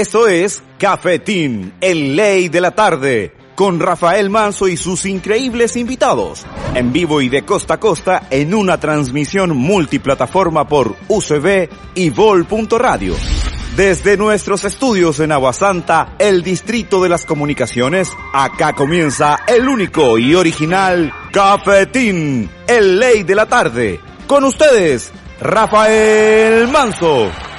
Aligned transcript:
Esto 0.00 0.28
es 0.28 0.62
Cafetín, 0.78 1.74
el 1.78 2.16
ley 2.16 2.48
de 2.48 2.62
la 2.62 2.70
tarde, 2.70 3.34
con 3.54 3.78
Rafael 3.78 4.30
Manso 4.30 4.66
y 4.66 4.78
sus 4.78 5.04
increíbles 5.04 5.76
invitados, 5.76 6.46
en 6.74 6.90
vivo 6.90 7.20
y 7.20 7.28
de 7.28 7.44
costa 7.44 7.74
a 7.74 7.80
costa 7.80 8.22
en 8.30 8.54
una 8.54 8.80
transmisión 8.80 9.54
multiplataforma 9.54 10.66
por 10.66 10.96
UCB 11.06 11.68
y 11.94 12.08
Vol.radio. 12.08 13.14
Desde 13.76 14.16
nuestros 14.16 14.64
estudios 14.64 15.20
en 15.20 15.32
Aguasanta, 15.32 16.14
el 16.18 16.42
Distrito 16.42 17.02
de 17.02 17.10
las 17.10 17.26
Comunicaciones, 17.26 18.10
acá 18.32 18.72
comienza 18.72 19.40
el 19.46 19.68
único 19.68 20.16
y 20.16 20.34
original 20.34 21.12
Cafetín, 21.30 22.48
el 22.66 22.98
ley 22.98 23.22
de 23.22 23.34
la 23.34 23.44
tarde. 23.44 24.00
Con 24.26 24.44
ustedes, 24.44 25.12
Rafael 25.42 26.68
Manso. 26.68 27.49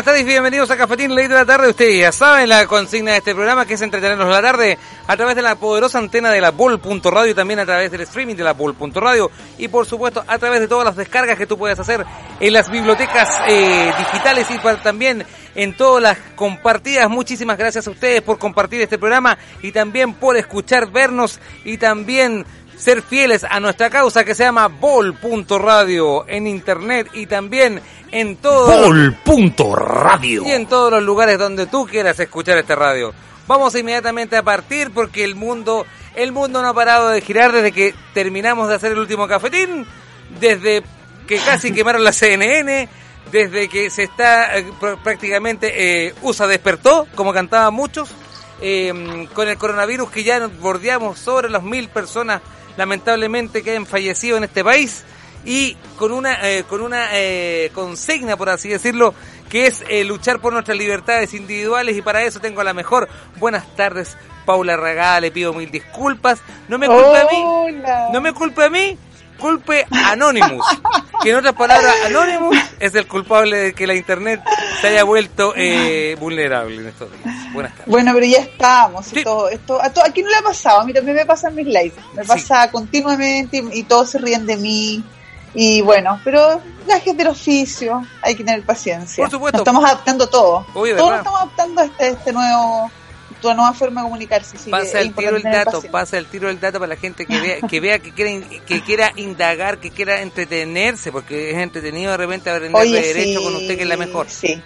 Buenas 0.00 0.14
tardes 0.14 0.26
bienvenidos 0.26 0.70
a 0.70 0.78
Cafetín 0.78 1.14
Ley 1.14 1.26
de 1.26 1.34
la 1.34 1.44
Tarde. 1.44 1.68
Ustedes 1.68 2.00
ya 2.00 2.10
saben 2.10 2.48
la 2.48 2.66
consigna 2.66 3.10
de 3.10 3.18
este 3.18 3.34
programa 3.34 3.66
que 3.66 3.74
es 3.74 3.82
entretenernos 3.82 4.30
la 4.30 4.40
tarde 4.40 4.78
a 5.06 5.14
través 5.14 5.36
de 5.36 5.42
la 5.42 5.56
poderosa 5.56 5.98
antena 5.98 6.30
de 6.30 6.40
la 6.40 6.52
Bol.radio 6.52 7.30
y 7.30 7.34
también 7.34 7.58
a 7.60 7.66
través 7.66 7.90
del 7.90 8.00
streaming 8.00 8.34
de 8.34 8.42
la 8.42 8.54
Bol.radio 8.54 9.30
y 9.58 9.68
por 9.68 9.84
supuesto 9.84 10.24
a 10.26 10.38
través 10.38 10.60
de 10.60 10.68
todas 10.68 10.86
las 10.86 10.96
descargas 10.96 11.36
que 11.36 11.46
tú 11.46 11.58
puedes 11.58 11.78
hacer 11.78 12.06
en 12.40 12.52
las 12.54 12.70
bibliotecas 12.70 13.28
eh, 13.46 13.92
digitales 13.98 14.46
y 14.50 14.58
también 14.82 15.26
en 15.54 15.76
todas 15.76 16.02
las 16.02 16.18
compartidas. 16.34 17.10
Muchísimas 17.10 17.58
gracias 17.58 17.86
a 17.86 17.90
ustedes 17.90 18.22
por 18.22 18.38
compartir 18.38 18.80
este 18.80 18.96
programa 18.96 19.36
y 19.60 19.70
también 19.70 20.14
por 20.14 20.38
escuchar, 20.38 20.90
vernos 20.90 21.40
y 21.62 21.76
también 21.76 22.46
ser 22.80 23.02
fieles 23.02 23.44
a 23.44 23.60
nuestra 23.60 23.90
causa 23.90 24.24
que 24.24 24.34
se 24.34 24.44
llama 24.44 24.68
Bol.radio 24.68 26.24
en 26.26 26.46
internet 26.46 27.08
y 27.12 27.26
también 27.26 27.80
en 28.10 28.36
todo 28.36 28.66
Bol.radio 28.66 30.42
y 30.46 30.50
en 30.52 30.66
todos 30.66 30.90
los 30.90 31.02
lugares 31.02 31.38
donde 31.38 31.66
tú 31.66 31.86
quieras 31.86 32.18
escuchar 32.18 32.58
este 32.58 32.74
radio. 32.74 33.12
Vamos 33.46 33.74
inmediatamente 33.74 34.36
a 34.36 34.42
partir 34.42 34.90
porque 34.92 35.24
el 35.24 35.34
mundo 35.34 35.84
el 36.14 36.32
mundo 36.32 36.62
no 36.62 36.68
ha 36.68 36.74
parado 36.74 37.10
de 37.10 37.20
girar 37.20 37.52
desde 37.52 37.72
que 37.72 37.94
terminamos 38.14 38.68
de 38.68 38.74
hacer 38.74 38.92
el 38.92 38.98
último 38.98 39.28
cafetín, 39.28 39.86
desde 40.40 40.82
que 41.26 41.38
casi 41.38 41.72
quemaron 41.74 42.02
la 42.02 42.12
CNN, 42.12 42.88
desde 43.30 43.68
que 43.68 43.90
se 43.90 44.04
está 44.04 44.58
eh, 44.58 44.66
prácticamente 45.04 46.06
eh, 46.06 46.14
USA 46.22 46.46
despertó, 46.46 47.06
como 47.14 47.32
cantaban 47.32 47.74
muchos, 47.74 48.10
eh, 48.62 49.28
con 49.34 49.48
el 49.48 49.56
coronavirus 49.56 50.10
que 50.10 50.24
ya 50.24 50.46
bordeamos 50.46 51.18
sobre 51.18 51.50
las 51.50 51.62
mil 51.62 51.88
personas 51.88 52.40
lamentablemente 52.76 53.62
que 53.62 53.76
han 53.76 53.86
fallecido 53.86 54.36
en 54.36 54.44
este 54.44 54.64
país 54.64 55.04
y 55.44 55.76
con 55.96 56.12
una 56.12 56.48
eh, 56.48 56.64
con 56.68 56.82
una 56.82 57.08
eh, 57.12 57.70
consigna 57.74 58.36
por 58.36 58.50
así 58.50 58.68
decirlo 58.68 59.14
que 59.48 59.66
es 59.66 59.82
eh, 59.88 60.04
luchar 60.04 60.40
por 60.40 60.52
nuestras 60.52 60.78
libertades 60.78 61.34
individuales. 61.34 61.96
Y 61.96 62.02
para 62.02 62.22
eso 62.22 62.38
tengo 62.40 62.60
a 62.60 62.64
la 62.64 62.72
mejor. 62.72 63.08
Buenas 63.36 63.66
tardes 63.74 64.16
Paula 64.46 64.76
Ragada 64.76 65.20
le 65.20 65.30
pido 65.30 65.52
mil 65.52 65.70
disculpas. 65.70 66.40
No 66.68 66.78
me 66.78 66.86
culpe 66.86 67.18
a 67.18 67.24
mí. 67.24 67.82
No 68.12 68.20
me 68.20 68.32
culpe 68.32 68.64
a 68.64 68.70
mí. 68.70 68.96
Culpe 69.38 69.86
Anonymous 69.90 70.66
que 71.22 71.30
en 71.30 71.36
otras 71.36 71.54
palabras 71.54 71.94
Anonymous 72.06 72.56
es 72.78 72.94
el 72.94 73.06
culpable 73.06 73.56
de 73.56 73.72
que 73.74 73.86
la 73.86 73.94
internet 73.94 74.40
se 74.80 74.88
haya 74.88 75.04
vuelto 75.04 75.52
eh, 75.56 76.16
vulnerable 76.18 76.76
en 76.76 76.88
estos 76.88 77.10
días. 77.12 77.52
Buenas 77.52 77.72
tardes. 77.72 77.86
Bueno, 77.86 78.12
pero 78.14 78.26
ya 78.26 78.38
estamos. 78.38 79.12
esto, 79.12 79.46
a, 79.80 79.90
todo, 79.90 80.04
no 80.06 80.28
le 80.28 80.36
ha 80.36 80.42
pasado, 80.42 80.80
a 80.80 80.84
mí 80.84 80.92
también 80.92 81.16
me 81.16 81.26
pasa 81.26 81.48
en 81.48 81.54
mis 81.54 81.66
lives. 81.66 81.94
Me 82.14 82.24
pasa 82.24 82.70
continuamente 82.70 83.62
y, 83.72 83.82
todos 83.84 84.10
se 84.10 84.18
ríen 84.18 84.46
de 84.46 84.56
mí. 84.56 85.04
Y 85.54 85.80
bueno, 85.80 86.20
pero 86.22 86.60
la 86.86 87.00
gente 87.00 87.24
del 87.24 87.32
oficio, 87.32 88.06
hay 88.22 88.36
que 88.36 88.44
tener 88.44 88.62
paciencia. 88.64 89.24
Por 89.24 89.30
supuesto. 89.30 89.58
Nos 89.58 89.62
estamos 89.62 89.84
adaptando 89.84 90.28
todo. 90.28 90.66
todos 90.72 90.96
nos 90.96 91.18
estamos 91.18 91.40
adaptando 91.40 91.80
a 91.80 91.84
este, 91.86 92.08
este 92.08 92.32
nuevo 92.32 92.90
tu 93.40 93.52
nueva 93.54 93.72
forma 93.72 94.02
de 94.02 94.06
comunicarse. 94.06 94.70
pasa 94.70 95.00
el 95.00 95.14
tiro 95.14 95.36
el 95.36 95.42
dato, 95.42 95.82
pasa 95.90 96.18
el 96.18 96.26
tiro 96.26 96.48
del 96.48 96.60
dato 96.60 96.78
para 96.78 96.94
la 96.94 96.96
gente 96.96 97.26
que 97.26 97.40
vea, 97.40 97.60
que 97.60 97.80
vea 97.80 97.98
que 97.98 98.12
quiera, 98.12 98.46
que 98.66 98.82
quiera 98.82 99.12
indagar, 99.16 99.78
que 99.78 99.90
quiera 99.90 100.22
entretenerse, 100.22 101.10
porque 101.12 101.50
es 101.50 101.56
entretenido 101.56 102.10
de 102.10 102.16
repente 102.16 102.50
aprender 102.50 102.82
de 102.88 103.00
derecho 103.00 103.42
con 103.42 103.56
usted 103.56 103.76
que 103.76 103.82
es 103.82 103.88
la 103.88 103.96
mejor. 103.96 104.28
Sí. 104.28 104.60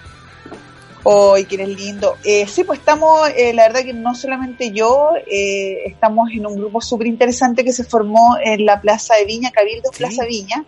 Hoy, 1.07 1.45
que 1.45 1.57
eres 1.57 1.69
lindo. 1.69 2.17
Eh, 2.25 2.47
sí, 2.47 2.65
pues 2.65 2.79
estamos, 2.79 3.29
eh, 3.37 3.53
la 3.53 3.65
verdad 3.65 3.85
que 3.85 3.93
no 3.93 4.15
solamente 4.15 4.71
yo, 4.73 5.11
eh, 5.31 5.83
estamos 5.85 6.31
en 6.33 6.47
un 6.47 6.57
grupo 6.57 6.81
súper 6.81 7.07
interesante 7.07 7.63
que 7.63 7.75
se 7.75 7.85
formó 7.85 8.39
en 8.43 8.65
la 8.65 8.81
Plaza 8.81 9.15
de 9.17 9.27
Viña, 9.27 9.51
Cabildo 9.51 9.91
Plaza 9.91 10.25
Viña, 10.25 10.65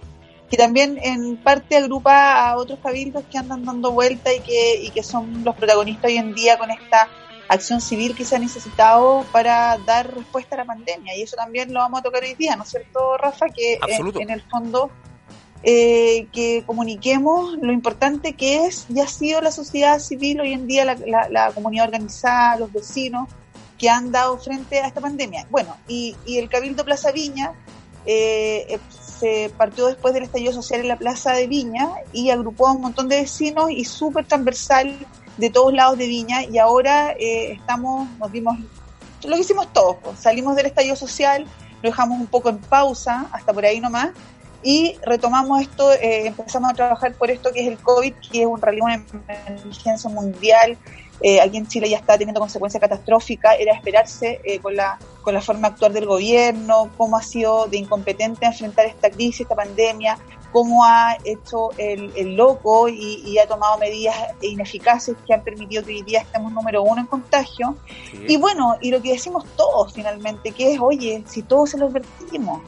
que 0.51 0.59
también 0.59 0.99
en 1.03 1.39
parte 1.39 1.79
agrupa 1.79 2.51
a 2.51 2.57
otros 2.59 2.79
cabildos 2.83 3.25
que 3.31 3.39
andan 3.39 3.65
dando 3.65 3.93
vuelta 3.93 4.33
y 4.33 4.41
que, 4.41 4.81
y 4.83 4.91
que 4.91 5.03
son 5.03 5.43
los 5.43 5.57
protagonistas 5.57 6.11
hoy 6.11 6.19
en 6.19 6.35
día 6.35 6.59
con 6.59 6.71
esta 6.71 7.09
acción 7.49 7.81
civil 7.81 8.15
que 8.15 8.25
se 8.25 8.37
ha 8.37 8.39
necesitado 8.39 9.25
para 9.33 9.79
dar 9.79 10.15
respuesta 10.15 10.55
a 10.57 10.59
la 10.59 10.65
pandemia. 10.65 11.17
Y 11.17 11.23
eso 11.23 11.37
también 11.37 11.73
lo 11.73 11.81
vamos 11.81 12.01
a 12.01 12.03
tocar 12.03 12.23
hoy 12.23 12.35
día, 12.35 12.57
¿no 12.57 12.65
es 12.65 12.71
cierto, 12.71 13.17
Rafa? 13.17 13.47
Que 13.49 13.79
en, 14.21 14.31
el 14.31 14.43
fondo 14.43 14.91
eh, 15.63 16.29
que 16.33 16.65
comuniquemos 16.67 17.57
lo 17.61 17.73
importante 17.73 18.35
que 18.35 18.67
es 18.67 18.87
y 18.89 19.01
ha 19.01 19.09
sido 19.09 19.41
la 19.41 19.51
sociedad 19.51 19.99
civil 19.99 20.41
hoy 20.41 20.53
en 20.53 20.67
día, 20.67 20.85
la, 20.85 21.53
comunidad 21.53 21.87
organizada, 21.87 22.59
los 22.59 22.73
vecinos 22.73 23.29
que 23.79 23.89
han 23.89 24.11
dado 24.11 24.39
frente 24.39 24.81
a 24.81 24.87
esta 24.87 25.01
pandemia. 25.01 25.47
Bueno, 25.51 25.77
y, 25.87 26.17
el 26.27 26.49
Cabildo 26.49 26.85
Plaza 26.85 27.13
Viña 27.13 27.53
eh, 28.07 28.67
eh, 28.69 28.79
se 29.19 29.51
partió 29.57 29.87
después 29.87 30.15
del 30.15 30.25
estallido 30.25 30.53
social 30.53 30.81
en 30.81 30.89
la 30.89 30.97
Plaza 30.97 31.33
de 31.33 31.47
Viña 31.47 31.89
y 32.13 32.31
agrupó 32.31 32.69
a 32.69 32.73
un 32.73 32.83
montón 32.83 33.09
de 33.09 33.21
vecinos 33.21 33.71
y 33.71 33.85
súper 33.85 34.27
transversal 34.27 34.97
de 35.37 35.51
todos 35.51 35.73
lados 35.73 35.99
de 35.99 36.07
Viña 36.07 36.45
y 36.45 36.59
ahora 36.59 37.13
eh, 37.13 37.53
estamos, 37.53 38.09
nos 38.19 38.33
dimos, 38.33 38.57
lo 39.25 39.37
hicimos 39.37 39.73
todos, 39.73 39.97
salimos 40.19 40.57
del 40.57 40.67
estallido 40.67 40.97
social, 40.97 41.47
lo 41.83 41.91
dejamos 41.91 42.19
un 42.19 42.27
poco 42.27 42.49
en 42.49 42.59
pausa, 42.59 43.27
hasta 43.33 43.53
por 43.53 43.65
ahí 43.65 43.81
nomás, 43.81 44.11
y 44.63 44.97
retomamos 45.05 45.61
esto, 45.61 45.93
eh, 45.93 46.27
empezamos 46.27 46.71
a 46.71 46.75
trabajar 46.75 47.15
por 47.15 47.31
esto 47.31 47.53
que 47.53 47.61
es 47.61 47.69
el 47.69 47.79
COVID, 47.79 48.15
que 48.33 48.43
es 48.43 48.47
un 48.47 48.61
realidad 48.61 49.03
una 49.13 49.35
emergencia 49.47 50.11
mundial, 50.11 50.77
eh, 51.21 51.41
aquí 51.41 51.57
en 51.57 51.67
Chile 51.67 51.89
ya 51.89 51.97
está 51.97 52.19
teniendo 52.19 52.41
consecuencias 52.41 52.81
catastróficas, 52.81 53.57
era 53.59 53.73
esperarse 53.75 54.41
con, 54.63 54.77
la, 54.77 54.99
con 55.23 55.35
la 55.35 55.41
forma 55.41 55.69
actual 55.69 55.93
del 55.93 56.07
gobierno, 56.07 56.91
cómo 56.97 57.17
ha 57.17 57.23
sido 57.23 57.67
de 57.67 57.79
incompetente 57.79 58.45
enfrentar 58.45 58.87
esta 58.87 59.11
crisis, 59.11 59.43
esta 59.43 59.55
pandemia, 59.55 60.19
cómo 60.53 60.85
ha 60.85 61.17
hecho 61.25 61.71
el, 61.77 62.37
loco 62.37 62.89
y, 62.89 63.39
ha 63.39 63.47
tomado 63.47 63.79
medidas 63.79 64.15
ineficaces 64.41 65.17
que 65.27 65.35
han 65.35 65.43
permitido 65.43 65.85
que 65.85 65.93
hoy 65.93 66.03
día 66.03 66.21
estemos 66.21 66.53
número 66.53 66.83
uno 66.83 67.01
en 67.01 67.07
contagio. 67.07 67.77
Y 68.27 68.37
bueno, 68.37 68.77
y 68.81 68.91
lo 68.91 69.03
que 69.03 69.13
decimos 69.13 69.45
todos 69.57 69.93
finalmente, 69.93 70.53
que 70.53 70.73
es, 70.73 70.81
oye, 70.81 71.23
si 71.27 71.43
todos 71.43 71.71
se 71.71 71.79
lo 71.79 71.87
advertimos, 71.87 72.63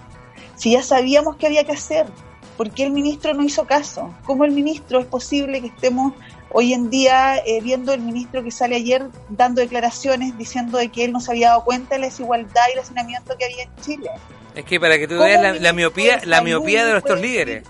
si 0.56 0.72
ya 0.72 0.82
sabíamos 0.82 1.36
qué 1.36 1.46
había 1.46 1.64
que 1.64 1.72
hacer, 1.72 2.06
¿por 2.56 2.70
qué 2.70 2.84
el 2.84 2.90
ministro 2.90 3.32
no 3.34 3.42
hizo 3.42 3.66
caso? 3.66 4.14
¿Cómo 4.24 4.44
el 4.44 4.52
ministro 4.52 4.98
es 4.98 5.06
posible 5.06 5.60
que 5.60 5.68
estemos 5.68 6.12
hoy 6.50 6.72
en 6.72 6.90
día 6.90 7.38
eh, 7.38 7.60
viendo 7.62 7.92
el 7.92 8.00
ministro 8.00 8.42
que 8.42 8.50
sale 8.50 8.76
ayer 8.76 9.06
dando 9.28 9.60
declaraciones 9.60 10.36
diciendo 10.36 10.78
de 10.78 10.88
que 10.88 11.04
él 11.04 11.12
no 11.12 11.20
se 11.20 11.30
había 11.30 11.50
dado 11.50 11.64
cuenta 11.64 11.94
de 11.94 12.00
la 12.00 12.06
desigualdad 12.06 12.62
y 12.68 12.72
el 12.72 12.78
hacinamiento 12.80 13.36
que 13.38 13.44
había 13.44 13.64
en 13.64 13.76
Chile? 13.80 14.10
Es 14.54 14.64
que 14.64 14.80
para 14.80 14.98
que 14.98 15.06
tú 15.06 15.18
veas 15.18 15.60
la, 15.60 15.72
miopía, 15.72 16.20
la 16.24 16.40
miopía 16.40 16.84
de 16.84 16.92
nuestros 16.92 17.20
líderes. 17.20 17.62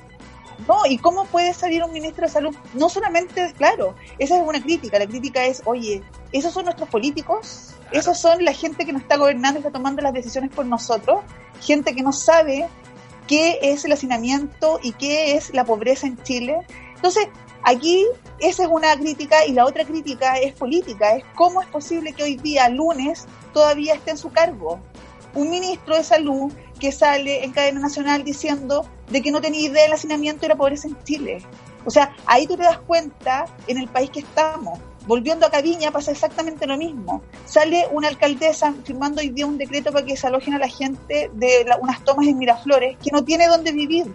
No, 0.69 0.85
¿y 0.85 0.99
cómo 0.99 1.25
puede 1.25 1.55
salir 1.55 1.83
un 1.83 1.93
ministro 1.93 2.27
de 2.27 2.33
salud? 2.33 2.55
No 2.75 2.91
solamente, 2.91 3.55
claro, 3.57 3.95
esa 4.19 4.37
es 4.37 4.47
una 4.47 4.63
crítica. 4.63 4.99
La 4.99 5.07
crítica 5.07 5.47
es, 5.47 5.63
oye, 5.65 6.03
¿esos 6.31 6.53
son 6.53 6.67
nuestros 6.67 6.91
políticos? 6.91 7.75
¿Esos 7.91 8.19
son 8.19 8.45
la 8.45 8.53
gente 8.53 8.85
que 8.85 8.93
nos 8.93 9.01
está 9.01 9.17
gobernando 9.17 9.59
y 9.59 9.63
está 9.63 9.73
tomando 9.73 10.03
las 10.03 10.13
decisiones 10.13 10.51
por 10.51 10.67
nosotros? 10.67 11.21
Gente 11.63 11.95
que 11.95 12.03
no 12.03 12.13
sabe 12.13 12.69
qué 13.27 13.59
es 13.63 13.87
el 13.87 13.93
hacinamiento 13.93 14.79
y 14.83 14.93
qué 14.93 15.37
es 15.37 15.55
la 15.55 15.65
pobreza 15.65 16.07
en 16.07 16.23
Chile. 16.23 16.59
Entonces, 16.97 17.29
aquí 17.63 18.05
esa 18.39 18.65
es 18.65 18.69
una 18.69 18.95
crítica 18.95 19.47
y 19.47 19.53
la 19.53 19.65
otra 19.65 19.87
crítica 19.87 20.37
es 20.37 20.53
política. 20.53 21.17
Es 21.17 21.25
cómo 21.35 21.63
es 21.63 21.69
posible 21.69 22.13
que 22.13 22.25
hoy 22.25 22.37
día, 22.37 22.69
lunes, 22.69 23.27
todavía 23.55 23.95
esté 23.95 24.11
en 24.11 24.19
su 24.19 24.31
cargo 24.33 24.81
un 25.35 25.51
ministro 25.51 25.97
de 25.97 26.05
salud 26.05 26.53
que 26.79 26.93
sale 26.93 27.45
en 27.45 27.53
cadena 27.53 27.81
nacional 27.81 28.25
diciendo 28.25 28.87
de 29.11 29.23
que 29.23 29.31
no 29.31 29.41
tenía 29.41 29.69
idea 29.69 29.83
del 29.85 29.93
hacinamiento 29.93 30.47
y 30.47 30.49
la 30.49 30.57
pobreza 30.57 30.89
en 30.89 31.03
Chile. 31.05 31.43
O 31.85 31.91
sea, 31.91 32.15
ahí 32.27 32.47
tú 32.47 32.57
te 32.57 32.63
das 32.63 32.79
cuenta 32.79 33.47
en 33.67 33.79
el 33.79 33.89
país 33.89 34.11
que 34.11 34.21
estamos, 34.21 34.79
Volviendo 35.09 35.47
a 35.47 35.51
Caviña 35.51 35.91
pasa 35.91 36.11
exactamente 36.11 36.67
lo 36.67 36.77
mismo. 36.77 37.23
Sale 37.47 37.89
una 37.93 38.09
alcaldesa 38.09 38.75
firmando 38.85 39.23
hoy 39.23 39.31
día 39.31 39.47
un 39.47 39.57
decreto 39.57 39.91
para 39.91 40.05
que 40.05 40.19
se 40.19 40.27
alojen 40.27 40.53
a 40.53 40.59
la 40.59 40.69
gente 40.69 41.31
de 41.33 41.67
unas 41.81 42.05
tomas 42.05 42.27
en 42.27 42.37
Miraflores 42.37 42.99
que 42.99 43.11
no 43.11 43.25
tiene 43.25 43.47
dónde 43.47 43.73
vivir. 43.73 44.15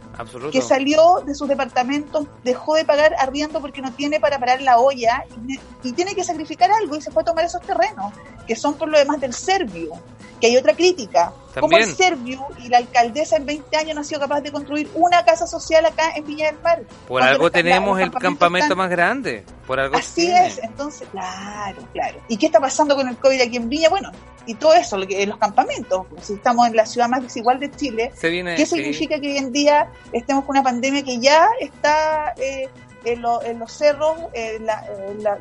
Que 0.51 0.61
salió 0.61 1.23
de 1.25 1.33
sus 1.33 1.47
departamentos, 1.47 2.27
dejó 2.43 2.75
de 2.75 2.85
pagar 2.85 3.15
arriendo 3.17 3.59
porque 3.59 3.81
no 3.81 3.91
tiene 3.91 4.19
para 4.19 4.37
parar 4.37 4.61
la 4.61 4.77
olla 4.77 5.25
y, 5.47 5.59
y 5.81 5.93
tiene 5.93 6.13
que 6.13 6.23
sacrificar 6.23 6.69
algo 6.71 6.95
y 6.95 7.01
se 7.01 7.09
fue 7.09 7.23
a 7.23 7.25
tomar 7.25 7.43
esos 7.43 7.61
terrenos, 7.61 8.13
que 8.45 8.55
son 8.55 8.75
por 8.75 8.87
lo 8.87 8.99
demás 8.99 9.19
del 9.19 9.33
Servio 9.33 9.99
que 10.43 10.47
hay 10.47 10.57
otra 10.57 10.75
crítica. 10.75 11.33
Como 11.59 11.77
el 11.77 11.95
Servio 11.95 12.47
y 12.59 12.69
la 12.69 12.79
alcaldesa 12.79 13.37
en 13.37 13.45
20 13.45 13.77
años 13.77 13.95
no 13.95 14.01
ha 14.01 14.03
sido 14.03 14.19
capaz 14.19 14.41
de 14.41 14.51
construir 14.51 14.89
una 14.95 15.23
casa 15.23 15.45
social 15.47 15.85
acá 15.85 16.13
en 16.15 16.25
Viña 16.25 16.47
del 16.47 16.59
Mar. 16.61 16.83
Por 17.07 17.21
algo 17.21 17.51
tenemos 17.51 17.99
el 17.99 18.11
campamento 18.11 18.75
más 18.75 18.89
grande. 18.89 19.43
Por 19.67 19.79
algo 19.79 19.95
Así 19.95 20.29
es, 20.29 20.59
entonces, 20.61 21.07
claro, 21.11 21.81
claro. 21.93 22.19
¿Y 22.27 22.37
qué 22.37 22.47
está 22.47 22.59
pasando 22.59 22.95
con 22.95 23.07
el 23.07 23.17
COVID 23.17 23.41
aquí 23.41 23.57
en 23.57 23.69
Viña? 23.69 23.89
Bueno, 23.89 24.11
y 24.45 24.55
todo 24.55 24.73
eso, 24.73 24.99
en 25.07 25.29
los 25.29 25.37
campamentos. 25.37 26.05
Si 26.21 26.33
estamos 26.33 26.67
en 26.67 26.75
la 26.75 26.85
ciudad 26.85 27.07
más 27.07 27.21
desigual 27.21 27.59
de 27.59 27.71
Chile, 27.71 28.11
¿qué 28.19 28.65
significa 28.65 29.19
que 29.19 29.31
hoy 29.31 29.37
en 29.37 29.51
día 29.51 29.89
estemos 30.11 30.45
con 30.45 30.57
una 30.57 30.63
pandemia 30.63 31.03
que 31.03 31.19
ya 31.19 31.47
está 31.59 32.33
eh, 32.37 32.67
en, 33.05 33.21
los 33.21 33.71
cerros, 33.71 34.17
en 34.33 34.67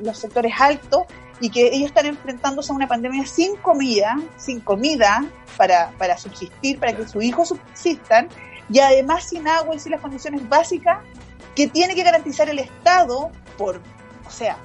los 0.01 0.19
sectores 0.19 0.53
altos, 0.59 1.05
y 1.43 1.51
que 1.51 1.75
ellos 1.75 1.89
están 1.89 2.07
enfrentándose 2.07 2.71
a 2.71 2.77
una 2.77 2.87
pandemia 2.87 3.27
sin 3.27 3.57
comida, 3.57 4.17
sin 4.37 4.61
comida 4.61 5.25
para, 5.57 5.91
para 5.99 6.17
subsistir, 6.17 6.79
para 6.79 6.97
que 6.97 7.07
sus 7.09 7.23
hijos 7.23 7.49
subsistan, 7.49 8.29
y 8.71 8.79
además 8.79 9.25
sin 9.25 9.49
agua 9.49 9.75
y 9.75 9.81
sin 9.81 9.91
las 9.91 10.01
condiciones 10.01 10.49
básicas 10.49 11.01
que 11.57 11.67
tiene 11.67 11.97
que 11.97 12.05
garantizar 12.05 12.49
el 12.49 12.61
Estado 12.61 13.33
por, 13.59 13.81
o 14.25 14.31
sea, 14.31 14.57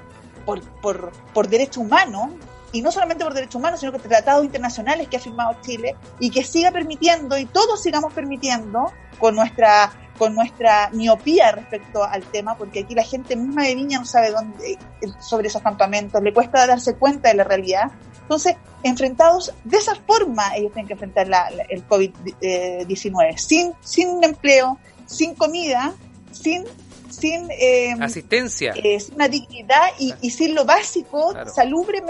por, 0.45 0.61
por, 0.79 1.11
por 1.33 1.47
derecho 1.47 1.81
humano, 1.81 2.35
y 2.71 2.83
no 2.83 2.91
solamente 2.91 3.23
por 3.23 3.33
derechos 3.33 3.55
humanos, 3.55 3.79
sino 3.79 3.91
que 3.91 3.97
tratados 3.97 4.45
internacionales 4.45 5.07
que 5.07 5.17
ha 5.17 5.19
firmado 5.19 5.57
Chile, 5.61 5.95
y 6.19 6.29
que 6.29 6.43
siga 6.43 6.71
permitiendo, 6.71 7.39
y 7.39 7.47
todos 7.47 7.81
sigamos 7.81 8.13
permitiendo, 8.13 8.93
con 9.17 9.35
nuestra 9.35 9.91
con 10.17 10.35
nuestra 10.35 10.89
miopía 10.91 11.51
respecto 11.51 12.03
al 12.03 12.23
tema, 12.23 12.57
porque 12.57 12.81
aquí 12.81 12.95
la 12.95 13.03
gente 13.03 13.35
misma 13.35 13.63
de 13.63 13.75
Viña 13.75 13.99
no 13.99 14.05
sabe 14.05 14.31
dónde 14.31 14.77
sobre 15.19 15.47
esos 15.47 15.61
campamentos, 15.61 16.21
le 16.21 16.33
cuesta 16.33 16.65
darse 16.65 16.95
cuenta 16.95 17.29
de 17.29 17.35
la 17.35 17.43
realidad. 17.43 17.91
Entonces, 18.21 18.55
enfrentados 18.83 19.53
de 19.63 19.77
esa 19.77 19.95
forma, 19.95 20.55
ellos 20.55 20.73
tienen 20.73 20.87
que 20.87 20.93
enfrentar 20.93 21.27
la, 21.27 21.47
el 21.69 21.87
COVID-19, 21.87 23.37
sin, 23.37 23.73
sin 23.81 24.23
empleo, 24.23 24.77
sin 25.05 25.35
comida, 25.35 25.93
sin 26.31 26.65
sin 27.09 27.49
eh, 27.51 27.95
asistencia, 27.99 28.73
eh, 28.75 28.99
sin 28.99 29.15
una 29.15 29.27
dignidad 29.27 29.87
y, 29.97 30.13
y, 30.21 30.29
sin 30.29 30.53
lo 30.53 30.65
básico, 30.65 31.33
salubre, 31.53 32.03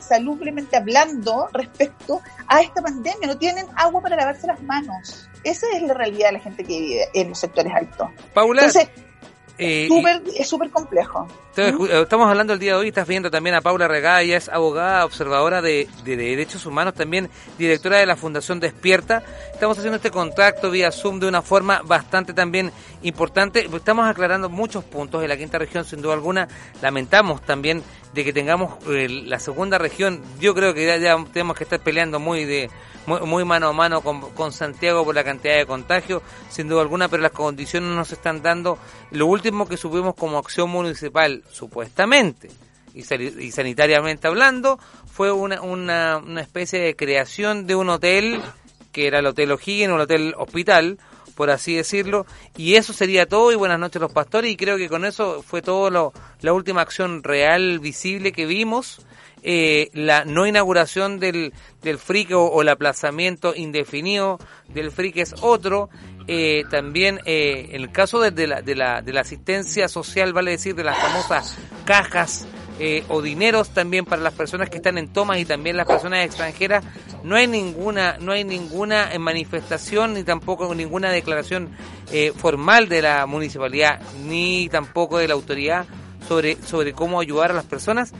salubremente 0.00 0.76
hablando 0.76 1.48
respecto 1.52 2.20
a 2.48 2.60
esta 2.60 2.82
pandemia. 2.82 3.26
No 3.26 3.38
tienen 3.38 3.66
agua 3.76 4.00
para 4.00 4.16
lavarse 4.16 4.46
las 4.46 4.62
manos. 4.62 5.28
Esa 5.46 5.68
es 5.76 5.82
la 5.82 5.94
realidad 5.94 6.28
de 6.28 6.32
la 6.32 6.40
gente 6.40 6.64
que 6.64 6.80
vive 6.80 7.08
en 7.14 7.28
los 7.28 7.38
sectores 7.38 7.72
altos. 7.72 8.08
Paula, 8.34 8.62
Entonces, 8.62 8.88
eh, 9.58 9.88
es 10.36 10.48
súper 10.48 10.70
complejo. 10.70 11.28
Eh, 11.56 11.72
estamos 12.02 12.28
hablando 12.28 12.52
el 12.52 12.58
día 12.58 12.72
de 12.72 12.78
hoy, 12.78 12.88
estás 12.88 13.06
viendo 13.06 13.30
también 13.30 13.54
a 13.54 13.60
Paula 13.60 13.86
Regada, 13.86 14.22
ella 14.22 14.38
es 14.38 14.48
abogada, 14.48 15.04
observadora 15.04 15.62
de, 15.62 15.88
derechos 16.04 16.66
humanos, 16.66 16.94
también 16.94 17.30
directora 17.56 17.98
de 17.98 18.06
la 18.06 18.16
Fundación 18.16 18.58
Despierta. 18.58 19.22
Estamos 19.52 19.78
haciendo 19.78 19.96
este 19.98 20.10
contacto 20.10 20.68
vía 20.68 20.90
Zoom 20.90 21.20
de 21.20 21.28
una 21.28 21.42
forma 21.42 21.80
bastante 21.84 22.34
también 22.34 22.72
importante. 23.02 23.68
Estamos 23.72 24.08
aclarando 24.08 24.50
muchos 24.50 24.82
puntos 24.82 25.22
en 25.22 25.28
la 25.28 25.36
quinta 25.36 25.58
región, 25.58 25.84
sin 25.84 26.02
duda 26.02 26.14
alguna. 26.14 26.48
Lamentamos 26.82 27.40
también 27.42 27.84
de 28.14 28.24
que 28.24 28.32
tengamos 28.32 28.84
eh, 28.88 29.08
la 29.08 29.38
segunda 29.38 29.78
región. 29.78 30.22
Yo 30.40 30.56
creo 30.56 30.74
que 30.74 30.84
ya 31.00 31.16
tenemos 31.32 31.56
que 31.56 31.62
estar 31.62 31.78
peleando 31.78 32.18
muy 32.18 32.44
de 32.44 32.68
muy, 33.06 33.44
mano 33.44 33.68
a 33.68 33.72
mano 33.72 34.00
con, 34.00 34.52
Santiago 34.52 35.04
por 35.04 35.14
la 35.14 35.24
cantidad 35.24 35.56
de 35.56 35.66
contagios, 35.66 36.22
sin 36.48 36.68
duda 36.68 36.82
alguna, 36.82 37.08
pero 37.08 37.22
las 37.22 37.32
condiciones 37.32 37.88
no 37.88 37.96
nos 37.96 38.12
están 38.12 38.42
dando. 38.42 38.78
Lo 39.10 39.26
último 39.26 39.66
que 39.68 39.76
subimos 39.76 40.14
como 40.14 40.38
acción 40.38 40.70
municipal, 40.70 41.44
supuestamente, 41.50 42.50
y, 42.94 43.02
sanitariamente 43.02 44.26
hablando, 44.26 44.78
fue 45.12 45.30
una, 45.30 45.60
una, 45.60 46.18
una 46.18 46.40
especie 46.40 46.80
de 46.80 46.96
creación 46.96 47.66
de 47.66 47.74
un 47.74 47.90
hotel, 47.90 48.40
que 48.92 49.06
era 49.06 49.18
el 49.18 49.26
Hotel 49.26 49.52
O'Higgins, 49.52 49.92
un 49.92 50.00
hotel 50.00 50.34
hospital, 50.36 50.98
por 51.36 51.50
así 51.50 51.74
decirlo, 51.74 52.26
y 52.56 52.74
eso 52.74 52.92
sería 52.92 53.26
todo, 53.26 53.52
y 53.52 53.56
buenas 53.56 53.78
noches 53.78 54.00
los 54.00 54.12
pastores, 54.12 54.50
y 54.50 54.56
creo 54.56 54.78
que 54.78 54.88
con 54.88 55.04
eso 55.04 55.42
fue 55.42 55.60
todo 55.60 55.90
lo, 55.90 56.12
la 56.40 56.54
última 56.54 56.80
acción 56.80 57.22
real, 57.22 57.78
visible 57.78 58.32
que 58.32 58.46
vimos, 58.46 59.05
eh, 59.48 59.90
la 59.94 60.24
no 60.24 60.44
inauguración 60.44 61.20
del, 61.20 61.52
del 61.80 61.98
FRIC 61.98 62.32
o, 62.32 62.60
el 62.60 62.68
aplazamiento 62.68 63.54
indefinido 63.54 64.40
del 64.66 64.90
FRIC 64.90 65.18
es 65.18 65.36
otro. 65.40 65.88
Eh, 66.26 66.64
también 66.68 67.20
eh, 67.26 67.68
en 67.70 67.82
el 67.82 67.92
caso 67.92 68.18
de, 68.18 68.46
la, 68.48 68.60
de, 68.60 68.74
la, 68.74 69.02
de 69.02 69.12
la 69.12 69.20
asistencia 69.20 69.86
social, 69.86 70.32
vale 70.32 70.50
decir, 70.50 70.74
de 70.74 70.82
las 70.82 70.98
famosas 70.98 71.56
cajas 71.84 72.48
o 73.08 73.22
dineros 73.22 73.70
también 73.70 74.04
para 74.04 74.20
las 74.20 74.34
personas 74.34 74.68
que 74.68 74.76
están 74.76 74.98
en 74.98 75.10
tomas 75.10 75.38
y 75.38 75.46
también 75.46 75.78
las 75.78 75.86
personas 75.86 76.26
extranjeras, 76.26 76.84
no 77.22 77.34
hay 77.34 77.46
ninguna, 77.46 78.18
no 78.20 78.32
hay 78.32 78.44
ninguna 78.44 79.08
manifestación 79.18 80.12
ni 80.12 80.24
tampoco 80.24 80.74
ninguna 80.74 81.10
declaración 81.10 81.70
formal 82.36 82.90
de 82.90 83.00
la 83.00 83.24
municipalidad 83.24 84.02
ni 84.26 84.68
tampoco 84.68 85.16
de 85.16 85.28
la 85.28 85.32
autoridad 85.32 85.86
sobre, 86.28 86.56
sobre 86.62 86.92
cómo 86.92 87.20
ayudar 87.20 87.50
a 87.50 87.54
las 87.54 87.64
personas 87.64 88.12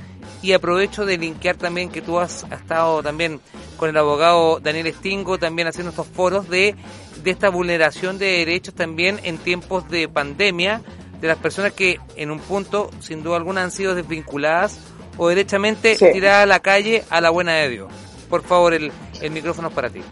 y 0.47 0.53
aprovecho 0.53 1.05
de 1.05 1.19
linkear 1.19 1.57
también 1.57 1.91
que 1.91 2.01
tú 2.01 2.21
has, 2.21 2.45
estado 2.53 3.03
también 3.03 3.41
con 3.77 3.91
el 3.91 3.97
abogado 3.97 4.61
Daniel 4.61 4.95
Stingo 4.95 5.39
también 5.39 5.67
haciendo 5.67 5.91
estos 5.91 6.07
foros 6.07 6.49
de, 6.49 6.77
de 7.25 7.31
esta 7.33 7.49
vulneración 7.49 8.17
de 8.17 8.27
derechos 8.27 8.73
también 8.73 9.19
en 9.25 9.39
tiempos 9.39 9.89
de 9.91 10.09
pandemia 10.09 10.83
de 11.21 11.27
las 11.27 11.39
personas 11.39 11.73
que 11.73 11.99
en 12.15 12.31
un 12.31 12.39
punto 12.39 12.91
sin 13.01 13.25
duda 13.25 13.39
alguna 13.39 13.65
han 13.65 13.73
sido 13.73 13.97
desvinculadas 13.97 14.79
o 15.17 15.27
derechamente 15.27 15.97
tiradas 15.97 16.45
a 16.45 16.47
la 16.47 16.61
calle 16.61 17.03
a 17.11 17.21
la 17.21 17.31
buena 17.31 17.55
de 17.55 17.69
Dios. 17.69 17.89
Por 18.31 18.45
favor, 18.45 18.73
el, 18.73 18.93
el 19.21 19.31
micrófono 19.33 19.69
es 19.69 19.75
para 19.75 19.91
ti. 19.91 20.03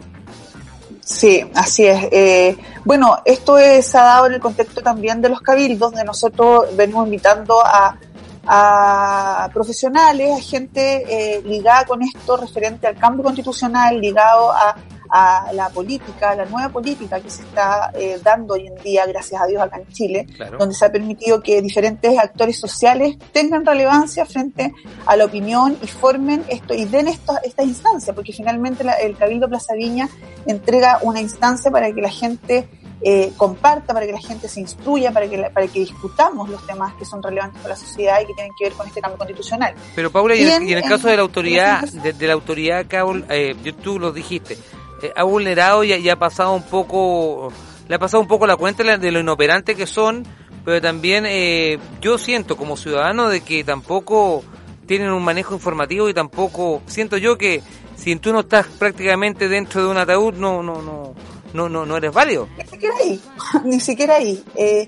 Sí, 0.99 1.49
así 1.53 1.85
es. 1.85 2.03
Eh, 2.11 2.57
bueno, 2.83 3.19
esto 3.23 3.57
se 3.57 3.97
ha 3.97 4.03
dado 4.03 4.25
en 4.25 4.33
el 4.33 4.39
contexto 4.41 4.81
también 4.81 5.21
de 5.21 5.29
los 5.29 5.39
cabildos, 5.39 5.91
donde 5.91 6.03
nosotros 6.03 6.75
venimos 6.75 7.05
invitando 7.05 7.63
a 7.63 7.97
a 8.45 9.49
profesionales, 9.53 10.31
a 10.37 10.41
gente 10.41 11.03
eh, 11.07 11.41
ligada 11.43 11.85
con 11.85 12.01
esto 12.01 12.37
referente 12.37 12.87
al 12.87 12.95
cambio 12.95 13.23
constitucional, 13.23 13.99
ligado 13.99 14.51
a, 14.51 14.75
a 15.09 15.51
la 15.53 15.69
política, 15.69 16.31
a 16.31 16.35
la 16.35 16.45
nueva 16.45 16.69
política 16.69 17.19
que 17.19 17.29
se 17.29 17.43
está 17.43 17.91
eh, 17.93 18.19
dando 18.23 18.55
hoy 18.55 18.67
en 18.67 18.75
día, 18.75 19.05
gracias 19.05 19.41
a 19.41 19.45
Dios, 19.45 19.61
acá 19.61 19.77
en 19.77 19.87
Chile, 19.87 20.27
donde 20.57 20.75
se 20.75 20.85
ha 20.85 20.91
permitido 20.91 21.41
que 21.41 21.61
diferentes 21.61 22.17
actores 22.17 22.59
sociales 22.59 23.17
tengan 23.31 23.65
relevancia 23.65 24.25
frente 24.25 24.73
a 25.05 25.15
la 25.15 25.25
opinión 25.25 25.77
y 25.81 25.87
formen 25.87 26.43
esto 26.49 26.73
y 26.73 26.85
den 26.85 27.07
esto, 27.07 27.33
esta 27.43 27.63
instancia, 27.63 28.13
porque 28.13 28.33
finalmente 28.33 28.83
el 29.01 29.15
Cabildo 29.15 29.47
Plaza 29.47 29.73
Viña 29.73 30.09
entrega 30.45 30.99
una 31.01 31.21
instancia 31.21 31.71
para 31.71 31.91
que 31.91 32.01
la 32.01 32.09
gente 32.09 32.67
eh, 33.07 33.33
comparta, 33.37 33.93
para 33.93 34.07
que 34.07 34.13
la 34.13 34.19
gente 34.19 34.49
se 34.49 34.59
instruya, 34.59 35.11
para 35.11 35.29
que, 35.29 35.37
para 35.53 35.67
que 35.67 35.79
discutamos 35.81 36.49
los 36.49 36.65
temas 36.65 36.91
que 36.95 37.05
son 37.05 37.21
relevantes 37.21 37.61
para 37.61 37.75
la 37.75 37.79
sociedad 37.79 38.19
y 38.19 38.25
que 38.25 38.33
tienen 38.33 38.51
que 38.57 38.65
ver 38.65 38.73
con 38.73 38.87
este 38.87 38.99
cambio 38.99 39.19
constitucional. 39.19 39.75
Pero 39.93 40.11
Paula, 40.11 40.35
y, 40.35 40.43
en, 40.43 40.69
el 40.69 40.81
caso 40.81 41.07
de 41.07 41.15
la 41.15 41.21
autoridad, 41.21 41.87
de, 41.87 42.27
la 42.27 42.33
autoridad 42.33 42.87
que 42.87 42.97
eh, 43.29 43.73
tú 43.83 43.99
lo 43.99 44.11
dijiste, 44.11 44.57
eh, 45.03 45.13
ha 45.15 45.21
vulnerado 45.21 45.83
y, 45.83 46.09
ha 46.09 46.15
pasado 46.15 46.53
un 46.53 46.63
poco, 46.63 47.53
le 47.87 47.93
ha 47.93 47.99
pasado 47.99 48.21
un 48.21 48.27
poco 48.27 48.47
la 48.47 48.55
cuenta 48.55 48.97
de 48.97 49.11
lo 49.11 49.19
inoperante 49.19 49.75
que 49.75 49.85
son, 49.85 50.25
pero 50.63 50.81
también 50.81 51.25
eh, 51.27 51.77
yo 52.01 52.17
siento 52.17 52.57
como 52.57 52.75
ciudadano 52.75 53.29
de 53.29 53.41
que 53.41 53.63
tampoco 53.63 54.43
tienen 54.87 55.11
un 55.11 55.23
manejo 55.23 55.53
informativo 55.53 56.09
y 56.09 56.15
tampoco 56.15 56.81
siento 56.87 57.17
yo 57.17 57.37
que 57.37 57.61
si 57.95 58.15
tú 58.15 58.33
no 58.33 58.39
estás 58.39 58.65
prácticamente 58.65 59.47
dentro 59.47 59.83
de 59.83 59.89
un 59.89 59.97
ataúd 59.97 60.33
no 60.35 60.61
no 60.61 60.81
no 60.81 61.15
no, 61.55 61.69
no, 61.69 61.85
no 61.85 61.97
eres 61.97 62.13
válido. 62.13 62.47
Ni 62.57 62.65
siquiera 62.65 62.95
ahí, 63.01 63.21
ni 63.63 63.79
siquiera 63.79 64.15
ahí. 64.15 64.43
Eh, 64.55 64.87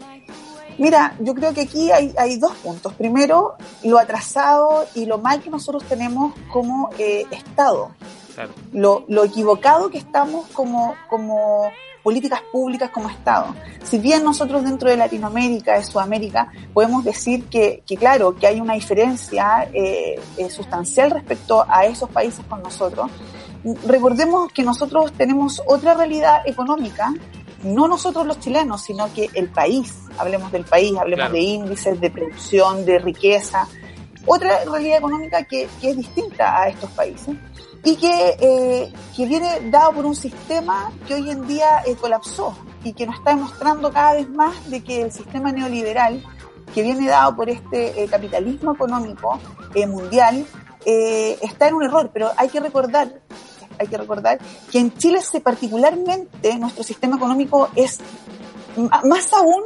mira, 0.78 1.16
yo 1.20 1.34
creo 1.34 1.54
que 1.54 1.62
aquí 1.62 1.92
hay, 1.92 2.14
hay 2.18 2.38
dos 2.38 2.54
puntos. 2.56 2.94
Primero, 2.94 3.56
lo 3.84 3.98
atrasado 3.98 4.86
y 4.94 5.06
lo 5.06 5.18
mal 5.18 5.42
que 5.42 5.50
nosotros 5.50 5.84
tenemos 5.86 6.34
como 6.52 6.90
eh, 7.00 7.26
Estado. 7.32 7.92
Lo, 8.72 9.04
lo 9.08 9.24
equivocado 9.24 9.90
que 9.90 9.98
estamos 9.98 10.48
como, 10.50 10.94
como 11.10 11.72
políticas 12.04 12.42
públicas 12.54 12.90
como 12.92 13.10
Estado. 13.10 13.54
Si 13.84 13.98
bien 13.98 14.24
nosotros 14.24 14.64
dentro 14.64 14.90
de 14.90 14.96
Latinoamérica, 14.96 15.76
de 15.76 15.84
Sudamérica, 15.84 16.52
podemos 16.74 17.04
decir 17.04 17.46
que, 17.46 17.84
que 17.86 17.98
claro, 17.98 18.36
que 18.36 18.48
hay 18.48 18.62
una 18.62 18.76
diferencia 18.76 19.68
eh, 19.74 20.18
eh 20.38 20.50
sustancial 20.50 21.12
respecto 21.12 21.66
a 21.68 21.86
esos 21.86 22.10
países 22.10 22.46
con 22.48 22.62
nosotros, 22.64 23.12
recordemos 23.86 24.52
que 24.52 24.64
nosotros 24.64 25.12
tenemos 25.14 25.62
otra 25.66 25.94
realidad 25.94 26.42
económica, 26.46 27.14
no 27.64 27.88
nosotros 27.88 28.26
los 28.26 28.40
chilenos, 28.40 28.84
sino 28.84 29.12
que 29.14 29.30
el 29.34 29.50
país, 29.50 29.94
hablemos 30.18 30.52
del 30.52 30.64
país, 30.64 30.96
hablemos 30.98 31.32
de 31.32 31.40
índices, 31.40 32.00
de 32.00 32.10
producción, 32.12 32.86
de 32.86 33.00
riqueza, 33.00 33.68
otra 34.26 34.66
realidad 34.66 35.00
económica 35.00 35.44
que, 35.44 35.68
que 35.82 35.92
es 35.92 35.98
distinta 35.98 36.62
a 36.62 36.70
estos 36.70 36.92
países 36.92 37.36
y 37.84 37.96
que, 37.96 38.38
eh, 38.40 38.94
que 39.16 39.26
viene 39.26 39.70
dado 39.72 39.94
por 39.94 40.06
un 40.06 40.16
sistema 40.16 40.92
que 41.08 41.16
hoy 41.16 41.30
en 41.30 41.48
día 41.48 41.84
eh, 41.86 41.96
colapsó 41.96 42.56
y 42.84 42.92
que 42.92 43.06
nos 43.06 43.16
está 43.16 43.32
demostrando 43.32 43.92
cada 43.92 44.14
vez 44.14 44.30
más 44.30 44.70
de 44.70 44.84
que 44.84 45.04
el 45.04 45.12
sistema 45.12 45.52
neoliberal 45.52 46.22
que 46.74 46.82
viene 46.82 47.08
dado 47.08 47.36
por 47.36 47.50
este 47.50 48.04
eh, 48.04 48.08
capitalismo 48.08 48.74
económico 48.74 49.40
mundial 49.88 50.46
está 50.86 51.68
en 51.68 51.76
un 51.76 51.84
error, 51.84 52.10
pero 52.12 52.32
hay 52.36 52.48
que 52.50 52.60
recordar 52.60 53.22
hay 53.80 53.88
que 53.88 53.98
recordar 53.98 54.40
que 54.72 54.80
en 54.80 54.96
Chile 54.98 55.20
particularmente 55.44 56.58
nuestro 56.58 56.84
sistema 56.84 57.18
económico 57.18 57.70
es 57.76 58.00
más 59.04 59.34
aún, 59.34 59.64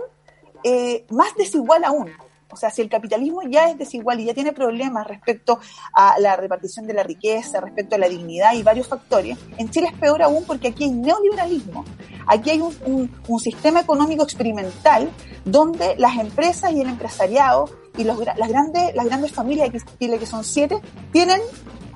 más 1.09 1.35
desigual 1.35 1.83
aún. 1.83 2.11
O 2.51 2.57
sea, 2.57 2.69
si 2.69 2.81
el 2.81 2.89
capitalismo 2.89 3.41
ya 3.43 3.69
es 3.69 3.77
desigual 3.77 4.19
y 4.19 4.25
ya 4.25 4.33
tiene 4.33 4.51
problemas 4.51 5.07
respecto 5.07 5.59
a 5.93 6.19
la 6.19 6.35
repartición 6.35 6.85
de 6.85 6.93
la 6.93 7.03
riqueza, 7.03 7.61
respecto 7.61 7.95
a 7.95 7.99
la 7.99 8.09
dignidad 8.09 8.53
y 8.53 8.63
varios 8.63 8.87
factores, 8.87 9.37
en 9.57 9.69
Chile 9.69 9.87
es 9.91 9.97
peor 9.97 10.21
aún 10.21 10.43
porque 10.45 10.69
aquí 10.69 10.83
hay 10.83 10.91
neoliberalismo. 10.91 11.85
Aquí 12.27 12.51
hay 12.51 12.61
un, 12.61 13.09
sistema 13.39 13.79
económico 13.79 14.23
experimental 14.23 15.09
donde 15.45 15.95
las 15.97 16.17
empresas 16.17 16.71
y 16.73 16.81
el 16.81 16.89
empresariado 16.89 17.69
y 17.97 18.03
los, 18.03 18.19
las, 18.19 18.49
grandes, 18.49 18.93
las 18.93 19.05
grandes 19.05 19.31
familias 19.31 19.71
de 19.71 19.81
Chile, 19.99 20.19
que 20.19 20.25
son 20.25 20.43
siete, 20.43 20.79
tienen 21.11 21.41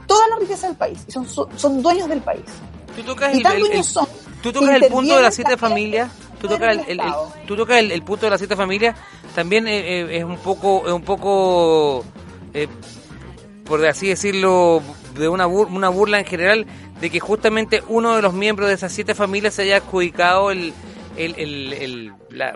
toda 0.08 0.28
la 0.28 0.38
riqueza 0.38 0.68
del 0.68 0.76
país 0.76 1.00
y 1.08 1.12
son, 1.12 1.28
son 1.28 1.82
dueños 1.82 2.08
del 2.10 2.22
país. 2.22 2.46
¿Tú 2.96 3.04
tocas 3.04 3.36
y 3.36 3.42
tan 3.42 3.60
dueños 3.60 3.86
son 3.88 4.08
¿Tú 4.42 4.54
tocas 4.54 4.76
el 4.76 4.88
punto 4.88 5.16
de 5.16 5.22
las 5.22 5.36
siete 5.36 5.58
familias? 5.58 6.12
tú 6.40 6.48
tocas 6.48 6.78
el, 6.88 7.02
tú 7.48 7.56
tocas 7.56 7.80
el, 7.80 8.02
punto 8.04 8.26
de 8.26 8.30
las 8.30 8.40
siete 8.40 8.56
familias 8.56 8.96
también 9.34 9.68
eh, 9.68 10.02
eh, 10.02 10.18
es 10.18 10.24
un 10.24 10.38
poco 10.38 10.84
es 10.86 10.94
un 10.94 11.02
poco 11.02 12.06
eh, 12.54 12.68
por 13.64 13.86
así 13.86 14.08
decirlo 14.08 14.82
de 15.16 15.28
una 15.28 15.48
una 15.48 15.90
burla 15.90 16.20
en 16.20 16.26
general 16.26 16.66
de 17.00 17.10
que 17.10 17.20
justamente 17.20 17.84
uno 17.88 18.16
de 18.16 18.22
los 18.22 18.34
miembros 18.34 18.70
de 18.70 18.76
esas 18.76 18.92
siete 18.92 19.16
familias 19.16 19.56
se 19.56 19.64
haya 19.64 19.78
adjudicado 19.78 20.52
el, 20.52 20.74
el, 21.18 22.14
la, 22.30 22.54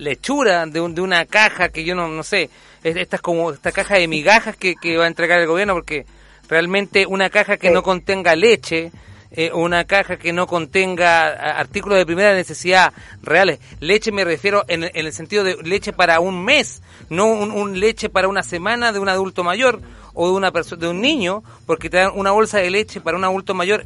lechura 0.00 0.66
de, 0.66 0.88
de 0.88 1.00
una 1.00 1.24
caja 1.26 1.68
que 1.68 1.84
yo 1.84 1.94
no 1.94 2.08
no 2.08 2.22
sé 2.22 2.50
esta 2.82 3.16
es 3.16 3.22
como 3.22 3.52
esta 3.52 3.72
caja 3.72 3.96
de 3.96 4.08
migajas 4.08 4.56
que, 4.56 4.74
que 4.74 4.96
va 4.96 5.04
a 5.04 5.08
entregar 5.08 5.40
el 5.40 5.46
gobierno 5.46 5.74
porque 5.74 6.06
realmente 6.50 7.06
una 7.06 7.30
caja 7.30 7.56
que 7.56 7.70
no 7.70 7.82
contenga 7.82 8.36
leche 8.36 8.92
eh, 9.32 9.52
una 9.52 9.84
caja 9.84 10.16
que 10.18 10.32
no 10.32 10.48
contenga 10.48 11.28
artículos 11.28 11.96
de 11.98 12.04
primera 12.04 12.34
necesidad 12.34 12.92
reales. 13.22 13.60
Leche 13.78 14.10
me 14.10 14.24
refiero 14.24 14.64
en, 14.66 14.90
el 14.92 15.12
sentido 15.12 15.44
de 15.44 15.56
leche 15.62 15.92
para 15.92 16.18
un 16.18 16.44
mes, 16.44 16.82
no 17.10 17.26
un, 17.26 17.78
leche 17.78 18.08
para 18.08 18.26
una 18.26 18.42
semana 18.42 18.92
de 18.92 18.98
un 18.98 19.08
adulto 19.08 19.44
mayor 19.44 19.80
o 20.14 20.28
de 20.28 20.34
una 20.34 20.50
persona 20.50 20.80
de 20.80 20.88
un 20.88 21.00
niño, 21.00 21.44
porque 21.64 21.88
te 21.88 21.98
dan 21.98 22.10
una 22.16 22.32
bolsa 22.32 22.58
de 22.58 22.70
leche 22.70 23.00
para 23.00 23.16
un 23.16 23.24
adulto 23.24 23.54
mayor, 23.54 23.84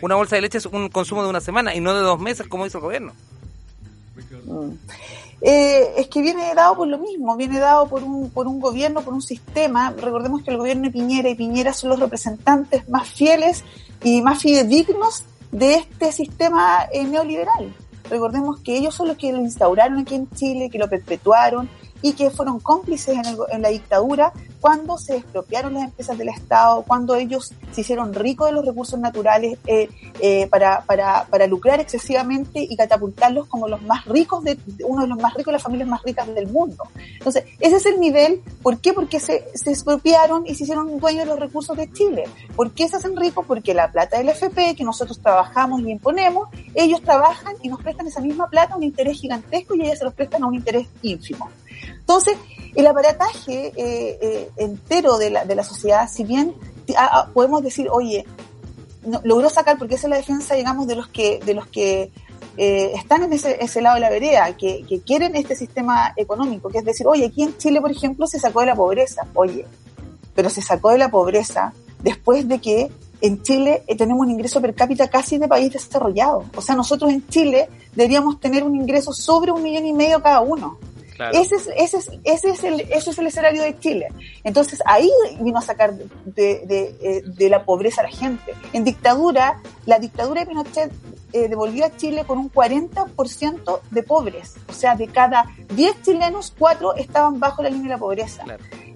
una 0.00 0.14
bolsa 0.14 0.36
de 0.36 0.42
leche 0.42 0.56
es 0.56 0.64
un 0.64 0.88
consumo 0.88 1.22
de 1.22 1.28
una 1.28 1.40
semana 1.40 1.74
y 1.74 1.80
no 1.80 1.92
de 1.92 2.00
dos 2.00 2.18
meses 2.18 2.48
como 2.48 2.64
dice 2.64 2.78
el 2.78 2.82
gobierno. 2.82 3.12
Mm. 4.46 4.70
Eh, 5.40 5.94
es 5.96 6.08
que 6.08 6.20
viene 6.20 6.52
dado 6.54 6.76
por 6.76 6.88
lo 6.88 6.98
mismo, 6.98 7.36
viene 7.36 7.60
dado 7.60 7.86
por 7.86 8.02
un, 8.02 8.30
por 8.30 8.48
un 8.48 8.58
gobierno, 8.58 9.02
por 9.02 9.14
un 9.14 9.22
sistema. 9.22 9.92
Recordemos 9.96 10.42
que 10.42 10.50
el 10.50 10.56
gobierno 10.56 10.84
de 10.84 10.90
Piñera 10.90 11.28
y 11.28 11.34
Piñera 11.34 11.72
son 11.72 11.90
los 11.90 12.00
representantes 12.00 12.88
más 12.88 13.08
fieles 13.08 13.64
y 14.02 14.20
más 14.22 14.42
fidedignos 14.42 15.24
de 15.52 15.74
este 15.74 16.12
sistema 16.12 16.86
eh, 16.92 17.04
neoliberal. 17.04 17.74
Recordemos 18.10 18.60
que 18.60 18.76
ellos 18.76 18.94
son 18.94 19.08
los 19.08 19.16
que 19.16 19.32
lo 19.32 19.38
instauraron 19.38 19.98
aquí 19.98 20.14
en 20.14 20.28
Chile, 20.30 20.70
que 20.70 20.78
lo 20.78 20.88
perpetuaron 20.88 21.68
y 22.02 22.14
que 22.14 22.30
fueron 22.30 22.58
cómplices 22.58 23.16
en, 23.16 23.36
en 23.50 23.62
la 23.62 23.68
dictadura 23.68 24.32
cuando 24.60 24.98
se 24.98 25.16
expropiaron 25.16 25.74
las 25.74 25.84
empresas 25.84 26.18
del 26.18 26.28
Estado, 26.28 26.82
cuando 26.82 27.14
ellos 27.14 27.52
se 27.72 27.80
hicieron 27.80 28.14
ricos 28.14 28.48
de 28.48 28.52
los 28.52 28.64
recursos 28.64 28.98
naturales 28.98 29.58
eh, 29.66 29.88
eh, 30.20 30.46
para, 30.48 30.82
para, 30.82 31.26
para, 31.26 31.46
lucrar 31.46 31.80
excesivamente 31.80 32.60
y 32.60 32.76
catapultarlos 32.76 33.46
como 33.46 33.68
los 33.68 33.82
más 33.82 34.04
ricos, 34.06 34.44
de, 34.44 34.58
uno 34.84 35.02
de 35.02 35.08
los 35.08 35.18
más 35.18 35.34
ricos 35.34 35.52
las 35.52 35.62
familias 35.62 35.88
más 35.88 36.02
ricas 36.02 36.26
del 36.34 36.48
mundo. 36.48 36.84
Entonces, 37.14 37.44
ese 37.60 37.76
es 37.76 37.86
el 37.86 38.00
nivel. 38.00 38.42
¿Por 38.62 38.80
qué? 38.80 38.92
Porque 38.92 39.20
se, 39.20 39.44
se 39.54 39.70
expropiaron 39.70 40.46
y 40.46 40.54
se 40.54 40.64
hicieron 40.64 40.98
dueños 40.98 41.24
de 41.24 41.30
los 41.30 41.40
recursos 41.40 41.76
de 41.76 41.90
Chile. 41.92 42.24
¿Por 42.56 42.72
qué 42.72 42.88
se 42.88 42.96
hacen 42.96 43.16
ricos? 43.16 43.46
Porque 43.46 43.74
la 43.74 43.90
plata 43.90 44.18
del 44.18 44.28
FP, 44.28 44.74
que 44.74 44.84
nosotros 44.84 45.20
trabajamos 45.20 45.80
y 45.80 45.90
imponemos, 45.90 46.48
ellos 46.74 47.02
trabajan 47.02 47.54
y 47.62 47.68
nos 47.68 47.80
prestan 47.82 48.06
esa 48.06 48.20
misma 48.20 48.48
plata 48.48 48.74
a 48.74 48.76
un 48.76 48.82
interés 48.82 49.20
gigantesco 49.20 49.74
y 49.74 49.82
ellos 49.82 49.98
se 49.98 50.04
los 50.04 50.14
prestan 50.14 50.42
a 50.42 50.46
un 50.46 50.54
interés 50.54 50.86
ínfimo. 51.02 51.50
Entonces, 52.08 52.36
el 52.74 52.86
aparataje 52.86 53.72
eh, 53.76 54.18
eh, 54.20 54.50
entero 54.56 55.18
de 55.18 55.30
la, 55.30 55.44
de 55.44 55.54
la 55.54 55.64
sociedad, 55.64 56.08
si 56.10 56.24
bien 56.24 56.54
podemos 57.34 57.62
decir, 57.62 57.88
oye, 57.90 58.24
logró 59.24 59.50
sacar, 59.50 59.78
porque 59.78 59.96
esa 59.96 60.06
es 60.06 60.10
la 60.10 60.16
defensa, 60.16 60.54
digamos, 60.54 60.86
de 60.86 60.96
los 60.96 61.08
que, 61.08 61.40
de 61.44 61.54
los 61.54 61.66
que 61.66 62.10
eh, 62.56 62.92
están 62.94 63.22
en 63.22 63.32
ese, 63.32 63.62
ese, 63.62 63.80
lado 63.80 63.96
de 63.96 64.00
la 64.00 64.10
vereda, 64.10 64.56
que, 64.56 64.84
que, 64.88 65.00
quieren 65.00 65.36
este 65.36 65.54
sistema 65.54 66.12
económico, 66.16 66.68
que 66.68 66.78
es 66.78 66.84
decir, 66.84 67.06
oye, 67.06 67.26
aquí 67.26 67.42
en 67.42 67.56
Chile, 67.56 67.80
por 67.80 67.90
ejemplo, 67.90 68.26
se 68.26 68.40
sacó 68.40 68.60
de 68.60 68.66
la 68.66 68.74
pobreza, 68.74 69.26
oye, 69.34 69.66
pero 70.34 70.50
se 70.50 70.62
sacó 70.62 70.90
de 70.90 70.98
la 70.98 71.10
pobreza 71.10 71.72
después 72.02 72.48
de 72.48 72.60
que 72.60 72.90
en 73.20 73.42
Chile 73.42 73.82
tenemos 73.96 74.20
un 74.20 74.30
ingreso 74.30 74.60
per 74.60 74.74
cápita 74.74 75.08
casi 75.08 75.38
de 75.38 75.48
país 75.48 75.72
desarrollado. 75.72 76.44
O 76.54 76.60
sea, 76.60 76.76
nosotros 76.76 77.10
en 77.10 77.26
Chile 77.28 77.68
deberíamos 77.94 78.38
tener 78.38 78.62
un 78.62 78.76
ingreso 78.76 79.12
sobre 79.12 79.50
un 79.50 79.62
millón 79.62 79.86
y 79.86 79.92
medio 79.92 80.22
cada 80.22 80.40
uno. 80.40 80.78
Ese, 81.32 81.56
es, 81.56 81.68
ese, 81.76 81.96
es, 81.98 82.10
ese, 82.24 82.50
es 82.50 82.64
el, 82.64 82.80
ese 82.80 83.10
es 83.10 83.18
el 83.18 83.26
escenario 83.26 83.62
de 83.62 83.78
Chile. 83.78 84.08
Entonces 84.44 84.80
ahí 84.86 85.10
vino 85.40 85.58
a 85.58 85.62
sacar 85.62 85.94
de, 85.94 86.06
de, 86.66 86.96
eh, 87.00 87.22
de, 87.24 87.48
la 87.48 87.64
pobreza 87.64 88.02
a 88.02 88.04
la 88.04 88.10
gente. 88.10 88.54
En 88.72 88.84
dictadura, 88.84 89.60
la 89.86 89.98
dictadura 89.98 90.40
de 90.40 90.46
Pinochet 90.46 90.92
eh, 91.32 91.48
devolvió 91.48 91.84
a 91.84 91.96
Chile 91.96 92.24
con 92.26 92.38
un 92.38 92.50
40% 92.50 93.80
de 93.90 94.02
pobres. 94.02 94.54
O 94.68 94.72
sea, 94.72 94.94
de 94.94 95.08
cada 95.08 95.44
10 95.74 96.02
chilenos, 96.02 96.54
4 96.58 96.96
estaban 96.96 97.38
bajo 97.38 97.62
la 97.62 97.70
línea 97.70 97.84
de 97.84 97.94
la 97.94 97.98
pobreza. 97.98 98.44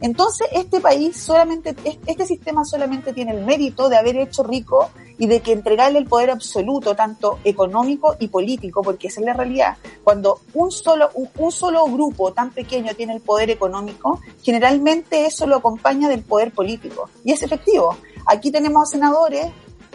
Entonces, 0.01 0.49
este 0.53 0.81
país 0.81 1.17
solamente, 1.17 1.77
este 2.07 2.27
sistema 2.27 2.65
solamente 2.65 3.13
tiene 3.13 3.33
el 3.33 3.45
mérito 3.45 3.89
de 3.89 3.97
haber 3.97 4.17
hecho 4.17 4.43
rico 4.43 4.91
y 5.19 5.27
de 5.27 5.41
que 5.41 5.53
entregarle 5.53 6.01
el 6.01 6.07
poder 6.07 6.31
absoluto, 6.31 6.97
tanto 6.97 7.39
económico 7.45 8.17
y 8.19 8.27
político, 8.27 8.83
porque 8.83 9.07
esa 9.07 9.21
es 9.21 9.27
la 9.27 9.35
realidad. 9.35 9.77
Cuando 10.03 10.41
un 10.55 10.73
solo, 10.73 11.11
un, 11.15 11.53
solo 11.53 11.85
grupo 11.85 12.33
tan 12.33 12.51
pequeño 12.51 12.95
tiene 12.95 13.15
el 13.15 13.21
poder 13.21 13.51
económico, 13.51 14.21
generalmente 14.43 15.27
eso 15.27 15.47
lo 15.47 15.57
acompaña 15.57 16.09
del 16.09 16.23
poder 16.23 16.53
político. 16.53 17.09
Y 17.25 17.33
es 17.33 17.43
efectivo. 17.43 17.97
Aquí 18.27 18.51
tenemos 18.51 18.91
senadores 18.91 19.47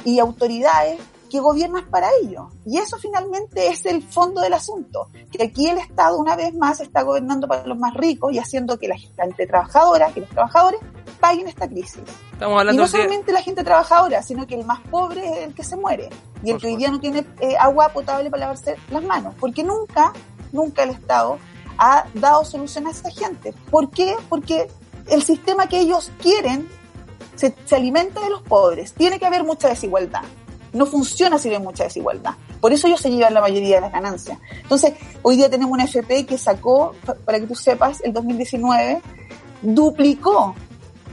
y 0.05 0.19
autoridades 0.19 0.99
que 1.29 1.39
gobiernas 1.39 1.83
para 1.89 2.09
ello. 2.21 2.49
Y 2.65 2.77
eso 2.77 2.97
finalmente 2.97 3.67
es 3.67 3.85
el 3.85 4.01
fondo 4.01 4.41
del 4.41 4.53
asunto, 4.53 5.09
que 5.31 5.43
aquí 5.43 5.67
el 5.67 5.77
Estado 5.77 6.17
una 6.17 6.35
vez 6.35 6.53
más 6.53 6.79
está 6.79 7.03
gobernando 7.03 7.47
para 7.47 7.65
los 7.65 7.77
más 7.77 7.93
ricos 7.93 8.33
y 8.33 8.39
haciendo 8.39 8.77
que 8.77 8.87
la 8.87 8.97
gente 8.97 9.47
trabajadora, 9.47 10.11
que 10.13 10.21
los 10.21 10.29
trabajadores 10.29 10.79
paguen 11.19 11.47
esta 11.47 11.67
crisis. 11.67 12.01
Estamos 12.31 12.59
hablando 12.59 12.81
y 12.81 12.83
no 12.83 12.87
solamente 12.87 13.31
la 13.31 13.41
gente 13.41 13.63
trabajadora, 13.63 14.21
sino 14.21 14.45
que 14.47 14.55
el 14.55 14.65
más 14.65 14.79
pobre 14.89 15.27
es 15.27 15.47
el 15.47 15.53
que 15.53 15.63
se 15.63 15.75
muere 15.75 16.09
y 16.43 16.51
el 16.51 16.59
que 16.59 16.67
hoy 16.67 16.75
día 16.75 16.91
no 16.91 16.99
tiene 16.99 17.25
eh, 17.39 17.55
agua 17.59 17.89
potable 17.89 18.29
para 18.29 18.41
lavarse 18.41 18.75
las 18.91 19.03
manos, 19.03 19.33
porque 19.39 19.63
nunca, 19.63 20.13
nunca 20.51 20.83
el 20.83 20.91
Estado 20.91 21.39
ha 21.77 22.05
dado 22.13 22.43
solución 22.45 22.87
a 22.87 22.91
esa 22.91 23.09
gente. 23.11 23.53
¿Por 23.69 23.89
qué? 23.89 24.15
Porque 24.29 24.67
el 25.07 25.23
sistema 25.23 25.67
que 25.67 25.79
ellos 25.79 26.11
quieren 26.21 26.67
se, 27.35 27.53
se 27.65 27.75
alimenta 27.75 28.19
de 28.21 28.29
los 28.29 28.41
pobres. 28.41 28.93
Tiene 28.93 29.19
que 29.19 29.25
haber 29.25 29.43
mucha 29.43 29.69
desigualdad 29.69 30.23
no 30.77 30.85
funciona 30.85 31.37
si 31.37 31.49
hay 31.49 31.59
mucha 31.59 31.83
desigualdad. 31.83 32.31
Por 32.61 32.71
eso 32.71 32.87
ellos 32.87 33.01
se 33.01 33.09
llevan 33.09 33.33
la 33.33 33.41
mayoría 33.41 33.75
de 33.75 33.81
las 33.81 33.91
ganancias. 33.91 34.37
Entonces, 34.61 34.93
hoy 35.21 35.35
día 35.35 35.49
tenemos 35.49 35.73
una 35.73 35.83
FP 35.83 36.25
que 36.25 36.37
sacó, 36.37 36.95
para 37.25 37.39
que 37.39 37.47
tú 37.47 37.55
sepas, 37.55 38.01
el 38.01 38.13
2019, 38.13 39.01
duplicó 39.61 40.55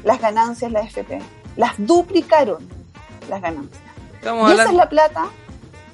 las 0.04 0.20
ganancias 0.20 0.70
la 0.70 0.80
FP. 0.80 1.20
Las 1.56 1.72
duplicaron 1.78 2.68
las 3.28 3.40
ganancias. 3.40 3.82
y 4.22 4.52
esa 4.52 4.64
es 4.64 4.74
la 4.74 4.88
plata 4.88 5.26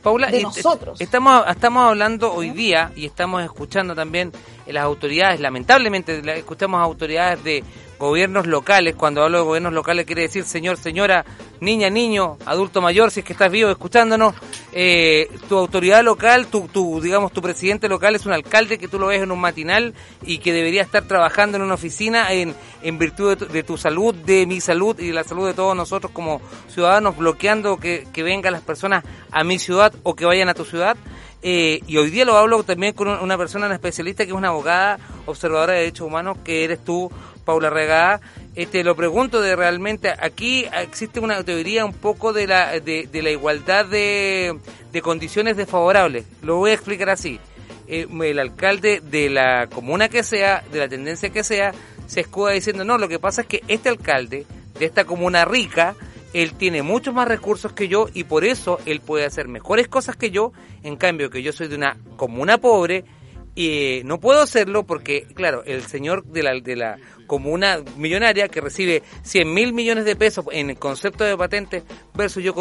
Paula, 0.02 0.28
de 0.28 0.42
nosotros. 0.42 1.00
Estamos, 1.00 1.44
estamos 1.48 1.84
hablando 1.84 2.32
hoy 2.32 2.50
día 2.50 2.90
y 2.96 3.06
estamos 3.06 3.42
escuchando 3.42 3.94
también 3.94 4.32
las 4.66 4.84
autoridades, 4.84 5.40
lamentablemente 5.40 6.22
escuchamos 6.38 6.80
autoridades 6.80 7.42
de 7.44 7.64
gobiernos 8.00 8.46
locales, 8.46 8.96
cuando 8.96 9.22
hablo 9.22 9.38
de 9.38 9.44
gobiernos 9.44 9.74
locales 9.74 10.06
quiere 10.06 10.22
decir 10.22 10.44
señor, 10.44 10.78
señora, 10.78 11.26
niña, 11.60 11.90
niño, 11.90 12.38
adulto 12.46 12.80
mayor, 12.80 13.10
si 13.10 13.20
es 13.20 13.26
que 13.26 13.34
estás 13.34 13.52
vivo 13.52 13.70
escuchándonos, 13.70 14.34
eh, 14.72 15.28
tu 15.50 15.58
autoridad 15.58 16.02
local, 16.02 16.46
tu, 16.46 17.00
digamos, 17.02 17.30
tu 17.30 17.42
presidente 17.42 17.88
local 17.88 18.16
es 18.16 18.24
un 18.24 18.32
alcalde 18.32 18.78
que 18.78 18.88
tú 18.88 18.98
lo 18.98 19.08
ves 19.08 19.22
en 19.22 19.30
un 19.30 19.38
matinal 19.38 19.92
y 20.24 20.38
que 20.38 20.52
debería 20.52 20.80
estar 20.80 21.04
trabajando 21.04 21.58
en 21.58 21.62
una 21.62 21.74
oficina 21.74 22.32
en, 22.32 22.54
en 22.82 22.98
virtud 22.98 23.36
de 23.36 23.62
tu, 23.62 23.76
salud, 23.76 24.14
de 24.14 24.46
mi 24.46 24.62
salud 24.62 24.98
y 24.98 25.08
de 25.08 25.12
la 25.12 25.24
salud 25.24 25.46
de 25.46 25.52
todos 25.52 25.76
nosotros 25.76 26.10
como 26.10 26.40
ciudadanos, 26.68 27.18
bloqueando 27.18 27.76
que, 27.76 28.08
que 28.14 28.22
vengan 28.22 28.54
las 28.54 28.62
personas 28.62 29.04
a 29.30 29.44
mi 29.44 29.58
ciudad 29.58 29.92
o 30.04 30.16
que 30.16 30.24
vayan 30.24 30.48
a 30.48 30.54
tu 30.54 30.64
ciudad. 30.64 30.96
Eh, 31.42 31.80
y 31.86 31.96
hoy 31.96 32.10
día 32.10 32.24
lo 32.24 32.36
hablo 32.36 32.62
también 32.64 32.92
con 32.92 33.08
una 33.08 33.38
persona, 33.38 33.66
una 33.66 33.74
especialista 33.74 34.24
que 34.24 34.30
es 34.30 34.36
una 34.36 34.48
abogada 34.48 34.98
observadora 35.26 35.72
de 35.72 35.80
derechos 35.80 36.06
humanos, 36.06 36.38
que 36.44 36.64
eres 36.64 36.84
tú, 36.84 37.10
Paula 37.50 37.68
Regada, 37.68 38.20
este, 38.54 38.84
lo 38.84 38.94
pregunto 38.94 39.40
de 39.42 39.56
realmente, 39.56 40.08
aquí 40.20 40.66
existe 40.72 41.18
una 41.18 41.42
teoría 41.42 41.84
un 41.84 41.92
poco 41.92 42.32
de 42.32 42.46
la, 42.46 42.78
de, 42.78 43.08
la 43.12 43.30
igualdad 43.30 43.86
de, 43.86 44.56
de, 44.92 45.02
condiciones 45.02 45.56
desfavorables. 45.56 46.26
Lo 46.42 46.58
voy 46.58 46.70
a 46.70 46.74
explicar 46.74 47.10
así. 47.10 47.40
Eh, 47.88 48.06
el 48.08 48.38
alcalde 48.38 49.00
de 49.00 49.30
la 49.30 49.66
comuna 49.66 50.08
que 50.08 50.22
sea, 50.22 50.62
de 50.70 50.78
la 50.78 50.86
tendencia 50.86 51.30
que 51.30 51.42
sea, 51.42 51.72
se 52.06 52.20
escuda 52.20 52.52
diciendo, 52.52 52.84
no, 52.84 52.98
lo 52.98 53.08
que 53.08 53.18
pasa 53.18 53.40
es 53.40 53.48
que 53.48 53.64
este 53.66 53.88
alcalde 53.88 54.46
de 54.78 54.86
esta 54.86 55.04
comuna 55.04 55.44
rica, 55.44 55.96
él 56.34 56.52
tiene 56.54 56.84
muchos 56.84 57.12
más 57.12 57.26
recursos 57.26 57.72
que 57.72 57.88
yo 57.88 58.06
y 58.14 58.22
por 58.22 58.44
eso 58.44 58.78
él 58.86 59.00
puede 59.00 59.24
hacer 59.24 59.48
mejores 59.48 59.88
cosas 59.88 60.14
que 60.14 60.30
yo, 60.30 60.52
en 60.84 60.94
cambio 60.94 61.30
que 61.30 61.42
yo 61.42 61.52
soy 61.52 61.66
de 61.66 61.74
una 61.74 61.96
comuna 62.16 62.58
pobre, 62.58 63.04
y 63.54 64.02
no 64.04 64.20
puedo 64.20 64.40
hacerlo 64.40 64.84
porque, 64.84 65.26
claro, 65.34 65.62
el 65.64 65.82
señor 65.82 66.24
de 66.24 66.42
la, 66.42 66.52
de 66.60 66.76
la 66.76 66.98
comuna 67.26 67.78
millonaria 67.96 68.48
que 68.48 68.60
recibe 68.60 69.02
100 69.22 69.52
mil 69.52 69.72
millones 69.72 70.04
de 70.04 70.16
pesos 70.16 70.44
en 70.52 70.70
el 70.70 70.78
concepto 70.78 71.24
de 71.24 71.36
patentes 71.36 71.82
versus 72.14 72.42
yo 72.42 72.54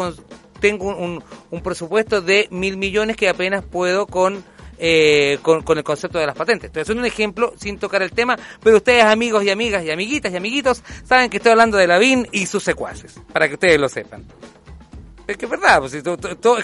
tengo 0.60 0.96
un, 0.96 1.22
un, 1.50 1.62
presupuesto 1.62 2.20
de 2.20 2.48
mil 2.50 2.76
millones 2.76 3.16
que 3.16 3.28
apenas 3.28 3.64
puedo 3.64 4.06
con, 4.06 4.44
eh, 4.78 5.38
con, 5.42 5.62
con, 5.62 5.78
el 5.78 5.84
concepto 5.84 6.18
de 6.18 6.26
las 6.26 6.36
patentes. 6.36 6.68
Entonces, 6.68 6.90
es 6.90 6.96
un 6.96 7.04
ejemplo 7.04 7.54
sin 7.56 7.78
tocar 7.78 8.02
el 8.02 8.12
tema, 8.12 8.36
pero 8.62 8.76
ustedes, 8.76 9.04
amigos 9.04 9.42
y 9.44 9.50
amigas 9.50 9.84
y 9.84 9.90
amiguitas 9.90 10.32
y 10.32 10.36
amiguitos, 10.36 10.82
saben 11.04 11.30
que 11.30 11.38
estoy 11.38 11.52
hablando 11.52 11.78
de 11.78 11.86
Lavín 11.86 12.28
y 12.30 12.46
sus 12.46 12.62
secuaces, 12.62 13.20
para 13.32 13.48
que 13.48 13.54
ustedes 13.54 13.80
lo 13.80 13.88
sepan. 13.88 14.24
Es 15.30 15.36
que 15.36 15.44
es 15.44 15.50
verdad, 15.50 15.78
pues, 15.78 15.94
es 15.94 16.02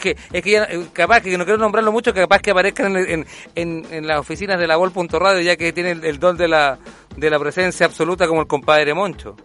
que, 0.01 0.17
es 0.33 0.43
que 0.43 0.57
eh, 0.57 0.87
capaz 0.93 1.21
que 1.21 1.39
no 1.39 1.45
quiero 1.45 1.59
nombrarlo 1.59 1.93
mucho, 1.93 2.13
que 2.13 2.21
capaz 2.21 2.41
que 2.41 2.51
aparezcan 2.51 2.97
en, 2.97 3.25
en, 3.55 3.87
en, 3.91 4.07
las 4.07 4.19
oficinas 4.19 4.59
de 4.59 4.67
la 4.67 4.77
Vol.radio, 4.77 5.41
ya 5.41 5.57
que 5.57 5.73
tiene 5.73 5.93
el, 5.93 6.19
don 6.19 6.37
de 6.37 6.49
la, 6.49 6.77
de 7.17 7.31
la 7.31 7.39
presencia 7.39 7.87
absoluta 7.87 8.27
como 8.27 8.41
el 8.41 8.49
compadre 8.49 8.93
Moncho. 8.93 9.37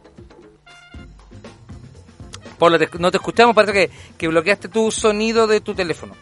Paula, 2.58 2.80
no 2.98 3.12
te 3.12 3.18
escuchamos, 3.18 3.54
parece 3.54 3.74
que, 3.74 3.92
que 4.18 4.28
bloqueaste 4.28 4.70
tu 4.70 4.92
sonido 4.92 5.46
de 5.46 5.62
tu 5.62 5.76
teléfono. 5.76 6.16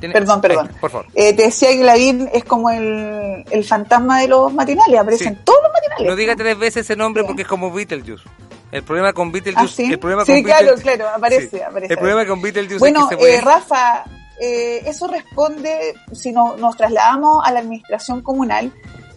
Perdón, 0.00 0.40
perdón. 0.40 0.70
por 0.80 0.90
favor. 0.90 1.06
Eh, 1.14 1.34
te 1.34 1.44
decía 1.44 1.70
que 1.70 1.84
Lavín 1.84 2.30
es 2.32 2.44
como 2.44 2.70
el, 2.70 3.44
el 3.50 3.64
fantasma 3.64 4.20
de 4.20 4.28
los 4.28 4.52
matinales, 4.54 4.98
aparecen 4.98 5.38
todos 5.44 5.60
los 5.62 5.72
matinales. 5.72 6.06
No 6.06 6.16
diga 6.16 6.34
tres 6.34 6.58
veces 6.58 6.86
ese 6.86 6.96
nombre 6.96 7.24
porque 7.24 7.42
es 7.42 7.48
como 7.48 7.70
Beetlejuice. 7.70 8.24
El 8.72 8.82
problema 8.82 9.12
con 9.12 9.30
Beetlejuice. 9.30 9.86
¿Ah, 9.86 9.92
el 9.92 9.98
problema 9.98 10.24
sí, 10.24 10.42
claro, 10.42 10.74
claro, 10.74 11.08
aparece, 11.08 11.62
aparece. 11.62 11.92
El 11.92 11.98
problema 11.98 12.26
con 12.26 12.42
Beetlejuice 12.42 12.78
bueno, 12.78 13.08
es 13.10 13.16
que 13.16 13.36
eh, 13.36 13.40
Rafa, 13.40 14.04
eh, 14.40 14.82
eso 14.86 15.06
responde, 15.06 15.94
si 16.12 16.32
no, 16.32 16.56
nos 16.56 16.76
trasladamos 16.76 17.46
a 17.46 17.52
la 17.52 17.60
administración 17.60 18.22
comunal, 18.22 18.72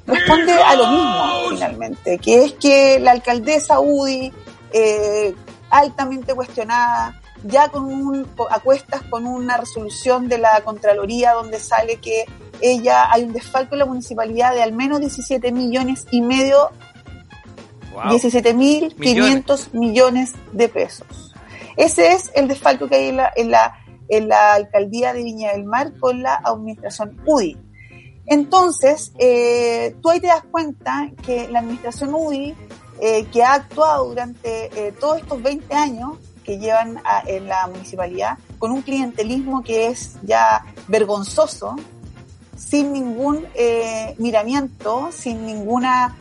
responde 0.06 0.54
a 0.54 0.76
lo 0.76 0.88
mismo 0.88 1.50
finalmente, 1.50 2.18
que 2.20 2.46
es 2.46 2.54
que 2.54 3.00
la 3.00 3.12
alcaldesa 3.12 3.80
UDI, 3.80 4.32
eh, 4.72 5.36
altamente 5.72 6.34
cuestionada, 6.34 7.20
ya 7.44 7.70
con 7.70 7.86
un, 7.86 8.28
a 8.50 8.60
cuestas 8.60 9.02
con 9.04 9.26
una 9.26 9.58
resolución 9.58 10.28
de 10.28 10.38
la 10.38 10.62
Contraloría 10.62 11.34
donde 11.34 11.60
sale 11.60 11.98
que 11.98 12.26
ella 12.62 13.12
hay 13.12 13.24
un 13.24 13.34
desfalco 13.34 13.76
en 13.76 13.80
la 13.80 13.86
municipalidad 13.86 14.54
de 14.54 14.62
al 14.62 14.74
menos 14.74 15.00
17 15.00 15.52
millones 15.52 16.06
y 16.12 16.22
medio 16.22 16.70
17.500 18.04 19.74
millones 19.74 20.34
de 20.52 20.70
pesos. 20.70 21.34
Ese 21.78 22.12
es 22.12 22.32
el 22.36 22.48
desfalco 22.48 22.88
que 22.88 22.96
hay 22.96 23.08
en 23.08 23.18
la, 23.18 23.32
en 23.36 23.52
la, 23.52 23.74
en 24.10 24.28
la 24.28 24.54
alcaldía 24.54 25.14
de 25.14 25.24
Viña 25.24 25.54
del 25.54 25.64
Mar 25.64 25.94
con 26.00 26.22
la 26.22 26.36
administración 26.44 27.18
UDI. 27.26 27.58
Entonces, 28.26 29.12
eh, 29.18 29.96
tú 30.02 30.10
ahí 30.10 30.20
te 30.20 30.28
das 30.28 30.44
cuenta 30.52 31.10
que 31.26 31.48
la 31.48 31.60
administración 31.60 32.14
UDI, 32.14 32.54
eh, 33.02 33.26
que 33.32 33.44
ha 33.44 33.54
actuado 33.54 34.10
durante 34.10 34.66
eh, 34.88 34.92
todos 35.00 35.20
estos 35.20 35.42
20 35.42 35.74
años 35.74 36.18
que 36.44 36.60
llevan 36.60 37.02
en 37.28 37.48
la 37.48 37.68
municipalidad, 37.68 38.38
con 38.58 38.72
un 38.72 38.82
clientelismo 38.82 39.64
que 39.64 39.88
es 39.88 40.18
ya 40.24 40.64
vergonzoso, 40.88 41.76
sin 42.58 42.92
ningún 42.92 43.46
miramiento, 44.18 45.10
sin 45.12 45.46
ninguna 45.46 46.18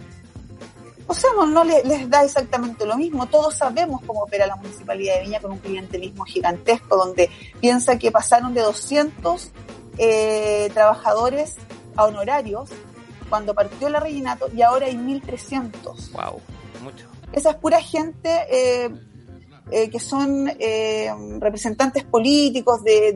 o 1.09 1.15
sea, 1.15 1.31
no, 1.47 1.65
les, 1.65 2.09
da 2.11 2.23
exactamente 2.23 2.85
lo 2.85 2.97
mismo. 2.97 3.27
Todos 3.27 3.57
sabemos 3.57 4.03
cómo 4.07 4.25
opera 4.25 4.47
la 4.47 4.57
Municipalidad 4.57 5.15
de 5.15 5.23
Viña 5.23 5.41
con 5.41 5.53
un 5.53 5.59
clientelismo 5.59 6.25
gigantesco, 6.25 6.99
donde 6.99 7.31
piensa 7.61 7.99
que 7.99 8.13
pasaron 8.13 8.53
de 8.53 8.61
200 8.61 9.51
eh, 9.97 10.71
trabajadores 10.75 11.57
a 11.97 12.05
honorarios 12.05 12.69
cuando 13.31 13.55
partió 13.55 13.89
la 13.89 14.01
rellenato 14.01 14.49
y 14.55 14.61
ahora 14.61 14.87
hay 14.87 14.97
1.300. 14.97 16.13
¡Wow! 16.13 16.41
Mucho. 16.83 17.07
Esa 17.33 17.51
es 17.51 17.57
pura 17.57 17.81
gente 17.81 18.29
eh, 18.51 18.91
eh, 19.71 19.91
que 19.91 20.01
son 20.01 20.49
eh, 20.59 21.11
representantes 21.41 22.05
políticos 22.05 22.83
de, 22.83 23.13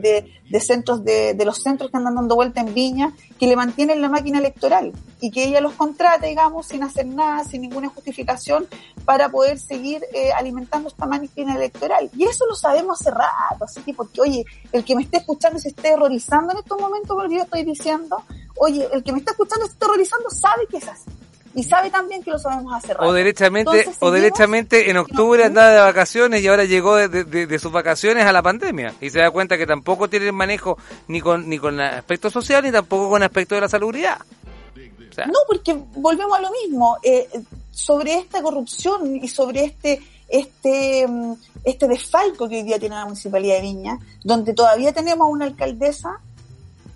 de, 0.49 0.59
centros 0.59 1.03
de, 1.03 1.33
de, 1.33 1.45
los 1.45 1.57
centros 1.61 1.89
que 1.89 1.97
andan 1.97 2.15
dando 2.15 2.35
vuelta 2.35 2.61
en 2.61 2.73
Viña, 2.73 3.13
que 3.39 3.47
le 3.47 3.55
mantienen 3.55 4.01
la 4.01 4.09
máquina 4.09 4.39
electoral 4.39 4.93
y 5.19 5.31
que 5.31 5.45
ella 5.45 5.61
los 5.61 5.73
contrata, 5.73 6.27
digamos, 6.27 6.67
sin 6.67 6.83
hacer 6.83 7.05
nada, 7.05 7.43
sin 7.43 7.61
ninguna 7.61 7.89
justificación, 7.89 8.67
para 9.05 9.29
poder 9.29 9.59
seguir 9.59 10.03
eh, 10.13 10.31
alimentando 10.31 10.89
esta 10.89 11.05
máquina 11.05 11.55
electoral. 11.55 12.09
Y 12.15 12.25
eso 12.25 12.45
lo 12.45 12.55
sabemos 12.55 13.01
hace 13.01 13.11
rato, 13.11 13.65
así 13.65 13.81
que 13.81 13.93
porque, 13.93 14.21
oye, 14.21 14.45
el 14.71 14.83
que 14.83 14.95
me 14.95 15.03
esté 15.03 15.17
escuchando 15.17 15.59
se 15.59 15.69
esté 15.69 15.93
horrorizando 15.93 16.51
en 16.53 16.59
estos 16.59 16.79
momentos 16.79 17.15
porque 17.15 17.35
yo 17.35 17.43
estoy 17.43 17.63
diciendo, 17.63 18.17
oye, 18.57 18.87
el 18.91 19.03
que 19.03 19.11
me 19.11 19.19
está 19.19 19.31
escuchando 19.31 19.65
se 19.65 19.73
está 19.73 19.85
horrorizando 19.85 20.29
sabe 20.29 20.67
que 20.69 20.77
es 20.77 20.87
así 20.87 21.12
y 21.55 21.63
sabe 21.63 21.89
también 21.89 22.23
que 22.23 22.31
lo 22.31 22.39
sabemos 22.39 22.73
hacer. 22.73 22.97
O 22.99 23.13
derechamente, 23.13 23.85
o 23.99 24.11
derechamente 24.11 24.89
en 24.89 24.97
octubre 24.97 25.43
andaba 25.43 25.69
de 25.69 25.79
vacaciones 25.79 26.41
y 26.41 26.47
ahora 26.47 26.65
llegó 26.65 26.95
de, 26.95 27.59
sus 27.59 27.71
vacaciones 27.71 28.25
a 28.25 28.31
la 28.31 28.41
pandemia 28.41 28.93
y 28.99 29.09
se 29.09 29.19
da 29.19 29.29
cuenta 29.31 29.57
que 29.57 29.67
tampoco 29.67 30.09
tiene 30.09 30.27
el 30.27 30.33
manejo 30.33 30.77
ni 31.07 31.21
con 31.21 31.47
ni 31.47 31.59
con 31.59 31.75
el 31.75 31.81
aspecto 31.81 32.29
social 32.29 32.63
ni 32.63 32.71
tampoco 32.71 33.09
con 33.09 33.21
el 33.21 33.27
aspecto 33.27 33.55
de 33.55 33.61
la 33.61 33.69
salubridad. 33.69 34.19
no, 35.27 35.39
porque 35.47 35.73
volvemos 35.95 36.37
a 36.37 36.41
lo 36.41 36.51
mismo. 36.51 36.97
Eh, 37.03 37.27
sobre 37.71 38.15
esta 38.15 38.41
corrupción 38.41 39.15
y 39.17 39.27
sobre 39.27 39.65
este 39.65 39.99
este 40.27 41.07
mm, 41.07 41.33
este 41.63 41.87
desfalco 41.87 42.47
que 42.47 42.57
hoy 42.57 42.63
día 42.63 42.79
tiene 42.79 42.95
la 42.95 43.05
municipalidad 43.05 43.55
de 43.55 43.61
Viña, 43.61 43.99
donde 44.23 44.53
todavía 44.53 44.93
tenemos 44.93 45.27
una 45.29 45.45
alcaldesa 45.45 46.19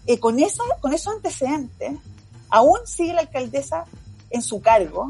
eh, 0.05 0.19
con 0.19 0.39
esa 0.39 0.63
con 0.79 0.93
esos 0.93 1.13
antecedentes, 1.13 1.93
aún 2.49 2.79
sigue 2.85 3.13
la 3.13 3.21
alcaldesa 3.21 3.85
en 4.29 4.41
su 4.41 4.61
cargo. 4.61 5.09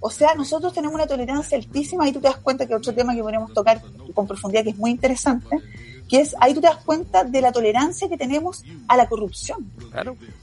O 0.00 0.10
sea, 0.10 0.34
nosotros 0.34 0.72
tenemos 0.72 0.94
una 0.94 1.06
tolerancia 1.06 1.56
altísima 1.56 2.08
y 2.08 2.12
tú 2.12 2.20
te 2.20 2.28
das 2.28 2.38
cuenta 2.38 2.66
que 2.66 2.74
otro 2.74 2.92
tema 2.92 3.14
que 3.14 3.22
podemos 3.22 3.52
tocar 3.52 3.80
con 4.14 4.26
profundidad 4.26 4.64
que 4.64 4.70
es 4.70 4.76
muy 4.76 4.90
interesante, 4.90 5.58
que 6.08 6.20
es 6.20 6.34
ahí 6.40 6.54
tú 6.54 6.60
te 6.60 6.66
das 6.66 6.84
cuenta 6.84 7.22
de 7.24 7.40
la 7.40 7.52
tolerancia 7.52 8.08
que 8.08 8.16
tenemos 8.16 8.64
a 8.88 8.96
la 8.96 9.08
corrupción. 9.08 9.70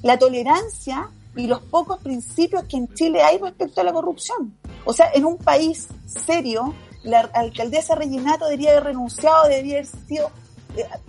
La 0.02 0.18
tolerancia 0.18 1.10
y 1.36 1.48
los 1.48 1.62
pocos 1.62 2.00
principios 2.00 2.64
que 2.66 2.78
en 2.78 2.94
Chile 2.94 3.22
hay 3.22 3.38
respecto 3.38 3.82
a 3.82 3.84
la 3.84 3.94
corrupción. 3.94 4.56
O 4.86 4.94
sea, 4.94 5.12
en 5.14 5.26
un 5.26 5.38
país 5.38 5.88
serio, 6.06 6.74
la 7.04 7.22
alcaldesa 7.34 7.96
Reginato 7.96 8.46
debería 8.46 8.72
haber 8.72 8.86
renunciado, 8.86 9.48
debería 9.48 9.76
haber 9.76 9.86
sido 9.86 10.32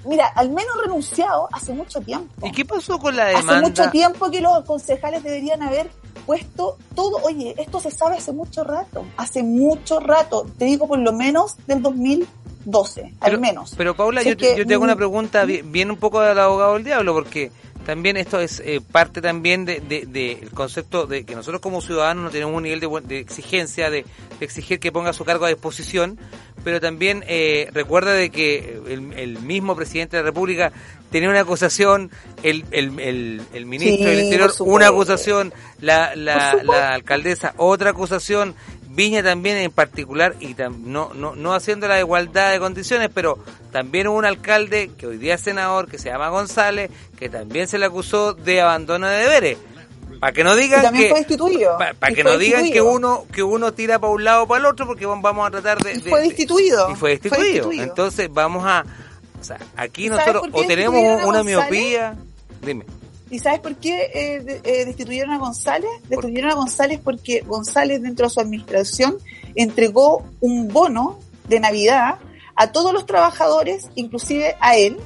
mira, 0.04 0.26
al 0.34 0.50
menos 0.50 0.76
renunciado 0.82 1.48
hace 1.52 1.72
mucho 1.72 2.00
tiempo. 2.00 2.46
¿Y 2.46 2.52
qué 2.52 2.64
pasó 2.64 2.98
con 2.98 3.16
la 3.16 3.26
demanda? 3.26 3.58
Hace 3.58 3.62
mucho 3.62 3.90
tiempo 3.90 4.30
que 4.30 4.40
los 4.40 4.64
concejales 4.64 5.22
deberían 5.22 5.62
haber 5.62 5.90
puesto 6.26 6.76
todo, 6.94 7.18
oye, 7.22 7.54
esto 7.58 7.80
se 7.80 7.90
sabe 7.90 8.16
hace 8.16 8.32
mucho 8.32 8.64
rato, 8.64 9.04
hace 9.16 9.42
mucho 9.42 10.00
rato, 10.00 10.46
te 10.58 10.64
digo 10.64 10.86
por 10.86 10.98
lo 10.98 11.12
menos 11.12 11.56
del 11.66 11.82
2012, 11.82 13.14
al 13.20 13.40
menos. 13.40 13.74
Pero 13.76 13.96
Paula, 13.96 14.22
yo, 14.22 14.36
te, 14.36 14.62
hago 14.62 14.84
una 14.84 14.96
pregunta 14.96 15.44
bien, 15.44 15.90
un 15.90 15.96
poco 15.96 16.20
del 16.20 16.38
abogado 16.38 16.74
del 16.74 16.84
diablo, 16.84 17.14
porque 17.14 17.50
también 17.84 18.16
esto 18.16 18.38
es 18.40 18.60
eh, 18.60 18.80
parte 18.80 19.20
también 19.20 19.64
del 19.64 19.88
de, 19.88 20.48
concepto 20.54 21.06
de 21.06 21.24
que 21.24 21.34
nosotros 21.34 21.60
como 21.60 21.80
ciudadanos 21.80 22.24
no 22.24 22.30
tenemos 22.30 22.54
un 22.54 22.62
nivel 22.62 22.80
de, 22.80 23.18
exigencia, 23.18 23.90
de, 23.90 24.04
exigir 24.40 24.78
que 24.78 24.92
ponga 24.92 25.12
su 25.12 25.24
cargo 25.24 25.46
a 25.46 25.48
disposición, 25.48 26.18
pero 26.62 26.80
también 26.80 27.24
eh, 27.26 27.68
recuerda 27.72 28.12
de 28.12 28.30
que 28.30 28.80
el, 28.88 29.38
mismo 29.40 29.76
presidente 29.76 30.16
de 30.16 30.22
la 30.22 30.28
República 30.28 30.72
tenía 31.10 31.28
una 31.28 31.40
acusación, 31.40 32.10
el, 32.42 32.64
el, 32.70 33.42
el, 33.52 33.66
ministro 33.66 34.08
del 34.08 34.24
Interior 34.24 34.52
una 34.60 34.88
acusación, 34.88 35.52
la, 35.80 36.14
la, 36.14 36.60
la 36.62 36.90
alcaldesa 36.94 37.54
otra 37.56 37.90
acusación, 37.90 38.54
Viña 38.92 39.22
también 39.22 39.56
en 39.58 39.70
particular, 39.70 40.34
y 40.40 40.56
no, 40.82 41.12
no, 41.14 41.36
no 41.36 41.54
haciendo 41.54 41.86
la 41.86 42.00
igualdad 42.00 42.50
de 42.50 42.58
condiciones, 42.58 43.08
pero 43.14 43.38
también 43.70 44.08
hubo 44.08 44.18
un 44.18 44.24
alcalde 44.24 44.90
que 44.98 45.06
hoy 45.06 45.16
día 45.16 45.36
es 45.36 45.42
senador, 45.42 45.88
que 45.88 45.96
se 45.96 46.08
llama 46.08 46.28
González, 46.28 46.90
que 47.16 47.28
también 47.28 47.68
se 47.68 47.78
le 47.78 47.86
acusó 47.86 48.34
de 48.34 48.60
abandono 48.60 49.06
de 49.06 49.16
deberes. 49.16 49.58
Para 50.20 50.32
que 50.34 50.44
no 50.44 50.54
digan 50.54 50.94
que 50.94 51.14
para 51.98 52.14
que 52.14 52.22
no 52.22 52.36
digan 52.36 52.70
que 52.70 52.82
uno 52.82 53.24
que 53.32 53.42
uno 53.42 53.72
tira 53.72 53.98
para 53.98 54.12
un 54.12 54.22
lado 54.22 54.42
o 54.42 54.46
para 54.46 54.60
el 54.60 54.66
otro 54.66 54.86
porque 54.86 55.06
vamos 55.06 55.46
a 55.46 55.50
tratar 55.50 55.78
de, 55.82 55.98
fue 56.00 56.20
destituido. 56.20 56.90
y 56.90 56.94
fue 56.94 57.10
destituido. 57.18 57.72
entonces 57.72 58.28
vamos 58.30 58.62
a 58.66 58.84
o 59.40 59.42
sea 59.44 59.58
aquí 59.76 60.10
nosotros 60.10 60.44
o 60.52 60.64
tenemos 60.64 61.24
una 61.24 61.42
miopía. 61.42 62.16
Dime. 62.60 62.84
¿Y 63.30 63.38
sabes 63.38 63.60
por 63.60 63.76
qué 63.76 64.10
eh, 64.12 64.60
eh, 64.64 64.84
destituyeron 64.84 65.30
a 65.30 65.38
González? 65.38 65.88
Destituyeron 66.08 66.50
a 66.50 66.54
González 66.54 67.00
porque 67.02 67.40
González 67.40 68.02
dentro 68.02 68.26
de 68.26 68.30
su 68.30 68.40
administración 68.40 69.16
entregó 69.54 70.24
un 70.40 70.68
bono 70.68 71.20
de 71.48 71.60
Navidad 71.60 72.16
a 72.56 72.72
todos 72.72 72.92
los 72.92 73.06
trabajadores, 73.06 73.88
inclusive 73.94 74.56
a 74.60 74.76
él, 74.76 74.98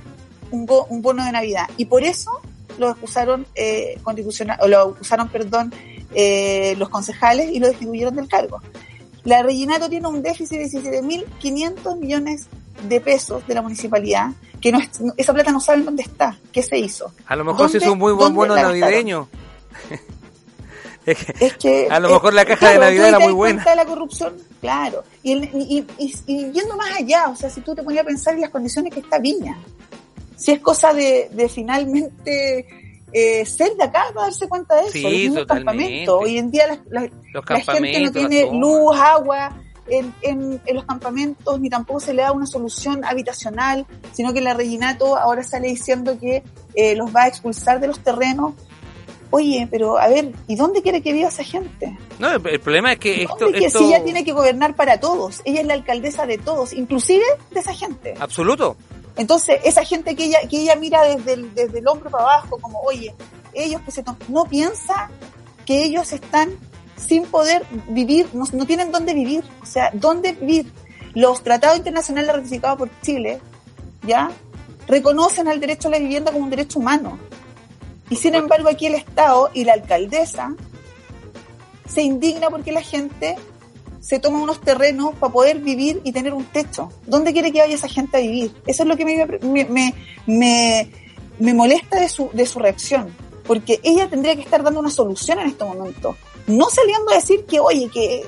un, 0.50 0.66
un 0.88 1.02
bono 1.02 1.24
de 1.24 1.32
Navidad. 1.32 1.68
Y 1.76 1.84
por 1.84 2.02
eso 2.02 2.40
lo 2.78 2.88
acusaron 2.88 3.46
eh, 3.54 3.98
constitucional, 4.02 4.58
o 4.60 4.68
lo 4.68 4.80
acusaron, 4.80 5.28
perdón, 5.28 5.72
eh, 6.14 6.74
los 6.78 6.88
concejales 6.88 7.50
y 7.52 7.58
lo 7.58 7.68
destituyeron 7.68 8.14
del 8.14 8.28
cargo. 8.28 8.60
La 9.24 9.42
Reginato 9.42 9.88
tiene 9.88 10.06
un 10.06 10.22
déficit 10.22 10.58
de 10.58 10.66
17.500 10.66 11.98
millones 11.98 12.46
de 12.88 13.00
pesos 13.00 13.46
de 13.46 13.54
la 13.54 13.62
municipalidad, 13.62 14.32
que 14.60 14.72
no 14.72 14.78
esa 15.16 15.32
plata 15.32 15.50
no 15.50 15.60
saben 15.60 15.84
dónde 15.84 16.02
está, 16.02 16.38
qué 16.52 16.62
se 16.62 16.78
hizo. 16.78 17.12
A 17.26 17.36
lo 17.36 17.44
mejor 17.44 17.70
se 17.70 17.78
hizo 17.78 17.92
un 17.92 17.98
muy 17.98 18.12
buen 18.12 18.34
bono 18.34 18.54
navideño. 18.54 19.28
es 21.06 21.56
que, 21.56 21.88
a 21.90 22.00
lo 22.00 22.10
mejor 22.10 22.34
la 22.34 22.44
caja 22.44 22.70
de 22.70 22.78
Navidad 22.78 23.08
era 23.08 23.18
muy 23.18 23.32
buena. 23.32 23.64
la 23.74 23.84
corrupción, 23.84 24.34
claro. 24.60 25.04
Y, 25.22 25.32
y, 25.32 25.86
y, 25.98 26.14
y, 26.26 26.52
yendo 26.52 26.76
más 26.76 26.98
allá, 26.98 27.28
o 27.28 27.36
sea, 27.36 27.50
si 27.50 27.60
tú 27.60 27.74
te 27.74 27.82
ponías 27.82 28.04
a 28.04 28.06
pensar 28.06 28.34
en 28.34 28.42
las 28.42 28.50
condiciones 28.50 28.92
que 28.92 29.00
está 29.00 29.18
Viña, 29.18 29.58
si 30.36 30.52
es 30.52 30.60
cosa 30.60 30.92
de, 30.92 31.28
de 31.32 31.48
finalmente 31.48 32.66
eh, 33.12 33.46
ser 33.46 33.76
de 33.76 33.84
acá 33.84 34.06
para 34.12 34.26
darse 34.26 34.48
cuenta 34.48 34.74
de 34.76 34.82
eso. 34.82 34.92
Sí, 34.92 35.28
los 35.28 35.46
campamentos. 35.46 36.20
Hoy 36.20 36.38
en 36.38 36.50
día 36.50 36.66
la, 36.66 37.02
la, 37.32 37.60
gente 37.60 38.00
no 38.00 38.12
tiene 38.12 38.50
luz, 38.52 38.96
agua 38.96 39.56
en, 39.86 40.12
en, 40.22 40.60
en, 40.64 40.74
los 40.74 40.84
campamentos, 40.84 41.60
ni 41.60 41.70
tampoco 41.70 42.00
se 42.00 42.14
le 42.14 42.22
da 42.22 42.32
una 42.32 42.46
solución 42.46 43.04
habitacional, 43.04 43.86
sino 44.12 44.32
que 44.32 44.40
la 44.40 44.54
Reginato 44.54 45.16
ahora 45.16 45.42
sale 45.42 45.68
diciendo 45.68 46.18
que 46.18 46.42
eh, 46.74 46.96
los 46.96 47.14
va 47.14 47.24
a 47.24 47.28
expulsar 47.28 47.80
de 47.80 47.86
los 47.86 48.00
terrenos. 48.00 48.54
Oye, 49.30 49.66
pero 49.70 49.98
a 49.98 50.06
ver, 50.08 50.32
¿y 50.46 50.54
dónde 50.54 50.80
quiere 50.80 51.02
que 51.02 51.12
viva 51.12 51.28
esa 51.28 51.42
gente? 51.42 51.96
No, 52.20 52.30
el, 52.30 52.60
problema 52.60 52.92
es 52.92 52.98
que 52.98 53.24
esto, 53.24 53.50
que 53.50 53.68
Si 53.68 53.84
ella 53.84 54.02
tiene 54.04 54.24
que 54.24 54.32
gobernar 54.32 54.76
para 54.76 55.00
todos, 55.00 55.42
ella 55.44 55.60
es 55.60 55.66
la 55.66 55.74
alcaldesa 55.74 56.24
de 56.24 56.38
todos, 56.38 56.72
inclusive 56.72 57.24
de 57.50 57.60
esa 57.60 57.74
gente. 57.74 58.14
Absoluto. 58.20 58.76
Entonces, 59.16 59.60
esa 59.64 59.84
gente 59.84 60.16
que 60.16 60.24
ella, 60.24 60.38
que 60.48 60.62
ella 60.62 60.76
mira 60.76 61.02
desde 61.02 61.34
el, 61.34 61.54
desde 61.54 61.78
el 61.78 61.88
hombro 61.88 62.10
para 62.10 62.24
abajo, 62.24 62.58
como, 62.60 62.80
oye, 62.80 63.14
ellos 63.52 63.80
que 63.82 63.90
se 63.90 64.04
no 64.28 64.44
piensa 64.44 65.10
que 65.64 65.84
ellos 65.84 66.12
están 66.12 66.50
sin 66.96 67.24
poder 67.24 67.64
vivir, 67.88 68.28
no, 68.32 68.44
no, 68.52 68.66
tienen 68.66 68.90
dónde 68.90 69.14
vivir, 69.14 69.44
o 69.62 69.66
sea, 69.66 69.90
dónde 69.92 70.32
vivir. 70.32 70.72
Los 71.14 71.42
tratados 71.44 71.78
internacionales 71.78 72.34
ratificados 72.34 72.76
por 72.76 73.00
Chile, 73.02 73.40
¿ya? 74.02 74.30
Reconocen 74.88 75.46
al 75.46 75.60
derecho 75.60 75.88
a 75.88 75.92
la 75.92 75.98
vivienda 75.98 76.32
como 76.32 76.44
un 76.44 76.50
derecho 76.50 76.80
humano. 76.80 77.18
Y 78.10 78.16
sin 78.16 78.34
embargo 78.34 78.68
aquí 78.68 78.86
el 78.86 78.96
Estado 78.96 79.50
y 79.54 79.64
la 79.64 79.74
alcaldesa 79.74 80.54
se 81.88 82.02
indigna 82.02 82.50
porque 82.50 82.72
la 82.72 82.82
gente 82.82 83.36
se 84.04 84.18
toma 84.18 84.42
unos 84.42 84.60
terrenos 84.60 85.14
para 85.14 85.32
poder 85.32 85.60
vivir 85.60 86.02
y 86.04 86.12
tener 86.12 86.34
un 86.34 86.44
techo. 86.44 86.90
¿Dónde 87.06 87.32
quiere 87.32 87.50
que 87.50 87.60
vaya 87.60 87.74
esa 87.74 87.88
gente 87.88 88.18
a 88.18 88.20
vivir? 88.20 88.54
Eso 88.66 88.82
es 88.82 88.88
lo 88.88 88.98
que 88.98 89.04
me, 89.06 89.64
me, 89.64 89.94
me, 90.26 90.90
me 91.38 91.54
molesta 91.54 91.98
de 91.98 92.10
su, 92.10 92.28
de 92.34 92.44
su 92.44 92.58
reacción, 92.58 93.08
porque 93.46 93.80
ella 93.82 94.06
tendría 94.10 94.36
que 94.36 94.42
estar 94.42 94.62
dando 94.62 94.80
una 94.80 94.90
solución 94.90 95.38
en 95.38 95.48
este 95.48 95.64
momento. 95.64 96.18
No 96.46 96.68
saliendo 96.68 97.12
a 97.12 97.14
decir 97.14 97.46
que, 97.46 97.60
oye, 97.60 97.88
que, 97.88 98.26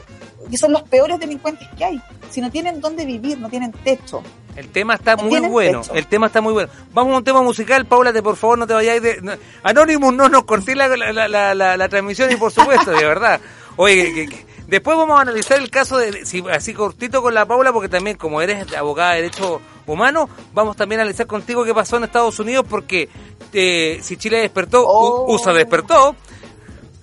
que 0.51 0.57
son 0.57 0.73
los 0.73 0.83
peores 0.85 1.21
delincuentes 1.21 1.69
que 1.77 1.85
hay, 1.85 2.01
sino 2.31 2.51
tienen 2.51 2.81
dónde 2.81 3.05
vivir, 3.05 3.39
no 3.39 3.51
tienen 3.51 3.73
techo. 3.73 4.23
El 4.57 4.69
tema 4.71 4.95
está 4.95 5.17
muy 5.17 5.41
bueno, 5.41 5.83
el 5.93 6.07
tema 6.07 6.29
está 6.29 6.41
muy 6.41 6.55
bueno. 6.55 6.71
Vamos 6.95 7.12
a 7.12 7.19
un 7.19 7.25
tema 7.25 7.43
musical, 7.43 7.85
Paula, 7.85 8.15
te, 8.15 8.23
por 8.23 8.37
favor 8.37 8.59
no 8.59 8.67
te 8.67 8.73
vayáis 8.73 9.03
de... 9.03 9.39
Anonymous 9.62 10.15
no 10.15 10.31
nos 10.31 10.45
corté 10.45 10.75
la, 10.75 10.89
la, 10.89 11.29
la, 11.29 11.77
la, 11.77 11.89
transmisión 11.91 12.33
y 12.33 12.37
por 12.37 12.51
supuesto, 12.51 12.93
de 12.93 13.05
verdad. 13.05 13.39
Oye, 13.77 14.15
que, 14.15 14.47
Después 14.66 14.96
vamos 14.96 15.18
a 15.18 15.22
analizar 15.22 15.59
el 15.59 15.70
caso 15.70 15.96
de, 15.96 16.22
así 16.52 16.74
cortito 16.74 17.22
con 17.22 17.35
la 17.35 17.46
Paula, 17.46 17.72
porque 17.72 17.88
también 17.88 18.16
como 18.16 18.40
eres 18.40 18.72
abogada 18.74 19.12
de 19.12 19.22
derecho 19.22 19.61
humano, 19.87 20.29
vamos 20.52 20.76
también 20.76 21.00
a 21.00 21.02
analizar 21.02 21.26
contigo 21.26 21.64
qué 21.64 21.72
pasó 21.72 21.96
en 21.96 22.05
Estados 22.05 22.38
Unidos, 22.40 22.66
porque 22.68 23.09
eh, 23.52 24.00
si 24.02 24.16
Chile 24.16 24.38
despertó, 24.38 24.85
oh. 24.87 25.33
USA 25.33 25.52
despertó. 25.52 26.16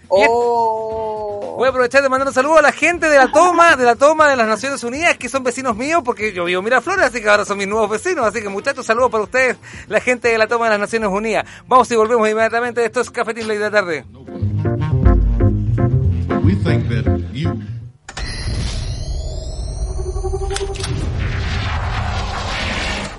Oh. 0.10 1.56
Voy 1.58 1.68
a 1.68 1.70
aprovechar 1.70 2.02
de 2.02 2.10
mandar 2.10 2.28
un 2.28 2.34
saludo 2.34 2.58
a 2.58 2.62
la 2.62 2.72
gente 2.72 3.10
de 3.10 3.18
la 3.18 3.32
toma, 3.32 3.76
de 3.76 3.86
la 3.86 3.96
toma 3.96 4.28
de 4.28 4.36
las 4.36 4.48
Naciones 4.48 4.84
Unidas, 4.84 5.18
que 5.18 5.30
son 5.30 5.44
vecinos 5.44 5.76
míos, 5.76 6.02
porque 6.04 6.34
yo 6.34 6.46
vivo 6.46 6.60
en 6.60 6.66
Miraflores, 6.66 7.06
así 7.06 7.22
que 7.22 7.30
ahora 7.30 7.46
son 7.46 7.58
mis 7.58 7.68
nuevos 7.68 7.90
vecinos. 7.90 8.26
Así 8.26 8.42
que 8.42 8.50
muchachos, 8.50 8.86
saludos 8.86 9.12
para 9.12 9.24
ustedes, 9.24 9.58
la 9.88 10.00
gente 10.00 10.28
de 10.28 10.38
la 10.38 10.48
toma 10.48 10.66
de 10.66 10.72
las 10.72 10.80
Naciones 10.80 11.10
Unidas. 11.10 11.46
Vamos 11.68 11.90
y 11.92 11.96
volvemos 11.96 12.28
inmediatamente. 12.28 12.84
Esto 12.84 13.02
es 13.02 13.10
Cafetín 13.10 13.48
Ley 13.48 13.58
de 13.58 13.64
la 13.64 13.72
Tarde. 13.72 14.06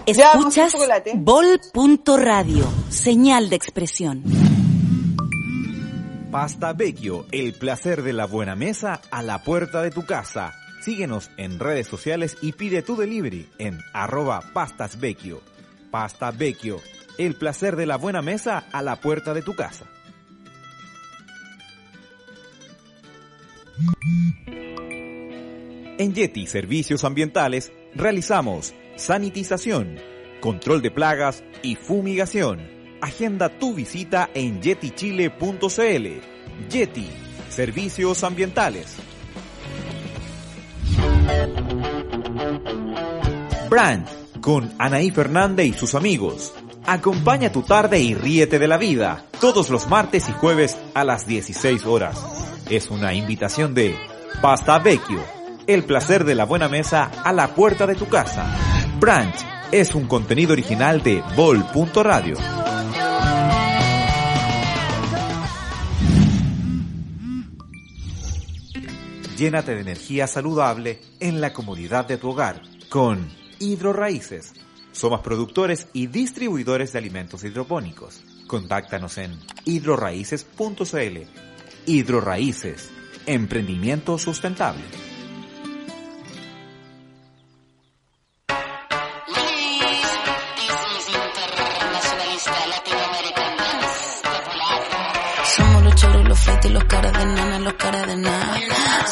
Escuchas 0.07 0.75
Bol.radio, 1.17 2.71
señal 2.91 3.49
de 3.49 3.57
expresión. 3.57 4.23
Pasta 6.31 6.73
Vecchio, 6.73 7.27
el 7.31 7.55
placer 7.55 8.03
de 8.03 8.13
la 8.13 8.27
buena 8.27 8.55
mesa 8.55 9.01
a 9.11 9.23
la 9.23 9.45
puerta 9.45 9.83
de 9.83 9.91
tu 9.91 10.05
casa. 10.05 10.53
Síguenos 10.83 11.31
en 11.37 11.59
redes 11.59 11.87
sociales 11.87 12.37
y 12.43 12.53
pide 12.53 12.83
tu 12.83 12.97
delivery 12.97 13.49
en 13.59 13.79
arroba 13.93 14.43
pastasvecchio. 14.53 15.41
Pasta 15.91 16.33
Vecchio, 16.33 16.81
el 17.17 17.37
placer 17.37 17.77
de 17.77 17.87
la 17.87 17.97
buena 17.97 18.21
mesa 18.21 18.65
a 18.73 18.83
la 18.83 18.97
puerta 18.97 19.33
de 19.33 19.43
tu 19.43 19.55
casa. 19.55 19.87
En 25.99 26.15
Yeti 26.15 26.47
Servicios 26.47 27.05
Ambientales 27.05 27.73
realizamos 27.95 28.75
sanitización, 28.97 29.99
control 30.41 30.83
de 30.83 30.91
plagas 30.91 31.45
y 31.63 31.77
fumigación. 31.77 32.61
Agenda 33.01 33.49
tu 33.49 33.75
visita 33.75 34.31
en 34.35 34.61
yetichile.cl. 34.63 36.07
Yeti 36.71 37.09
Servicios 37.49 38.25
Ambientales. 38.25 38.97
Brand 43.71 44.07
con 44.41 44.73
Anaí 44.79 45.11
Fernández 45.11 45.67
y 45.67 45.73
sus 45.73 45.95
amigos. 45.95 46.53
Acompaña 46.87 47.51
tu 47.51 47.63
tarde 47.63 47.99
y 48.01 48.15
ríete 48.15 48.59
de 48.59 48.69
la 48.69 48.77
vida 48.77 49.25
todos 49.41 49.71
los 49.71 49.89
martes 49.89 50.29
y 50.29 50.33
jueves 50.33 50.77
a 50.95 51.05
las 51.05 51.27
16 51.27 51.87
horas. 51.87 52.21
Es 52.69 52.91
una 52.91 53.15
invitación 53.15 53.75
de 53.75 53.97
Pasta 54.41 54.79
Vecchio 54.79 55.35
el 55.67 55.85
placer 55.85 56.25
de 56.25 56.35
la 56.35 56.45
buena 56.45 56.69
mesa 56.69 57.11
a 57.25 57.33
la 57.33 57.55
puerta 57.55 57.87
de 57.87 57.95
tu 57.95 58.09
casa. 58.09 58.47
Branch 59.01 59.35
es 59.73 59.95
un 59.95 60.07
contenido 60.07 60.53
original 60.53 61.03
de 61.03 61.23
Vol.radio. 61.37 62.37
Llénate 69.37 69.75
de 69.75 69.81
energía 69.81 70.27
saludable 70.27 71.01
en 71.19 71.41
la 71.41 71.53
comodidad 71.53 72.07
de 72.07 72.19
tu 72.19 72.31
hogar 72.31 72.63
con 72.89 73.29
Hidroraíces. 73.59 74.53
Somos 74.95 75.23
productores 75.23 75.89
y 75.93 76.07
distribuidores 76.07 76.93
de 76.93 77.01
alimentos 77.01 77.43
hidropónicos. 77.43 78.23
Contáctanos 78.47 79.19
en 79.19 79.37
hidroraíces.cl. 79.65 81.19
Hidroraíces, 81.87 82.91
emprendimiento 83.27 84.19
sustentable. 84.19 84.85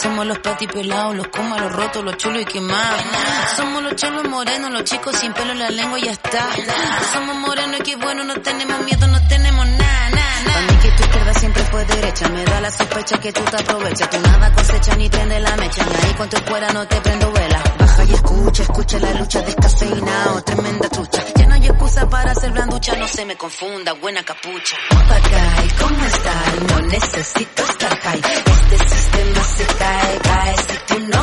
Somos 0.03 0.27
los 0.27 0.39
pelados, 0.41 1.15
los 1.15 1.29
comas, 1.29 1.61
los 1.61 1.73
rotos, 1.73 2.05
los 2.05 2.17
chulos 2.17 2.43
y 2.43 2.45
quemados. 2.45 3.03
Somos 3.57 3.83
los 3.85 3.95
cholos 3.95 4.25
morenos, 4.29 4.73
los 4.73 4.83
chicos 4.83 5.17
sin 5.17 5.33
pelo 5.33 5.53
en 5.53 5.61
la 5.61 5.71
lengua 5.71 5.97
y 6.01 6.03
ya 6.03 6.11
está. 6.11 6.49
Somos 7.13 7.37
morenos 7.37 7.79
y 7.79 7.83
qué 7.85 7.97
bueno, 7.97 8.25
no 8.25 8.35
tenemos 8.41 8.81
miedo, 8.81 9.07
no 9.07 9.25
tenemos 9.29 9.65
nada, 9.65 10.11
nada, 10.11 10.61
mí 10.63 10.77
que 10.83 10.91
tu 10.91 11.03
izquierda 11.05 11.35
siempre 11.35 11.63
fue 11.65 11.85
derecha, 11.85 12.29
me 12.31 12.45
da 12.45 12.61
la 12.61 12.71
sospecha 12.73 13.21
que 13.21 13.33
tú 13.33 13.43
te 13.43 13.57
aprovechas. 13.57 14.11
Tú 14.11 14.21
nada 14.21 14.53
cosecha 14.53 14.97
ni 14.97 15.09
prende 15.09 15.39
la 15.39 15.57
mecha, 15.57 15.85
ahí 15.85 16.15
con 16.15 16.29
tu 16.29 16.37
escuela 16.37 16.73
no 16.73 16.89
te 16.89 16.97
prendo 17.01 17.31
vela. 17.31 17.63
Baja 17.79 18.05
y 18.05 18.13
escucha, 18.13 18.63
escucha 18.65 18.99
la 18.99 19.15
lucha 19.15 19.41
descafeinado, 19.43 20.43
tremenda 20.43 20.89
trucha. 20.89 21.25
Excusa 21.83 22.09
para 22.09 22.35
ser 22.35 22.53
blanducha, 22.53 22.97
no 22.97 23.09
se 23.09 23.25
me 23.25 23.37
confunda, 23.37 23.93
buena 23.95 24.23
capucha. 24.23 24.77
Papagay, 24.89 25.69
¿cómo 25.81 26.05
estás? 26.05 26.61
No 26.69 26.81
necesito 26.87 27.63
estar 27.63 27.99
high. 27.99 28.23
Este 28.47 28.89
sistema 28.89 29.45
se 29.45 29.67
cae, 29.67 30.19
cae 30.19 30.57
si 30.57 30.77
tú 30.87 31.01
no 31.01 31.23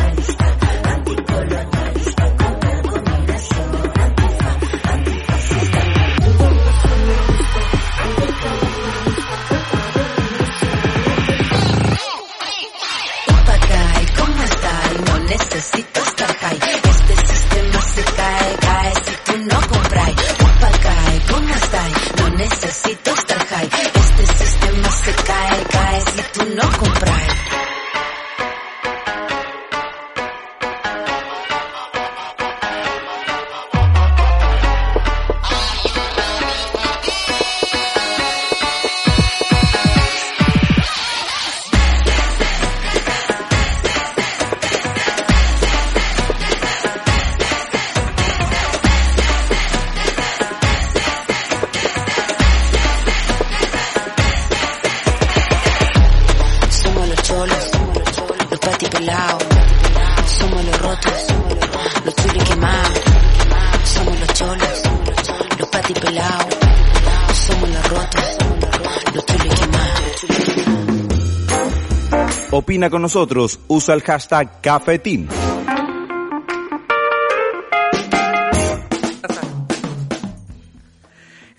Con 72.89 73.03
nosotros, 73.03 73.59
usa 73.67 73.93
el 73.93 74.01
hashtag 74.01 74.59
Cafetín. 74.59 75.29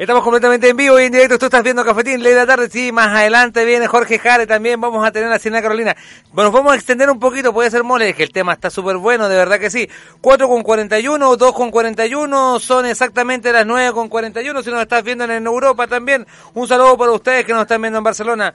Estamos 0.03 0.25
completamente 0.25 0.69
en 0.69 0.77
vivo 0.77 0.99
y 0.99 1.05
en 1.05 1.13
directo. 1.13 1.39
Tú 1.39 1.45
estás 1.45 1.63
viendo 1.63 1.85
Cafetín, 1.85 2.25
ley 2.25 2.33
de 2.33 2.41
la 2.41 2.47
tarde. 2.47 2.69
Sí, 2.69 2.91
más 2.91 3.17
adelante 3.17 3.65
viene 3.65 3.87
Jorge 3.87 4.19
Jare. 4.19 4.49
También 4.49 4.81
vamos 4.81 5.07
a 5.07 5.13
tener 5.13 5.29
la 5.31 5.39
Cena 5.39 5.63
Carolina. 5.63 5.95
Bueno, 6.33 6.51
vamos 6.51 6.73
a 6.73 6.75
extender 6.75 7.09
un 7.09 7.21
poquito. 7.21 7.53
Puede 7.53 7.71
ser 7.71 7.85
mole, 7.85 8.13
que 8.13 8.25
el 8.25 8.33
tema 8.33 8.55
está 8.55 8.69
súper 8.69 8.97
bueno, 8.97 9.29
de 9.29 9.37
verdad 9.37 9.61
que 9.61 9.71
sí. 9.71 9.89
4 10.21 10.49
con 10.49 10.65
41, 10.65 11.37
2 11.37 11.53
con 11.53 11.71
41. 11.71 12.59
Son 12.59 12.85
exactamente 12.85 13.53
las 13.53 13.65
9 13.65 13.93
con 13.93 14.09
41. 14.09 14.63
Si 14.65 14.71
nos 14.73 14.83
estás 14.83 15.05
viendo 15.05 15.23
en 15.23 15.47
Europa 15.47 15.87
también. 15.87 16.27
Un 16.55 16.67
saludo 16.67 16.99
para 16.99 17.13
ustedes 17.13 17.47
que 17.47 17.53
nos 17.53 17.63
están 17.63 17.81
viendo 17.81 17.99
en 17.99 18.05
Barcelona. 18.05 18.53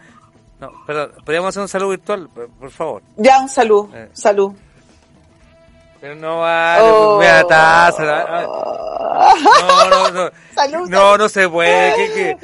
No, 0.60 0.72
pero 0.88 1.12
podríamos 1.24 1.50
hacer 1.50 1.62
un 1.62 1.68
saludo 1.68 1.90
virtual, 1.90 2.30
por, 2.60 2.72
favor. 2.72 3.04
Ya, 3.16 3.40
un 3.40 3.50
saludo. 3.50 3.90
Eh. 3.94 4.10
Salud. 4.14 4.54
Pero 6.02 6.16
no 6.16 6.40
vale, 6.40 6.84
oh. 6.84 7.20
me 7.20 7.44
taza. 7.46 8.42
No, 9.62 9.90
no, 9.90 10.12
no. 10.12 10.32
Salud, 10.56 10.90
no, 10.90 11.18
no 11.18 11.30
se 11.30 11.48
puede. 11.48 11.96
¿Qué, 11.96 12.14
qué? 12.14 12.38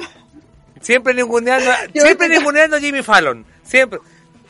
Siempre 0.80 1.14
ninguneando, 1.14 1.70
siempre 1.92 2.28
ninguneando 2.28 2.76
a 2.76 2.80
Jimmy 2.80 3.02
Fallon. 3.02 3.44
Siempre. 3.62 4.00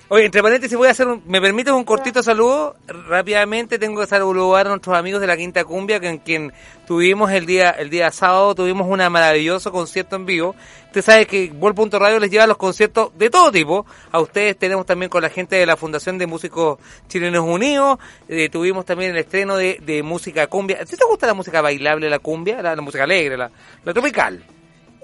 Oye, 0.08 0.26
entre 0.26 0.42
paréntesis 0.42 0.76
voy 0.76 0.88
a 0.88 0.90
hacer 0.90 1.06
un, 1.08 1.22
¿me 1.26 1.40
permites 1.40 1.72
un 1.72 1.82
cortito 1.82 2.22
saludo? 2.22 2.76
Rápidamente 3.08 3.78
tengo 3.78 4.02
que 4.02 4.06
saludar 4.06 4.66
a 4.66 4.68
nuestros 4.68 4.94
amigos 4.94 5.18
de 5.22 5.26
la 5.26 5.34
Quinta 5.34 5.64
Cumbia, 5.64 5.98
con 5.98 6.18
quien 6.18 6.52
tuvimos 6.86 7.32
el 7.32 7.46
día, 7.46 7.70
el 7.70 7.88
día 7.88 8.10
sábado, 8.10 8.54
tuvimos 8.54 8.86
un 8.86 8.98
maravilloso 9.10 9.72
concierto 9.72 10.16
en 10.16 10.26
vivo. 10.26 10.54
Usted 10.88 11.00
sabe 11.00 11.26
que 11.26 11.50
Radio 11.98 12.20
les 12.20 12.30
lleva 12.30 12.46
los 12.46 12.58
conciertos 12.58 13.16
de 13.16 13.30
todo 13.30 13.50
tipo. 13.50 13.86
A 14.12 14.20
ustedes 14.20 14.58
tenemos 14.58 14.84
también 14.84 15.08
con 15.08 15.22
la 15.22 15.30
gente 15.30 15.56
de 15.56 15.64
la 15.64 15.76
Fundación 15.76 16.18
de 16.18 16.26
Músicos 16.26 16.78
Chilenos 17.08 17.44
Unidos, 17.46 17.98
eh, 18.28 18.50
tuvimos 18.50 18.84
también 18.84 19.12
el 19.12 19.16
estreno 19.16 19.56
de, 19.56 19.80
de 19.80 20.02
música 20.02 20.46
cumbia. 20.48 20.84
¿Te 20.84 20.96
gusta 21.08 21.26
la 21.26 21.34
música 21.34 21.62
bailable, 21.62 22.10
la 22.10 22.18
cumbia? 22.18 22.60
La, 22.60 22.76
música 22.76 23.04
alegre, 23.04 23.38
la, 23.38 23.50
la 23.82 23.92
tropical. 23.94 24.44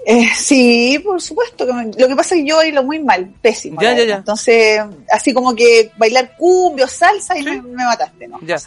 Eh, 0.05 0.29
sí, 0.35 0.99
por 1.03 1.21
supuesto. 1.21 1.65
Que 1.65 1.73
lo 1.99 2.07
que 2.07 2.15
pasa 2.15 2.35
es 2.35 2.41
que 2.41 2.47
yo 2.47 2.57
bailo 2.57 2.83
muy 2.83 2.99
mal, 2.99 3.31
pésimo. 3.41 3.81
Ya, 3.81 3.93
ya, 3.93 4.03
ya. 4.03 4.15
Entonces, 4.17 4.81
así 5.11 5.33
como 5.33 5.55
que 5.55 5.91
bailar 5.97 6.35
cumbio, 6.37 6.87
salsa 6.87 7.37
y 7.37 7.43
me, 7.43 7.61
mataste, 7.61 8.27
¿no? 8.27 8.39
Ya. 8.41 8.57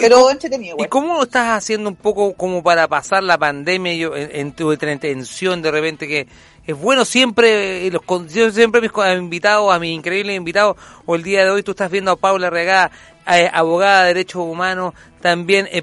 Pero 0.00 0.30
entretenido. 0.30 0.76
¿Y 0.78 0.86
cómo 0.86 1.22
estás 1.22 1.48
haciendo 1.58 1.90
un 1.90 1.96
poco 1.96 2.34
como 2.34 2.62
para 2.62 2.86
pasar 2.88 3.22
la 3.22 3.36
pandemia 3.38 3.94
yo, 3.94 4.12
en, 4.14 4.52
tu 4.52 4.72
intención 4.72 5.62
de 5.62 5.70
repente 5.70 6.06
que 6.06 6.28
es 6.66 6.78
bueno 6.78 7.04
siempre, 7.04 7.86
eh, 7.86 7.90
los, 7.90 8.02
yo 8.32 8.50
siempre 8.50 8.80
mis 8.80 8.90
invitados, 9.16 9.72
a 9.72 9.78
mis 9.78 9.92
increíbles 9.92 10.36
invitados, 10.36 10.76
o 11.06 11.14
el 11.14 11.22
día 11.22 11.44
de 11.44 11.50
hoy 11.50 11.62
tú 11.62 11.72
estás 11.72 11.90
viendo 11.90 12.10
a 12.10 12.16
Paula 12.16 12.50
Regada, 12.50 12.90
eh, 13.26 13.50
abogada 13.52 14.02
de 14.02 14.08
derechos 14.08 14.42
humanos, 14.42 14.94
también 15.20 15.68
eh, 15.70 15.82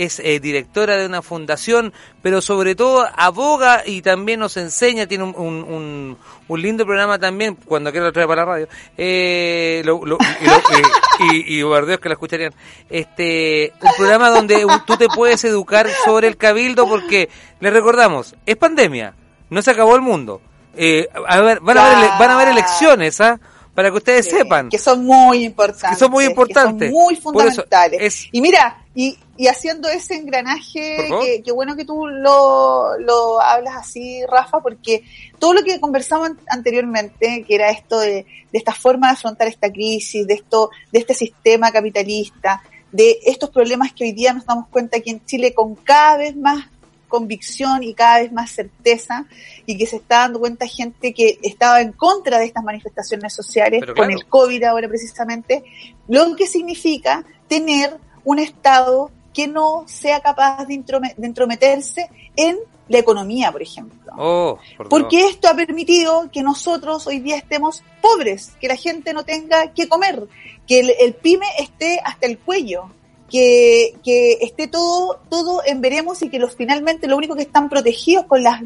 es 0.00 0.42
directora 0.42 0.96
de 0.96 1.06
una 1.06 1.22
fundación, 1.22 1.92
pero 2.22 2.40
sobre 2.40 2.74
todo 2.74 3.08
aboga 3.16 3.82
y 3.84 4.02
también 4.02 4.40
nos 4.40 4.56
enseña, 4.56 5.06
tiene 5.06 5.24
un, 5.24 5.34
un, 5.34 6.18
un, 6.46 6.62
lindo 6.62 6.84
programa 6.84 7.18
también, 7.18 7.56
cuando 7.56 7.90
quiera 7.90 8.06
lo 8.06 8.12
trae 8.12 8.26
para 8.26 8.42
la 8.42 8.52
radio, 8.52 8.68
eh, 8.96 9.82
y, 9.84 11.54
y, 11.56 11.60
y 11.60 11.96
que 11.98 12.08
la 12.08 12.14
escucharían, 12.14 12.54
este, 12.90 13.72
un 13.80 13.90
programa 13.96 14.30
donde 14.30 14.64
tú 14.86 14.96
te 14.96 15.08
puedes 15.08 15.42
educar 15.44 15.88
sobre 16.04 16.28
el 16.28 16.36
cabildo 16.36 16.86
porque, 16.86 17.28
le 17.60 17.70
recordamos, 17.70 18.36
es 18.46 18.56
pandemia, 18.56 19.14
no 19.54 19.62
se 19.62 19.70
acabó 19.70 19.94
el 19.96 20.02
mundo. 20.02 20.40
Eh, 20.76 21.08
a 21.26 21.40
ver, 21.40 21.60
van, 21.60 21.78
a 21.78 21.96
haber, 21.96 22.10
van 22.18 22.30
a 22.30 22.34
haber 22.34 22.48
elecciones, 22.48 23.20
¿ah? 23.20 23.40
Para 23.74 23.90
que 23.90 23.96
ustedes 23.96 24.26
sepan. 24.26 24.68
Que 24.68 24.78
son 24.78 25.04
muy 25.04 25.44
importantes. 25.44 25.98
Que 25.98 26.04
son 26.04 26.10
muy 26.12 26.24
importantes. 26.26 26.92
muy 26.92 27.16
fundamentales. 27.16 28.28
Y 28.30 28.40
mira, 28.40 28.84
y, 28.94 29.18
y 29.36 29.48
haciendo 29.48 29.88
ese 29.88 30.14
engranaje, 30.14 31.08
que, 31.44 31.52
bueno 31.52 31.74
que 31.74 31.84
tú 31.84 32.06
lo, 32.06 32.96
lo 32.98 33.40
hablas 33.40 33.74
así, 33.76 34.24
Rafa, 34.26 34.60
porque 34.60 35.02
todo 35.40 35.54
lo 35.54 35.62
que 35.64 35.80
conversamos 35.80 36.30
anteriormente, 36.48 37.44
que 37.46 37.54
era 37.54 37.70
esto 37.70 37.98
de, 37.98 38.26
de 38.52 38.58
esta 38.58 38.72
forma 38.72 39.08
de 39.08 39.14
afrontar 39.14 39.48
esta 39.48 39.72
crisis, 39.72 40.24
de 40.24 40.34
esto, 40.34 40.70
de 40.92 41.00
este 41.00 41.14
sistema 41.14 41.72
capitalista, 41.72 42.62
de 42.92 43.18
estos 43.26 43.50
problemas 43.50 43.92
que 43.92 44.04
hoy 44.04 44.12
día 44.12 44.32
nos 44.32 44.46
damos 44.46 44.68
cuenta 44.68 44.98
aquí 44.98 45.10
en 45.10 45.24
Chile 45.24 45.52
con 45.52 45.74
cada 45.74 46.18
vez 46.18 46.36
más 46.36 46.68
convicción 47.14 47.84
y 47.84 47.94
cada 47.94 48.22
vez 48.22 48.32
más 48.32 48.50
certeza 48.50 49.24
y 49.66 49.78
que 49.78 49.86
se 49.86 49.96
está 49.96 50.22
dando 50.22 50.40
cuenta 50.40 50.66
gente 50.66 51.14
que 51.14 51.38
estaba 51.44 51.80
en 51.80 51.92
contra 51.92 52.40
de 52.40 52.46
estas 52.46 52.64
manifestaciones 52.64 53.32
sociales 53.32 53.84
con 53.96 54.10
el 54.10 54.26
COVID 54.26 54.64
ahora 54.64 54.88
precisamente, 54.88 55.62
lo 56.08 56.34
que 56.34 56.48
significa 56.48 57.24
tener 57.46 57.98
un 58.24 58.40
Estado 58.40 59.12
que 59.32 59.46
no 59.46 59.84
sea 59.86 60.18
capaz 60.18 60.64
de, 60.64 60.82
entrometerse 61.22 62.10
en 62.34 62.58
la 62.88 62.98
economía, 62.98 63.52
por 63.52 63.62
ejemplo. 63.62 64.12
Oh, 64.18 64.58
Porque 64.90 65.28
esto 65.28 65.48
ha 65.48 65.54
permitido 65.54 66.28
que 66.32 66.42
nosotros 66.42 67.06
hoy 67.06 67.20
día 67.20 67.36
estemos 67.36 67.84
pobres, 68.02 68.56
que 68.60 68.66
la 68.66 68.76
gente 68.76 69.12
no 69.12 69.22
tenga 69.22 69.72
que 69.72 69.88
comer, 69.88 70.26
que 70.66 70.80
el 70.80 71.14
pyme 71.14 71.46
esté 71.60 72.00
hasta 72.04 72.26
el 72.26 72.38
cuello, 72.38 72.90
que, 73.30 73.94
que 74.04 74.38
esté 74.40 74.68
todo, 74.68 75.20
todo 75.28 75.62
en 75.64 75.80
veremos 75.80 76.22
y 76.22 76.28
que 76.28 76.38
los 76.38 76.54
finalmente 76.54 77.06
lo 77.06 77.16
único 77.16 77.34
que 77.34 77.42
están 77.42 77.68
protegidos 77.68 78.26
con 78.26 78.42
las 78.42 78.62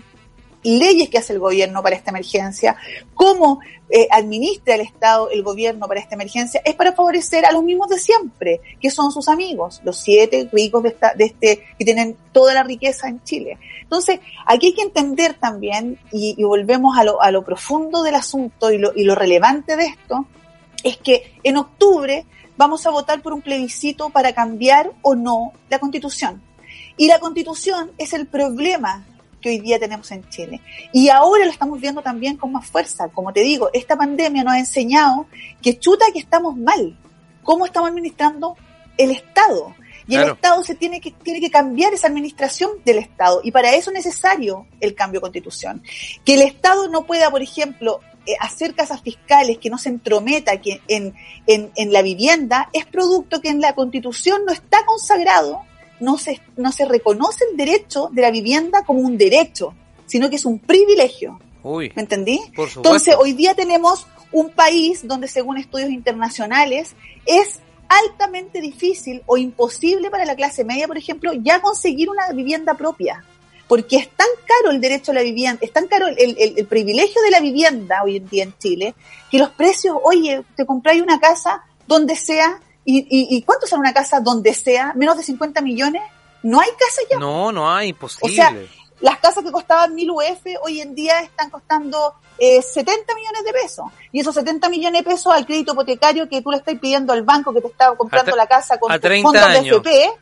leyes 0.63 1.09
que 1.09 1.19
hace 1.19 1.33
el 1.33 1.39
gobierno 1.39 1.83
para 1.83 1.97
esta 1.97 2.11
emergencia, 2.11 2.77
cómo 3.15 3.61
eh, 3.91 4.09
administra 4.11 4.75
el 4.75 4.81
Estado, 4.81 5.31
el 5.31 5.43
gobierno 5.43 5.87
para 5.87 6.01
esta 6.01 6.17
emergencia, 6.17 6.61
es 6.65 6.75
para 6.75 6.93
favorecer 6.93 7.47
a 7.47 7.53
los 7.53 7.63
mismos 7.63 7.89
de 7.89 7.99
siempre, 7.99 8.61
que 8.81 8.91
son 8.91 9.13
sus 9.13 9.29
amigos, 9.29 9.81
los 9.85 9.99
siete 9.99 10.49
ricos 10.53 10.83
de, 10.83 10.89
esta, 10.91 11.15
de 11.15 11.25
este, 11.27 11.65
que 11.79 11.85
tienen 11.85 12.17
toda 12.33 12.55
la 12.55 12.65
riqueza 12.65 13.09
en 13.09 13.23
Chile. 13.23 13.57
Entonces, 13.83 14.21
aquí 14.47 14.67
hay 14.67 14.75
que 14.75 14.83
entender 14.83 15.35
también, 15.35 15.99
y, 16.13 16.35
y 16.37 16.45
volvemos 16.45 16.99
a 16.99 17.05
lo, 17.05 17.23
a 17.23 17.31
lo 17.31 17.45
profundo 17.45 18.03
del 18.03 18.17
asunto 18.17 18.73
y 18.73 18.79
lo, 18.79 18.93
y 18.95 19.05
lo 19.05 19.15
relevante 19.15 19.77
de 19.77 19.87
esto, 19.87 20.27
es 20.83 20.97
que 20.97 21.39
en 21.43 21.57
octubre 21.57 22.25
vamos 22.57 22.87
a 22.87 22.91
votar 22.91 23.23
por 23.23 23.33
un 23.33 23.43
plebiscito 23.43 24.11
para 24.11 24.33
cambiar 24.33 24.93
o 25.03 25.15
no 25.15 25.53
la 25.71 25.79
constitución. 25.79 26.43
Y 26.97 27.07
la 27.07 27.21
constitución 27.21 27.93
es 27.99 28.13
el 28.13 28.27
problema 28.27 29.07
que 29.41 29.51
hoy 29.51 29.61
día 29.61 29.79
tenemos 29.79 30.11
en 30.11 30.29
Chile. 30.29 30.61
Y 30.93 31.09
ahora 31.09 31.45
lo 31.45 31.51
estamos 31.51 31.81
viendo 31.81 32.03
también 32.03 32.37
con 32.37 32.53
más 32.53 32.67
fuerza. 32.67 33.09
Como 33.09 33.33
te 33.33 33.41
digo, 33.41 33.71
esta 33.73 33.97
pandemia 33.97 34.43
nos 34.43 34.55
ha 34.55 34.59
enseñado 34.59 35.27
que 35.63 35.79
chuta 35.79 36.07
que 36.13 36.19
estamos 36.19 36.57
mal 36.57 36.99
cómo 37.49 37.65
estamos 37.65 37.89
administrando 37.89 38.57
el 38.99 39.11
Estado. 39.11 39.75
Y 40.07 40.17
el 40.17 40.31
Estado 40.31 40.63
se 40.65 40.75
tiene 40.75 41.01
que, 41.01 41.13
tiene 41.13 41.41
que 41.41 41.51
cambiar 41.51 41.95
esa 41.95 42.09
administración 42.09 42.71
del 42.85 42.99
Estado. 42.99 43.41
Y 43.45 43.53
para 43.53 43.75
eso 43.75 43.91
es 43.91 43.95
necesario 43.95 44.67
el 44.81 44.95
cambio 44.95 45.21
de 45.21 45.23
constitución. 45.23 45.83
Que 46.25 46.35
el 46.35 46.43
Estado 46.43 46.89
no 46.89 47.07
pueda, 47.07 47.31
por 47.31 47.43
ejemplo, 47.43 48.01
hacer 48.41 48.75
casas 48.75 49.03
fiscales, 49.03 49.59
que 49.59 49.71
no 49.71 49.79
se 49.79 49.89
entrometa 49.89 50.61
que 50.61 50.81
en, 50.89 51.15
en, 51.47 51.71
en, 51.75 51.93
la 51.93 52.03
vivienda, 52.03 52.69
es 52.73 52.87
producto 52.87 53.41
que 53.41 53.49
en 53.49 53.61
la 53.61 53.75
constitución 53.75 54.43
no 54.47 54.53
está 54.53 54.85
consagrado, 54.87 55.63
no 56.01 56.19
se, 56.19 56.41
no 56.57 56.73
se 56.73 56.85
reconoce 56.85 57.45
el 57.51 57.57
derecho 57.57 58.09
de 58.13 58.23
la 58.23 58.31
vivienda 58.31 58.83
como 58.85 59.01
un 59.01 59.17
derecho, 59.17 59.75
sino 60.07 60.31
que 60.31 60.37
es 60.37 60.45
un 60.45 60.59
privilegio. 60.59 61.41
Uy, 61.63 61.93
¿Me 61.95 62.03
entendí? 62.03 62.41
Entonces, 62.57 63.15
hoy 63.19 63.33
día 63.33 63.55
tenemos 63.55 64.07
un 64.33 64.51
país 64.51 65.07
donde, 65.07 65.29
según 65.29 65.59
estudios 65.59 65.91
internacionales, 65.91 66.95
es 67.27 67.61
altamente 67.89 68.61
difícil 68.61 69.23
o 69.27 69.37
imposible 69.37 70.11
para 70.11 70.25
la 70.25 70.37
clase 70.37 70.65
media, 70.65 70.87
por 70.87 70.99
ejemplo, 70.99 71.33
ya 71.35 71.61
conseguir 71.61 72.11
una 72.11 72.31
vivienda 72.33 72.75
propia. 72.75 73.25
Porque 73.69 73.97
es 73.97 74.09
tan 74.11 74.27
caro 74.47 74.71
el 74.71 74.81
derecho 74.81 75.13
a 75.13 75.15
la 75.15 75.23
vivienda, 75.23 75.59
es 75.63 75.73
tan 75.73 75.87
caro 75.87 76.07
el, 76.09 76.67
privilegio 76.67 77.21
de 77.23 77.31
la 77.31 77.41
vivienda 77.41 78.03
hoy 78.03 78.17
en 78.17 78.29
día 78.29 78.45
en 78.45 78.57
Chile, 78.59 78.95
que 79.31 79.39
los 79.39 79.51
precios, 79.51 79.97
oye, 80.03 80.43
te 80.57 80.65
compráis 80.65 81.03
una 81.03 81.21
casa 81.21 81.63
donde 81.87 82.17
sea, 82.17 82.61
y, 82.85 83.01
y, 83.01 83.37
y 83.37 83.43
¿cuánto 83.43 83.67
sale 83.67 83.81
una 83.81 83.93
casa 83.93 84.21
donde 84.21 84.55
sea? 84.55 84.95
¿Menos 84.95 85.19
de 85.19 85.23
50 85.23 85.61
millones? 85.61 86.03
¿No 86.43 86.61
hay 86.61 86.71
casa 86.71 87.03
ya? 87.11 87.19
No, 87.19 87.53
no 87.53 87.71
hay, 87.71 87.89
imposible. 87.91 88.33
O 88.33 88.35
sea, 88.35 88.57
las 89.01 89.19
casas 89.19 89.45
que 89.45 89.53
costaban 89.53 89.95
1000 89.95 90.11
UF 90.11 90.47
hoy 90.63 90.81
en 90.81 90.95
día 90.95 91.21
están 91.21 91.51
costando 91.51 92.15
eh, 92.39 92.63
70 92.63 93.15
millones 93.15 93.45
de 93.45 93.53
pesos. 93.53 93.87
Y 94.13 94.21
esos 94.21 94.35
70 94.35 94.69
millones 94.69 95.05
de 95.05 95.11
pesos 95.11 95.33
al 95.33 95.47
crédito 95.47 95.73
hipotecario 95.73 96.29
que 96.29 96.43
tú 96.43 96.51
le 96.51 96.59
estás 96.59 96.75
pidiendo 96.79 97.13
al 97.13 97.23
banco 97.23 97.53
que 97.53 97.61
te 97.61 97.69
está 97.69 97.95
comprando 97.97 98.35
la 98.35 98.47
casa 98.47 98.79
con 98.79 98.91
fondos 98.91 99.53
de 99.53 99.69
FP, 99.69 100.13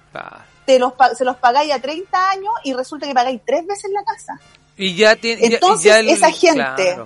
te 0.66 0.78
los, 0.78 0.92
se 1.16 1.24
los 1.24 1.36
pagáis 1.36 1.72
a 1.72 1.80
30 1.80 2.30
años 2.30 2.52
y 2.64 2.74
resulta 2.74 3.06
que 3.06 3.14
pagáis 3.14 3.40
tres 3.46 3.66
veces 3.66 3.90
la 3.92 4.04
casa. 4.04 4.38
Y 4.76 4.94
ya 4.94 5.16
tiene. 5.16 5.46
Entonces, 5.46 5.94
esa 6.06 6.30
gente. 6.30 6.98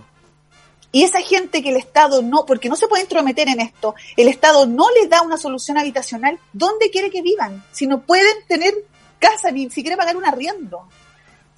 Y 0.93 1.05
esa 1.05 1.21
gente 1.21 1.63
que 1.63 1.69
el 1.69 1.77
Estado 1.77 2.21
no, 2.21 2.45
porque 2.45 2.69
no 2.69 2.75
se 2.75 2.89
puede 2.89 3.05
entrometer 3.05 3.49
en 3.49 3.61
esto, 3.61 3.95
el 4.17 4.27
Estado 4.27 4.67
no 4.67 4.91
les 4.91 5.09
da 5.09 5.23
una 5.23 5.37
solución 5.37 5.79
habitacional, 5.79 6.41
¿dónde 6.53 6.91
quiere 6.91 7.11
que 7.11 7.23
vivan? 7.23 7.65
Si 7.71 7.87
no 7.87 8.01
pueden 8.01 8.35
tener 8.49 8.75
casa, 9.21 9.53
ni 9.53 9.71
siquiera 9.71 9.97
pagar 9.97 10.17
un 10.17 10.25
arriendo 10.25 10.89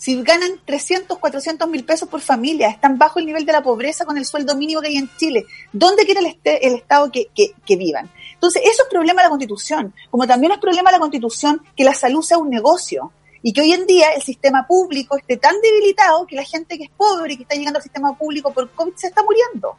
si 0.03 0.21
ganan 0.21 0.61
300, 0.65 1.17
400 1.17 1.69
mil 1.69 1.85
pesos 1.85 2.09
por 2.09 2.21
familia, 2.21 2.69
están 2.69 2.99
bajo 2.99 3.21
el 3.21 3.27
nivel 3.27 3.47
de 3.47 3.53
la 3.53 3.63
pobreza 3.63 4.05
con 4.05 4.19
el 4.19 4.27
sueldo 4.27 4.57
mínimo 4.57 4.81
que 4.81 4.89
hay 4.89 4.97
en 4.97 5.09
Chile, 5.17 5.47
¿dónde 5.73 6.05
quiere 6.05 6.19
el, 6.19 6.41
el 6.43 6.75
Estado 6.75 7.09
que, 7.13 7.77
vivan? 7.77 8.11
Entonces, 8.35 8.63
eso 8.65 8.83
es 8.83 8.89
problema 8.91 9.23
de 9.23 9.27
la 9.27 9.31
Constitución, 9.31 9.95
como 10.11 10.27
también 10.27 10.55
es 10.55 10.59
problema 10.59 10.91
de 10.91 10.97
la 10.97 11.01
Constitución 11.01 11.63
que 11.77 11.85
la 11.85 11.95
salud 11.95 12.21
sea 12.21 12.39
un 12.39 12.51
negocio 12.51 13.13
y 13.43 13.53
que 13.53 13.61
hoy 13.61 13.75
en 13.75 13.87
día 13.87 14.11
el 14.17 14.23
sistema 14.23 14.67
público 14.67 15.17
esté 15.17 15.37
tan 15.37 15.55
debilitado 15.61 16.27
que 16.27 16.35
la 16.35 16.43
gente 16.43 16.77
que 16.79 16.83
es 16.83 16.91
pobre 16.91 17.35
y 17.35 17.37
que 17.37 17.45
está 17.45 17.55
llegando 17.55 17.77
al 17.77 17.85
sistema 17.85 18.13
público 18.19 18.53
por 18.53 18.69
COVID 18.71 18.97
se 18.97 19.07
está 19.07 19.23
muriendo. 19.23 19.77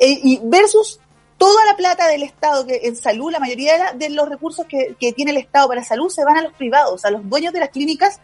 Eh, 0.00 0.18
y 0.24 0.40
versus 0.42 0.98
toda 1.38 1.64
la 1.66 1.76
plata 1.76 2.08
del 2.08 2.24
Estado 2.24 2.66
que 2.66 2.80
en 2.82 2.96
salud, 2.96 3.30
la 3.30 3.38
mayoría 3.38 3.92
de, 3.92 4.10
los 4.10 4.28
recursos 4.28 4.66
que, 4.66 4.96
tiene 5.12 5.30
el 5.30 5.36
Estado 5.36 5.68
para 5.68 5.84
salud 5.84 6.08
se 6.08 6.24
van 6.24 6.38
a 6.38 6.42
los 6.42 6.52
privados, 6.54 7.04
a 7.04 7.12
los 7.12 7.28
dueños 7.28 7.52
de 7.52 7.60
las 7.60 7.68
clínicas 7.68 8.18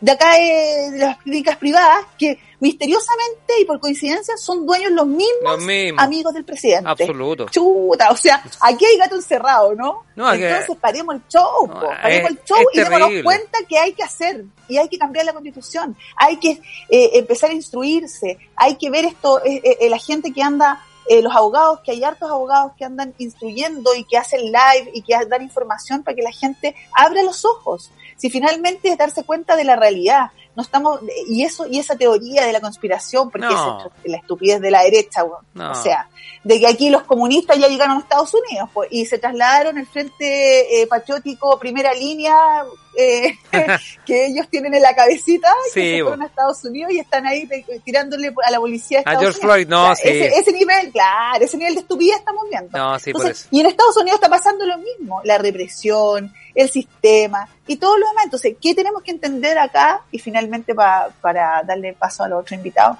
de 0.00 0.12
acá 0.12 0.34
de 0.34 0.98
las 0.98 1.18
clínicas 1.18 1.56
privadas 1.56 2.06
que 2.18 2.38
misteriosamente 2.60 3.60
y 3.60 3.64
por 3.64 3.80
coincidencia 3.80 4.36
son 4.36 4.66
dueños 4.66 4.92
los 4.92 5.06
mismos, 5.06 5.58
amigos 5.96 6.34
del 6.34 6.44
presidente. 6.44 6.88
Absoluto. 6.88 7.46
Chuta, 7.50 8.10
o 8.10 8.16
sea, 8.16 8.42
aquí 8.60 8.84
hay 8.84 8.96
gato 8.98 9.16
encerrado, 9.16 9.74
¿no? 9.74 10.04
Entonces 10.16 10.76
paremos 10.80 11.16
el 11.16 11.22
show, 11.28 11.68
paremos 12.02 12.30
el 12.30 12.40
show 12.44 12.58
y 12.72 12.78
démonos 12.78 13.10
cuenta 13.24 13.58
que 13.68 13.78
hay 13.78 13.92
que 13.92 14.02
hacer 14.02 14.44
y 14.68 14.76
hay 14.76 14.88
que 14.88 14.98
cambiar 14.98 15.26
la 15.26 15.32
constitución, 15.32 15.96
hay 16.16 16.36
que 16.36 16.60
eh, 16.88 17.10
empezar 17.14 17.50
a 17.50 17.54
instruirse, 17.54 18.38
hay 18.56 18.76
que 18.76 18.90
ver 18.90 19.06
esto, 19.06 19.42
eh, 19.44 19.60
eh, 19.80 19.90
la 19.90 19.98
gente 19.98 20.32
que 20.32 20.42
anda 20.42 20.84
los 21.22 21.34
abogados, 21.34 21.80
que 21.84 21.90
hay 21.90 22.04
hartos 22.04 22.30
abogados 22.30 22.70
que 22.78 22.84
andan 22.84 23.12
instruyendo 23.18 23.92
y 23.96 24.04
que 24.04 24.16
hacen 24.16 24.42
live 24.42 24.92
y 24.94 25.02
que 25.02 25.16
dan 25.26 25.42
información 25.42 26.04
para 26.04 26.14
que 26.14 26.22
la 26.22 26.30
gente 26.30 26.76
abra 26.94 27.24
los 27.24 27.44
ojos 27.44 27.90
si 28.20 28.28
finalmente 28.28 28.90
es 28.90 28.98
darse 28.98 29.24
cuenta 29.24 29.56
de 29.56 29.64
la 29.64 29.76
realidad. 29.76 30.30
No 30.54 30.62
estamos, 30.62 31.00
y 31.26 31.42
eso, 31.42 31.66
y 31.66 31.78
esa 31.78 31.96
teoría 31.96 32.44
de 32.44 32.52
la 32.52 32.60
conspiración, 32.60 33.30
porque 33.30 33.46
es 33.46 34.10
la 34.10 34.18
estupidez 34.18 34.60
de 34.60 34.70
la 34.70 34.82
derecha, 34.82 35.24
o 35.24 35.74
sea, 35.74 36.08
de 36.44 36.60
que 36.60 36.66
aquí 36.66 36.90
los 36.90 37.04
comunistas 37.04 37.56
ya 37.58 37.68
llegaron 37.68 37.96
a 37.96 38.00
Estados 38.00 38.34
Unidos, 38.34 38.68
pues, 38.74 38.88
y 38.90 39.06
se 39.06 39.18
trasladaron 39.18 39.78
el 39.78 39.86
frente 39.86 40.82
eh, 40.82 40.86
patriótico 40.86 41.58
primera 41.58 41.94
línea, 41.94 42.64
eh, 42.94 43.38
que 44.04 44.26
ellos 44.26 44.48
tienen 44.50 44.74
en 44.74 44.82
la 44.82 44.94
cabecita, 44.94 45.50
que 45.72 45.96
se 45.96 46.02
fueron 46.02 46.20
a 46.20 46.26
Estados 46.26 46.62
Unidos 46.64 46.92
y 46.92 46.98
están 46.98 47.26
ahí 47.26 47.48
tirándole 47.82 48.34
a 48.44 48.50
la 48.50 48.58
policía 48.58 48.98
de 48.98 49.00
Estados 49.02 49.18
a 49.18 49.22
George 49.22 49.40
Floyd, 49.40 49.68
no, 49.68 49.96
sí. 49.96 50.08
ese, 50.08 50.52
nivel, 50.52 50.90
claro, 50.90 51.42
ese 51.42 51.56
nivel 51.56 51.74
de 51.74 51.80
estupidez 51.80 52.18
estamos 52.18 52.44
viendo. 52.50 52.76
No, 52.76 52.98
sí, 52.98 53.12
por 53.12 53.30
eso. 53.30 53.46
Y 53.50 53.60
en 53.60 53.66
Estados 53.66 53.96
Unidos 53.96 54.16
está 54.16 54.28
pasando 54.28 54.66
lo 54.66 54.76
mismo, 54.76 55.22
la 55.24 55.38
represión, 55.38 56.34
el 56.54 56.68
sistema 56.68 57.48
y 57.66 57.76
todo 57.76 57.98
lo 57.98 58.08
demás. 58.08 58.24
Entonces, 58.24 58.56
¿qué 58.60 58.74
tenemos 58.74 59.02
que 59.02 59.10
entender 59.10 59.58
acá? 59.58 60.02
Y 60.10 60.18
finalmente 60.18 60.74
para 60.74 61.62
darle 61.66 61.92
paso 61.92 62.24
a 62.24 62.28
los 62.28 62.40
otros 62.40 62.56
invitados, 62.56 62.98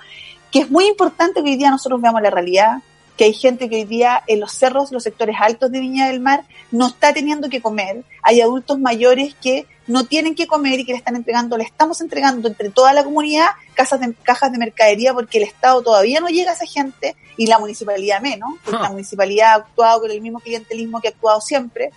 que 0.50 0.60
es 0.60 0.70
muy 0.70 0.86
importante 0.86 1.42
que 1.42 1.50
hoy 1.50 1.56
día 1.56 1.70
nosotros 1.70 2.00
veamos 2.00 2.22
la 2.22 2.30
realidad, 2.30 2.78
que 3.20 3.24
hay 3.24 3.34
gente 3.34 3.68
que 3.68 3.76
hoy 3.76 3.84
día 3.84 4.22
en 4.26 4.40
los 4.40 4.52
cerros, 4.52 4.92
los 4.92 5.02
sectores 5.02 5.36
altos 5.38 5.70
de 5.70 5.78
Viña 5.78 6.08
del 6.08 6.20
Mar, 6.20 6.44
no 6.70 6.86
está 6.86 7.12
teniendo 7.12 7.50
que 7.50 7.60
comer. 7.60 8.02
Hay 8.22 8.40
adultos 8.40 8.78
mayores 8.78 9.34
que 9.34 9.66
no 9.86 10.06
tienen 10.06 10.34
que 10.34 10.46
comer 10.46 10.80
y 10.80 10.86
que 10.86 10.92
le 10.92 10.98
están 10.98 11.16
entregando, 11.16 11.58
le 11.58 11.64
estamos 11.64 12.00
entregando 12.00 12.48
entre 12.48 12.70
toda 12.70 12.94
la 12.94 13.04
comunidad 13.04 13.48
casas 13.74 14.00
de, 14.00 14.14
cajas 14.22 14.50
de 14.52 14.56
mercadería 14.58 15.12
porque 15.12 15.36
el 15.36 15.44
Estado 15.44 15.82
todavía 15.82 16.20
no 16.20 16.28
llega 16.28 16.52
a 16.52 16.54
esa 16.54 16.64
gente 16.64 17.14
y 17.36 17.46
la 17.46 17.58
municipalidad 17.58 18.22
menos, 18.22 18.54
porque 18.64 18.80
la 18.80 18.90
municipalidad 18.90 19.48
ha 19.50 19.54
actuado 19.56 20.00
con 20.00 20.10
el 20.10 20.22
mismo 20.22 20.38
clientelismo 20.40 21.02
que 21.02 21.08
ha 21.08 21.10
actuado 21.10 21.42
siempre. 21.42 21.90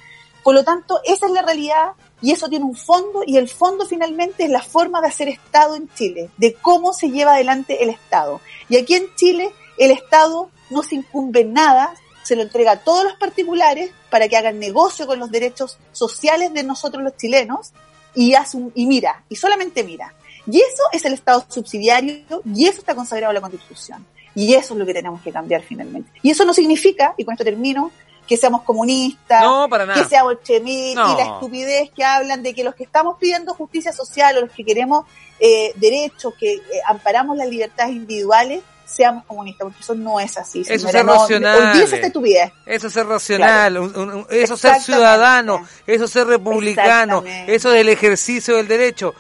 Por 0.44 0.56
lo 0.56 0.64
tanto, 0.64 1.00
esa 1.06 1.26
es 1.26 1.32
la 1.32 1.42
realidad 1.42 1.94
y 2.22 2.32
eso 2.32 2.50
tiene 2.50 2.66
un 2.66 2.76
fondo 2.76 3.24
y 3.26 3.38
el 3.38 3.50
fondo 3.50 3.86
finalmente 3.86 4.44
es 4.44 4.50
la 4.50 4.62
forma 4.62 5.02
de 5.02 5.08
hacer 5.08 5.30
Estado 5.30 5.76
en 5.76 5.90
Chile, 5.94 6.30
de 6.38 6.54
cómo 6.54 6.94
se 6.94 7.10
lleva 7.10 7.34
adelante 7.34 7.84
el 7.84 7.90
Estado. 7.90 8.42
Y 8.70 8.78
aquí 8.78 8.96
en 8.96 9.14
Chile 9.16 9.52
el 9.78 9.92
Estado 9.92 10.50
no 10.70 10.84
se 10.84 10.96
incumbe 10.96 11.46
nada, 11.46 11.94
se 12.24 12.36
lo 12.36 12.42
entrega 12.42 12.74
a 12.74 12.80
todos 12.84 13.04
los 13.04 13.16
particulares 13.16 13.92
para 14.10 14.28
que 14.28 14.38
hagan 14.38 14.60
negocio 14.60 15.08
con 15.08 15.20
los 15.20 15.32
derechos 15.32 15.78
sociales 15.92 16.54
de 16.54 16.64
nosotros 16.64 17.04
los 17.04 17.18
chilenos 17.18 17.72
y, 18.16 18.34
hace 18.36 18.58
y 18.76 18.86
mira, 18.86 19.24
y 19.30 19.36
solamente 19.36 19.84
mira. 19.84 20.14
Y 20.46 20.60
eso 20.60 20.84
es 20.92 21.06
el 21.06 21.14
Estado 21.14 21.46
subsidiario 21.48 22.42
y 22.54 22.68
eso 22.68 22.80
está 22.80 22.96
consagrado 22.96 23.32
en 23.32 23.36
la 23.36 23.42
Constitución. 23.42 24.06
Y 24.36 24.54
eso 24.56 24.74
es 24.74 24.80
lo 24.80 24.86
que 24.86 24.94
tenemos 24.94 25.22
que 25.22 25.32
cambiar 25.32 25.62
finalmente. 25.62 26.10
Y 26.22 26.32
eso 26.32 26.44
no 26.44 26.54
significa, 26.54 27.14
y 27.18 27.24
con 27.24 27.34
esto 27.34 27.44
termino, 27.44 27.92
que 28.28 28.38
seamos 28.38 28.64
comunistas, 28.64 29.44
que 29.94 30.06
seamos 30.06 30.42
chemí 30.44 30.92
y 30.92 30.96
la 30.96 31.34
estupidez 31.34 31.92
que 31.92 32.04
hablan 32.04 32.42
de 32.44 32.54
que 32.54 32.64
los 32.64 32.76
que 32.76 32.84
estamos 32.84 33.18
pidiendo 33.20 33.54
justicia 33.54 33.92
social 33.92 34.38
o 34.38 34.42
los 34.42 34.52
que 34.52 34.64
queremos 34.64 35.06
eh, 35.40 35.74
derechos, 35.76 36.34
que 36.40 36.54
eh, 36.54 36.62
amparamos 36.88 37.38
las 37.38 37.48
libertades 37.48 37.96
individuales, 37.96 38.62
seamos 38.86 39.26
comunistas, 39.26 39.66
porque 39.66 39.80
eso 39.82 39.96
no 39.96 40.20
es 40.20 40.38
así. 40.38 40.62
Eso 40.62 40.74
es 40.74 40.82
ser 40.82 41.06
racional. 41.06 41.78
Eso 42.66 42.88
es 42.88 42.94
ser 42.94 43.08
racional, 43.08 43.78
eso 44.30 44.54
es 44.54 44.60
ser 44.60 44.82
ciudadano, 44.82 45.68
eso 45.88 46.06
es 46.06 46.12
ser 46.12 46.28
republicano, 46.28 47.24
eso 47.48 47.74
es 47.74 47.82
el 47.82 47.90
ejercicio 47.90 48.56
del 48.56 48.68
derecho 48.68 49.16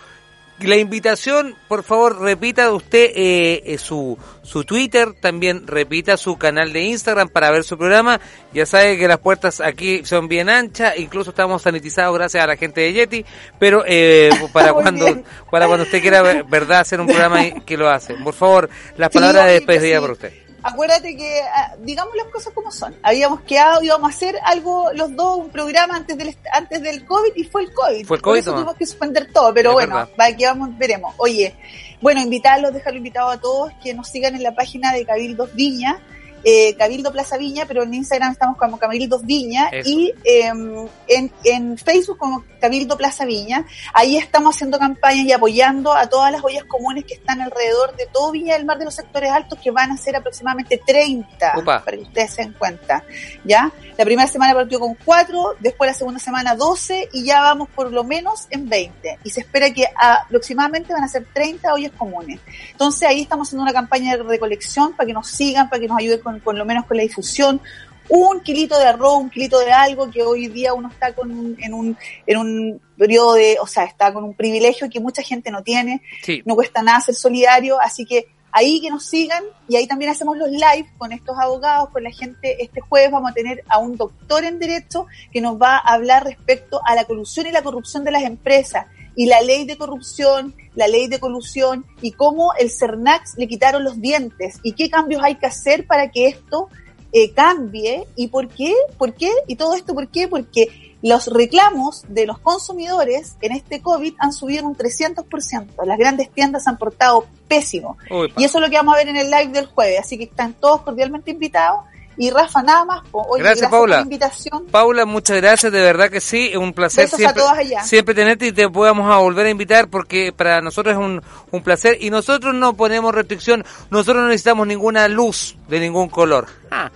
la 0.59 0.77
invitación, 0.77 1.55
por 1.67 1.83
favor, 1.83 2.21
repita 2.21 2.71
usted 2.71 3.11
eh, 3.15 3.63
eh, 3.65 3.77
su, 3.77 4.17
su 4.43 4.63
Twitter, 4.63 5.13
también 5.13 5.67
repita 5.67 6.15
su 6.15 6.37
canal 6.37 6.71
de 6.71 6.83
Instagram 6.83 7.29
para 7.29 7.51
ver 7.51 7.63
su 7.63 7.77
programa. 7.77 8.19
Ya 8.53 8.65
sabe 8.65 8.97
que 8.97 9.07
las 9.07 9.19
puertas 9.19 9.59
aquí 9.61 10.05
son 10.05 10.27
bien 10.27 10.49
anchas, 10.49 10.93
incluso 10.97 11.31
estamos 11.31 11.61
sanitizados 11.61 12.15
gracias 12.15 12.43
a 12.43 12.47
la 12.47 12.55
gente 12.55 12.81
de 12.81 12.93
Yeti, 12.93 13.25
pero 13.59 13.83
eh, 13.85 14.29
para 14.53 14.73
cuando 14.73 15.23
para 15.49 15.67
cuando 15.67 15.83
usted 15.83 16.01
quiera, 16.01 16.43
verdad, 16.43 16.79
hacer 16.79 17.01
un 17.01 17.07
programa 17.07 17.41
que 17.65 17.77
lo 17.77 17.89
hace. 17.89 18.13
Por 18.15 18.33
favor, 18.33 18.69
las 18.97 19.09
palabras 19.09 19.47
de 19.47 19.53
despedida 19.53 19.99
por 19.99 20.11
usted 20.11 20.42
acuérdate 20.63 21.15
que, 21.15 21.41
ah, 21.41 21.75
digamos 21.79 22.15
las 22.15 22.27
cosas 22.27 22.53
como 22.53 22.71
son. 22.71 22.95
Habíamos 23.03 23.41
quedado, 23.41 23.83
íbamos 23.83 24.11
a 24.11 24.15
hacer 24.15 24.35
algo, 24.43 24.91
los 24.93 25.15
dos, 25.15 25.37
un 25.37 25.49
programa 25.49 25.95
antes 25.95 26.17
del 26.17 26.35
antes 26.51 26.81
del 26.81 27.05
COVID 27.05 27.31
y 27.35 27.43
fue 27.43 27.63
el 27.63 27.73
COVID. 27.73 28.05
Fue 28.05 28.17
el 28.17 28.23
COVID. 28.23 28.43
tuvimos 28.43 28.75
que 28.75 28.85
suspender 28.85 29.31
todo, 29.31 29.53
pero 29.53 29.73
bueno, 29.73 30.07
va, 30.19 30.31
que 30.31 30.45
vamos, 30.45 30.75
veremos. 30.77 31.13
Oye, 31.17 31.55
bueno, 32.01 32.21
invitarlos, 32.21 32.73
dejarlo 32.73 32.97
invitado 32.97 33.29
a 33.29 33.39
todos 33.39 33.71
que 33.83 33.93
nos 33.93 34.07
sigan 34.07 34.35
en 34.35 34.43
la 34.43 34.55
página 34.55 34.91
de 34.93 35.05
Cabildos 35.05 35.53
Viña. 35.53 36.01
Eh, 36.43 36.75
Cabildo 36.75 37.11
Plaza 37.11 37.37
Viña, 37.37 37.65
pero 37.65 37.83
en 37.83 37.93
Instagram 37.93 38.33
estamos 38.33 38.57
como 38.57 38.77
Cabildos 38.77 39.25
Viña 39.25 39.69
y 39.85 40.13
em, 40.23 40.87
en, 41.07 41.31
en 41.43 41.77
Facebook 41.77 42.17
como 42.17 42.43
Cabildo 42.59 42.97
Plaza 42.97 43.25
Viña. 43.25 43.65
Ahí 43.93 44.17
estamos 44.17 44.55
haciendo 44.55 44.79
campañas 44.79 45.25
y 45.25 45.31
apoyando 45.31 45.93
a 45.93 46.07
todas 46.07 46.31
las 46.31 46.43
ollas 46.43 46.63
comunes 46.65 47.05
que 47.05 47.15
están 47.15 47.41
alrededor 47.41 47.95
de 47.95 48.07
todo 48.07 48.31
Viña 48.31 48.55
del 48.55 48.65
Mar 48.65 48.77
de 48.77 48.85
los 48.85 48.95
sectores 48.95 49.31
altos, 49.31 49.59
que 49.59 49.71
van 49.71 49.91
a 49.91 49.97
ser 49.97 50.15
aproximadamente 50.15 50.81
30, 50.85 51.53
para 51.63 51.81
que 51.81 52.03
ustedes 52.03 52.31
se 52.31 52.41
den 52.43 52.53
cuenta. 52.53 53.03
¿Ya? 53.43 53.71
La 53.97 54.05
primera 54.05 54.27
semana 54.27 54.53
partió 54.53 54.79
con 54.79 54.95
4, 54.95 55.57
después 55.59 55.91
la 55.91 55.93
segunda 55.93 56.19
semana 56.19 56.55
12 56.55 57.09
y 57.13 57.25
ya 57.25 57.41
vamos 57.41 57.69
por 57.69 57.91
lo 57.91 58.03
menos 58.03 58.47
en 58.49 58.67
20. 58.67 59.19
Y 59.23 59.29
se 59.29 59.41
espera 59.41 59.71
que 59.71 59.85
aproximadamente 59.95 60.93
van 60.93 61.03
a 61.03 61.07
ser 61.07 61.25
30 61.31 61.73
ollas 61.73 61.91
comunes. 61.97 62.39
Entonces 62.71 63.07
ahí 63.07 63.21
estamos 63.21 63.47
haciendo 63.47 63.63
una 63.63 63.73
campaña 63.73 64.17
de 64.17 64.23
recolección 64.23 64.93
para 64.93 65.07
que 65.07 65.13
nos 65.13 65.27
sigan, 65.27 65.69
para 65.69 65.79
que 65.79 65.87
nos 65.87 65.99
ayuden 65.99 66.21
con, 66.21 66.32
con 66.39 66.57
lo 66.57 66.65
menos 66.65 66.85
con 66.85 66.97
la 66.97 67.03
difusión 67.03 67.61
un 68.09 68.41
kilito 68.41 68.77
de 68.77 68.85
arroz, 68.85 69.17
un 69.17 69.29
kilito 69.29 69.59
de 69.59 69.71
algo 69.71 70.11
que 70.11 70.23
hoy 70.23 70.47
día 70.47 70.73
uno 70.73 70.89
está 70.89 71.13
con 71.13 71.55
en 71.59 71.73
un 71.73 71.97
en 72.27 72.37
un 72.37 72.81
periodo 72.97 73.33
de, 73.35 73.57
o 73.61 73.67
sea, 73.67 73.85
está 73.85 74.13
con 74.13 74.23
un 74.23 74.33
privilegio 74.33 74.89
que 74.89 74.99
mucha 74.99 75.21
gente 75.21 75.51
no 75.51 75.63
tiene. 75.63 76.01
No 76.45 76.55
cuesta 76.55 76.81
nada 76.81 77.01
ser 77.01 77.15
solidario, 77.15 77.79
así 77.79 78.05
que 78.05 78.27
ahí 78.51 78.79
que 78.81 78.89
nos 78.89 79.05
sigan 79.05 79.43
y 79.67 79.75
ahí 79.77 79.87
también 79.87 80.11
hacemos 80.11 80.37
los 80.37 80.49
live 80.49 80.87
con 80.97 81.11
estos 81.11 81.37
abogados, 81.39 81.89
con 81.89 82.03
la 82.03 82.11
gente. 82.11 82.63
Este 82.63 82.81
jueves 82.81 83.11
vamos 83.11 83.31
a 83.31 83.33
tener 83.33 83.63
a 83.67 83.79
un 83.79 83.97
doctor 83.97 84.43
en 84.43 84.59
derecho 84.59 85.07
que 85.31 85.41
nos 85.41 85.59
va 85.59 85.77
a 85.77 85.93
hablar 85.93 86.23
respecto 86.23 86.81
a 86.85 86.95
la 86.95 87.05
colusión 87.05 87.47
y 87.47 87.51
la 87.51 87.63
corrupción 87.63 88.03
de 88.03 88.11
las 88.11 88.23
empresas 88.23 88.85
y 89.15 89.25
la 89.25 89.41
ley 89.41 89.65
de 89.65 89.77
corrupción, 89.77 90.55
la 90.75 90.87
ley 90.87 91.07
de 91.07 91.19
colusión 91.19 91.85
y 92.01 92.11
cómo 92.11 92.53
el 92.59 92.69
CERNAX 92.69 93.35
le 93.37 93.47
quitaron 93.47 93.83
los 93.83 94.01
dientes 94.01 94.59
y 94.63 94.73
qué 94.73 94.89
cambios 94.89 95.21
hay 95.23 95.35
que 95.35 95.45
hacer 95.45 95.85
para 95.85 96.09
que 96.11 96.27
esto 96.27 96.69
eh, 97.11 97.31
cambie. 97.31 98.07
¿Y 98.15 98.27
por 98.27 98.47
qué? 98.47 98.73
¿Por 98.97 99.13
qué? 99.13 99.31
¿Y 99.47 99.55
todo 99.55 99.75
esto 99.75 99.93
por 99.93 100.07
qué? 100.07 100.27
Porque 100.27 100.93
los 101.03 101.27
reclamos 101.27 102.05
de 102.07 102.25
los 102.25 102.39
consumidores 102.39 103.35
en 103.41 103.51
este 103.51 103.81
COVID 103.81 104.15
han 104.19 104.33
subido 104.33 104.65
un 104.65 104.75
300%. 104.75 105.85
Las 105.85 105.97
grandes 105.97 106.31
tiendas 106.31 106.65
han 106.67 106.77
portado 106.77 107.25
pésimo. 107.47 107.97
y 108.37 108.43
eso 108.43 108.57
es 108.57 108.63
lo 108.63 108.69
que 108.69 108.77
vamos 108.77 108.95
a 108.95 108.97
ver 108.97 109.09
en 109.09 109.17
el 109.17 109.29
live 109.29 109.49
del 109.49 109.65
jueves. 109.67 109.99
Así 109.99 110.17
que 110.17 110.23
están 110.23 110.53
todos 110.53 110.81
cordialmente 110.81 111.31
invitados. 111.31 111.81
Y 112.17 112.29
Rafa, 112.29 112.61
nada 112.61 112.85
más. 112.85 113.01
gracias, 113.37 113.69
Paula. 113.69 114.01
invitación. 114.01 114.65
Paula, 114.71 115.05
muchas 115.05 115.37
gracias, 115.37 115.71
de 115.71 115.81
verdad 115.81 116.09
que 116.09 116.21
sí, 116.21 116.49
es 116.51 116.57
un 116.57 116.73
placer 116.73 117.09
siempre, 117.09 117.43
siempre 117.83 118.15
tenerte 118.15 118.47
y 118.47 118.51
te 118.51 118.69
podamos 118.69 119.11
a 119.11 119.17
volver 119.17 119.47
a 119.47 119.49
invitar 119.49 119.87
porque 119.87 120.31
para 120.31 120.61
nosotros 120.61 120.93
es 120.93 120.99
un, 120.99 121.21
un 121.51 121.63
placer 121.63 121.97
y 121.99 122.09
nosotros 122.09 122.53
no 122.53 122.73
ponemos 122.73 123.13
restricción, 123.13 123.65
nosotros 123.89 124.23
no 124.23 124.27
necesitamos 124.27 124.67
ninguna 124.67 125.07
luz 125.07 125.55
de 125.67 125.79
ningún 125.79 126.09
color. 126.09 126.47
Ah 126.69 126.91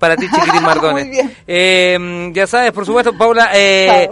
para 0.00 0.16
ti, 0.16 0.26
Chiquitín 0.28 0.62
Mardones. 0.64 1.30
Eh, 1.46 2.30
ya 2.32 2.46
sabes, 2.48 2.72
por 2.72 2.86
supuesto, 2.86 3.16
Paula 3.16 3.50
eh, 3.54 4.10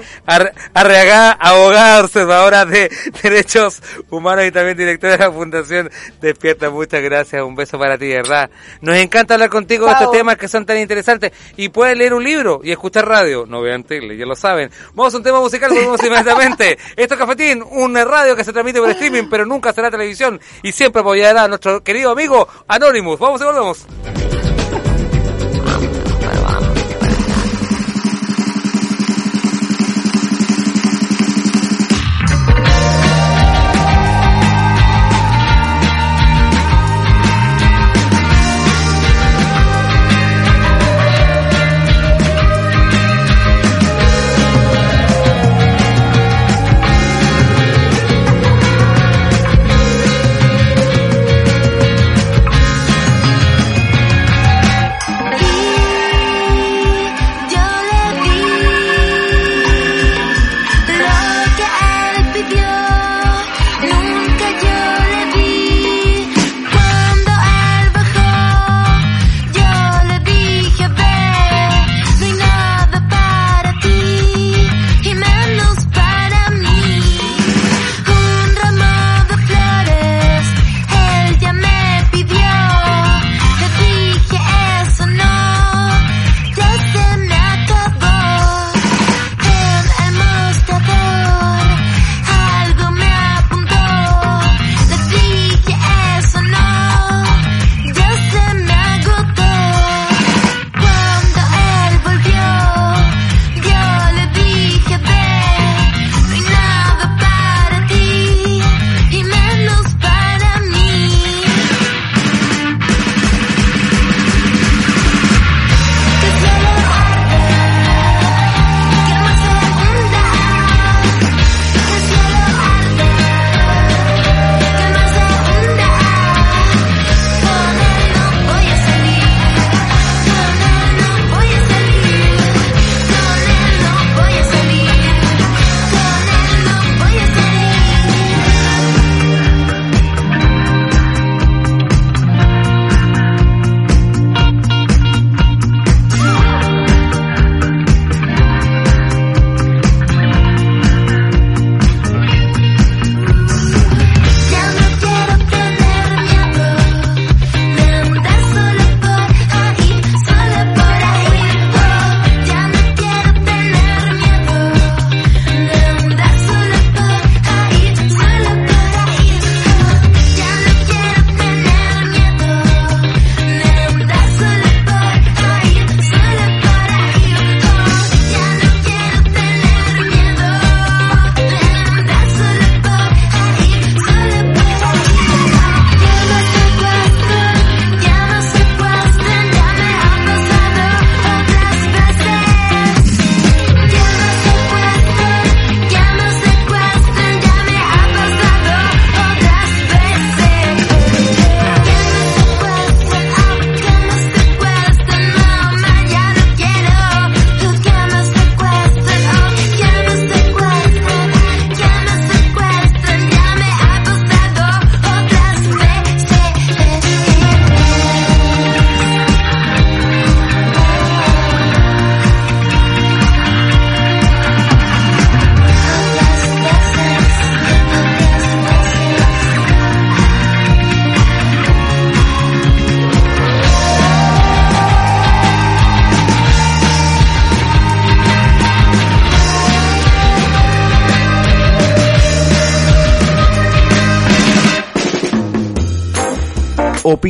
Arreagá, 0.74 1.32
abogada, 1.32 2.04
observadora 2.04 2.64
de 2.64 2.90
derechos 3.22 3.82
humanos 4.10 4.44
y 4.44 4.52
también 4.52 4.76
directora 4.76 5.16
de 5.16 5.24
la 5.24 5.32
Fundación 5.32 5.90
Despierta. 6.20 6.70
Muchas 6.70 7.02
gracias, 7.02 7.42
un 7.42 7.56
beso 7.56 7.78
para 7.78 7.98
ti, 7.98 8.08
verdad. 8.08 8.50
Nos 8.82 8.96
encanta 8.98 9.34
hablar 9.34 9.48
contigo 9.48 9.86
de 9.86 9.92
estos 9.92 10.12
temas 10.12 10.36
que 10.36 10.46
son 10.46 10.66
tan 10.66 10.76
interesantes. 10.78 11.32
Y 11.56 11.70
puedes 11.70 11.96
leer 11.96 12.14
un 12.14 12.22
libro 12.22 12.60
y 12.62 12.70
escuchar 12.70 13.08
radio. 13.08 13.46
No 13.46 13.62
vean 13.62 13.82
tele, 13.82 14.16
ya 14.16 14.26
lo 14.26 14.36
saben. 14.36 14.70
Vamos 14.92 15.14
a 15.14 15.16
un 15.16 15.22
tema 15.22 15.40
musical, 15.40 15.70
volvemos 15.70 16.02
inmediatamente. 16.04 16.78
Esto 16.96 17.14
es 17.14 17.20
Cafetín, 17.20 17.64
una 17.70 18.04
radio 18.04 18.36
que 18.36 18.44
se 18.44 18.52
transmite 18.52 18.78
por 18.78 18.90
streaming, 18.90 19.28
pero 19.30 19.46
nunca 19.46 19.72
será 19.72 19.90
televisión. 19.90 20.38
Y 20.62 20.72
siempre 20.72 21.00
apoyará 21.00 21.44
a 21.44 21.48
nuestro 21.48 21.82
querido 21.82 22.10
amigo 22.10 22.46
Anonymous. 22.68 23.18
Vamos 23.18 23.40
y 23.40 23.44
volvemos. 23.44 24.27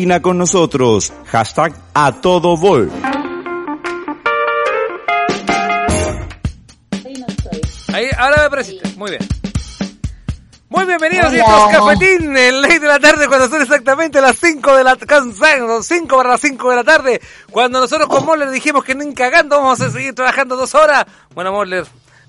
Opina 0.09 0.23
con 0.23 0.39
nosotros. 0.39 1.13
Hashtag 1.27 1.75
a 1.93 2.13
todo 2.13 2.57
vol. 2.57 2.91
Ahí, 7.93 8.07
ahora 8.17 8.37
me 8.39 8.43
apareciste. 8.45 8.89
Muy 8.97 9.11
bien. 9.11 9.29
Muy 10.71 10.85
bienvenidos 10.87 11.27
a 11.27 11.71
Cafetín, 11.71 12.35
el 12.37 12.63
ley 12.63 12.79
de 12.79 12.87
la 12.87 12.99
tarde, 12.99 13.27
cuando 13.27 13.49
son 13.49 13.61
exactamente 13.61 14.21
las 14.21 14.39
5 14.39 14.77
de 14.77 14.85
la 14.85 14.97
tarde, 14.97 15.33
5 15.83 16.17
para 16.17 16.29
las 16.31 16.41
5 16.41 16.71
de 16.71 16.77
la 16.77 16.85
tarde, 16.85 17.21
cuando 17.51 17.81
nosotros 17.81 18.07
con 18.09 18.25
Moller 18.25 18.51
dijimos 18.51 18.85
que 18.85 18.95
ni 18.95 19.13
cagando 19.15 19.57
vamos 19.57 19.81
a 19.81 19.91
seguir 19.91 20.15
trabajando 20.15 20.57
dos 20.57 20.75
horas. 20.75 21.07
Bueno, 21.35 21.53
Moller, 21.53 21.87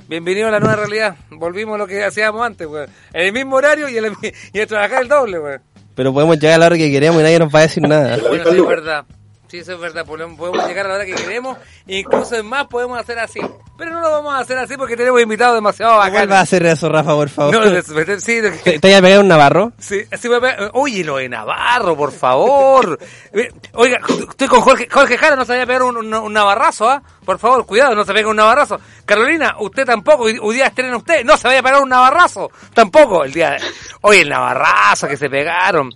bienvenido 0.07 0.47
a 0.47 0.51
la 0.51 0.59
nueva 0.59 0.77
realidad. 0.77 1.17
Volvimos 1.29 1.75
a 1.75 1.77
lo 1.79 1.87
que 1.87 2.03
hacíamos 2.03 2.45
antes, 2.45 2.67
En 3.13 3.25
el 3.25 3.33
mismo 3.33 3.57
horario 3.57 3.89
y, 3.89 3.97
el, 3.97 4.13
y 4.53 4.59
a 4.59 4.67
trabajar 4.67 5.03
el 5.03 5.09
doble, 5.09 5.59
Pero 5.99 6.13
podemos 6.13 6.39
llegar 6.39 6.55
a 6.55 6.59
la 6.59 6.65
hora 6.67 6.77
que 6.77 6.89
queremos 6.89 7.19
y 7.19 7.23
nadie 7.23 7.39
nos 7.39 7.53
va 7.53 7.59
a 7.59 7.61
decir 7.63 7.83
nada. 7.83 8.17
Bueno, 8.25 8.45
sí, 8.49 8.57
es 8.57 8.65
verdad. 8.65 9.03
Sí, 9.49 9.57
eso 9.57 9.73
es 9.73 9.79
verdad, 9.79 10.05
podemos 10.05 10.67
llegar 10.67 10.85
a 10.85 10.89
la 10.89 10.95
hora 10.95 11.05
que 11.05 11.15
queremos, 11.15 11.57
incluso 11.87 12.35
en 12.35 12.45
más 12.45 12.67
podemos 12.67 12.99
hacer 12.99 13.17
así. 13.17 13.39
Pero 13.79 13.93
no 13.93 14.01
lo 14.01 14.11
vamos 14.11 14.33
a 14.35 14.39
hacer 14.39 14.59
así 14.59 14.77
porque 14.77 14.95
tenemos 14.95 15.19
invitados 15.21 15.55
demasiado 15.55 15.97
bacanos. 15.97 16.21
¿Cómo 16.21 16.33
va 16.33 16.39
a 16.39 16.43
hacer 16.43 16.65
eso, 16.67 16.87
Rafa, 16.87 17.15
por 17.15 17.29
favor? 17.29 17.55
No, 17.55 17.81
sí, 18.19 18.41
¿Te, 18.63 18.77
¿Te 18.79 18.95
a 18.95 19.01
pegar 19.01 19.19
un 19.21 19.27
Navarro? 19.27 19.71
Sí, 19.79 20.03
sí 20.19 20.29
me 20.29 20.37
Oye, 20.73 21.03
lo 21.03 21.17
de 21.17 21.29
Navarro, 21.29 21.97
por 21.97 22.11
favor. 22.11 22.99
Oiga, 23.73 24.01
estoy 24.29 24.47
con 24.47 24.61
Jorge, 24.61 24.87
Jorge 24.91 25.17
Jara, 25.17 25.35
no 25.35 25.45
se 25.45 25.53
vaya 25.53 25.63
a 25.63 25.65
pegar 25.65 25.81
un, 25.81 26.13
un, 26.13 26.33
navarrazo, 26.33 26.87
¿ah? 26.87 27.01
Por 27.25 27.39
favor, 27.39 27.65
cuidado, 27.65 27.95
no 27.95 28.05
se 28.05 28.13
pegue 28.13 28.27
un 28.27 28.35
navarrazo. 28.35 28.79
Carolina, 29.03 29.55
usted 29.59 29.83
tampoco, 29.83 30.25
hoy 30.25 30.55
día 30.55 30.67
estrena 30.67 30.95
usted, 30.95 31.25
no 31.25 31.37
se 31.37 31.47
vaya 31.47 31.61
a 31.61 31.63
pegar 31.63 31.81
un 31.81 31.89
navarrazo, 31.89 32.51
tampoco. 32.75 33.23
El 33.23 33.31
día 33.31 33.51
de... 33.51 33.61
Oye, 34.01 34.21
el 34.21 34.29
navarrazo 34.29 35.07
que 35.07 35.17
se 35.17 35.27
pegaron. 35.27 35.91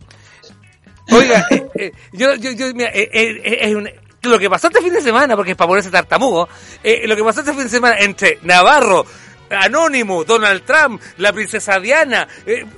Oiga, 1.12 1.46
eh, 1.50 1.70
eh, 1.76 1.92
yo, 2.12 2.36
yo, 2.36 2.52
yo, 2.52 2.74
mira, 2.74 2.90
eh, 2.94 3.60
es 3.62 3.76
un, 3.76 3.90
lo 4.24 4.40
que 4.40 4.50
pasó 4.50 4.68
este 4.68 4.82
fin 4.82 4.94
de 4.94 5.02
semana, 5.02 5.36
porque 5.36 5.52
es 5.52 5.58
para 5.58 5.68
ponerse 5.68 5.90
tartamudo, 5.90 6.48
lo 6.84 7.16
que 7.16 7.24
pasó 7.24 7.42
este 7.42 7.54
fin 7.54 7.64
de 7.64 7.70
semana 7.70 7.98
entre 8.00 8.40
Navarro, 8.44 9.06
Anónimo, 9.50 10.24
Donald 10.24 10.64
Trump, 10.64 11.02
la 11.18 11.34
princesa 11.34 11.80
Diana, 11.80 12.28